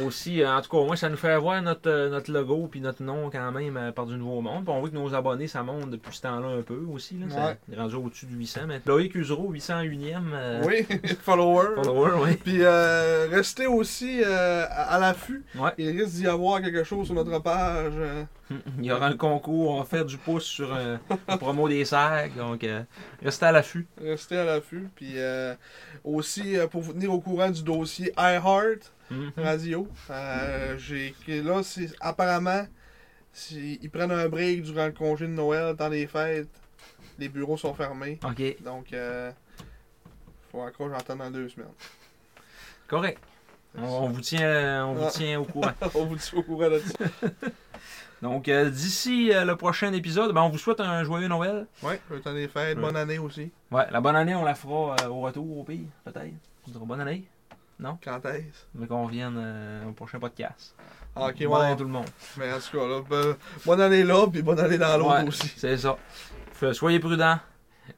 [0.05, 2.81] aussi, euh, en tout cas, moi, ça nous fait avoir notre, euh, notre logo puis
[2.81, 4.63] notre nom quand même euh, par du nouveau monde.
[4.65, 7.17] Puis on voit que nos abonnés, ça monte depuis ce temps-là un peu aussi.
[7.17, 8.61] Là, Ça est rendu au-dessus de 800.
[8.67, 10.85] Mais Loïc Usero, 801e euh, Oui,
[11.21, 11.81] follower.
[11.83, 12.35] follower, oui.
[12.35, 15.43] Puis euh, restez aussi euh, à, à l'affût.
[15.55, 15.71] Ouais.
[15.79, 17.93] Il risque d'y avoir quelque chose sur notre page.
[18.51, 20.97] Euh, Il y aura un concours, on va faire du pouce sur euh,
[21.27, 22.35] la promo des sacs.
[22.35, 22.83] Donc, euh,
[23.23, 23.87] restez à l'affût.
[23.99, 24.89] Restez à l'affût.
[24.95, 25.55] Puis euh,
[26.03, 29.31] aussi, euh, pour vous tenir au courant du dossier iHeart Mhm.
[29.35, 32.65] Radio, euh, j'ai que là, c'est apparemment,
[33.51, 36.47] ils prennent un break durant le congé de Noël, dans les fêtes.
[37.19, 38.19] Les bureaux sont fermés.
[38.23, 39.29] OK, Donc, euh,
[40.49, 41.67] faut encore que j'entende dans deux semaines.
[42.87, 43.19] correct.
[43.77, 45.73] On, on vous tient, on vous tient au courant.
[45.93, 46.93] On vous tient au courant là-dessus.
[48.21, 51.65] Donc, euh, d'ici euh, le prochain épisode, ben, on vous souhaite un joyeux Noël.
[51.81, 53.51] Ouais, le temps des fêtes, bonne année aussi.
[53.71, 56.33] Ouais, la bonne année, on la fera euh, au retour au pire, peut-être.
[56.67, 57.23] On dira bonne année,
[58.03, 58.65] Quand est-ce?
[58.75, 60.75] mais qu'on revienne au prochain podcast.
[61.15, 61.77] Ah, ok, bonne année ouais.
[61.77, 62.05] tout le monde.
[62.37, 63.35] Mais en tout cas, là, ben,
[63.65, 65.51] bonne année là, puis bonne année dans l'autre Ouais, aussi.
[65.57, 65.97] C'est ça.
[66.73, 67.39] Soyez prudents.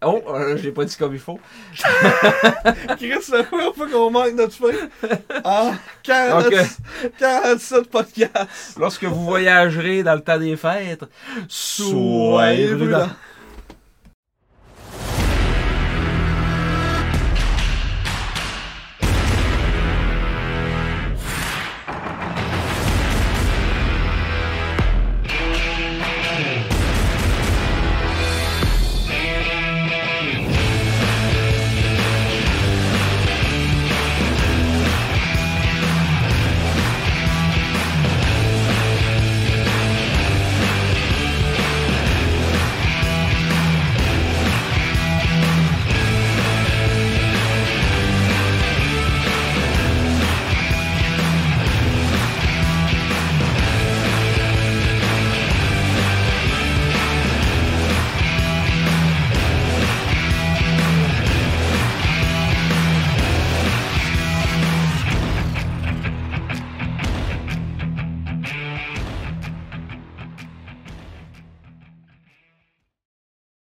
[0.02, 1.40] Oh, euh, je l'ai pas dit comme il faut.
[2.98, 5.10] Chris, la première fois qu'on manque notre fin.
[5.44, 6.56] Ah, 40, Ok.
[7.20, 8.78] 47 podcasts.
[8.80, 11.04] Lorsque vous voyagerez dans le temps des fêtes,
[11.48, 13.10] Soyez prudents.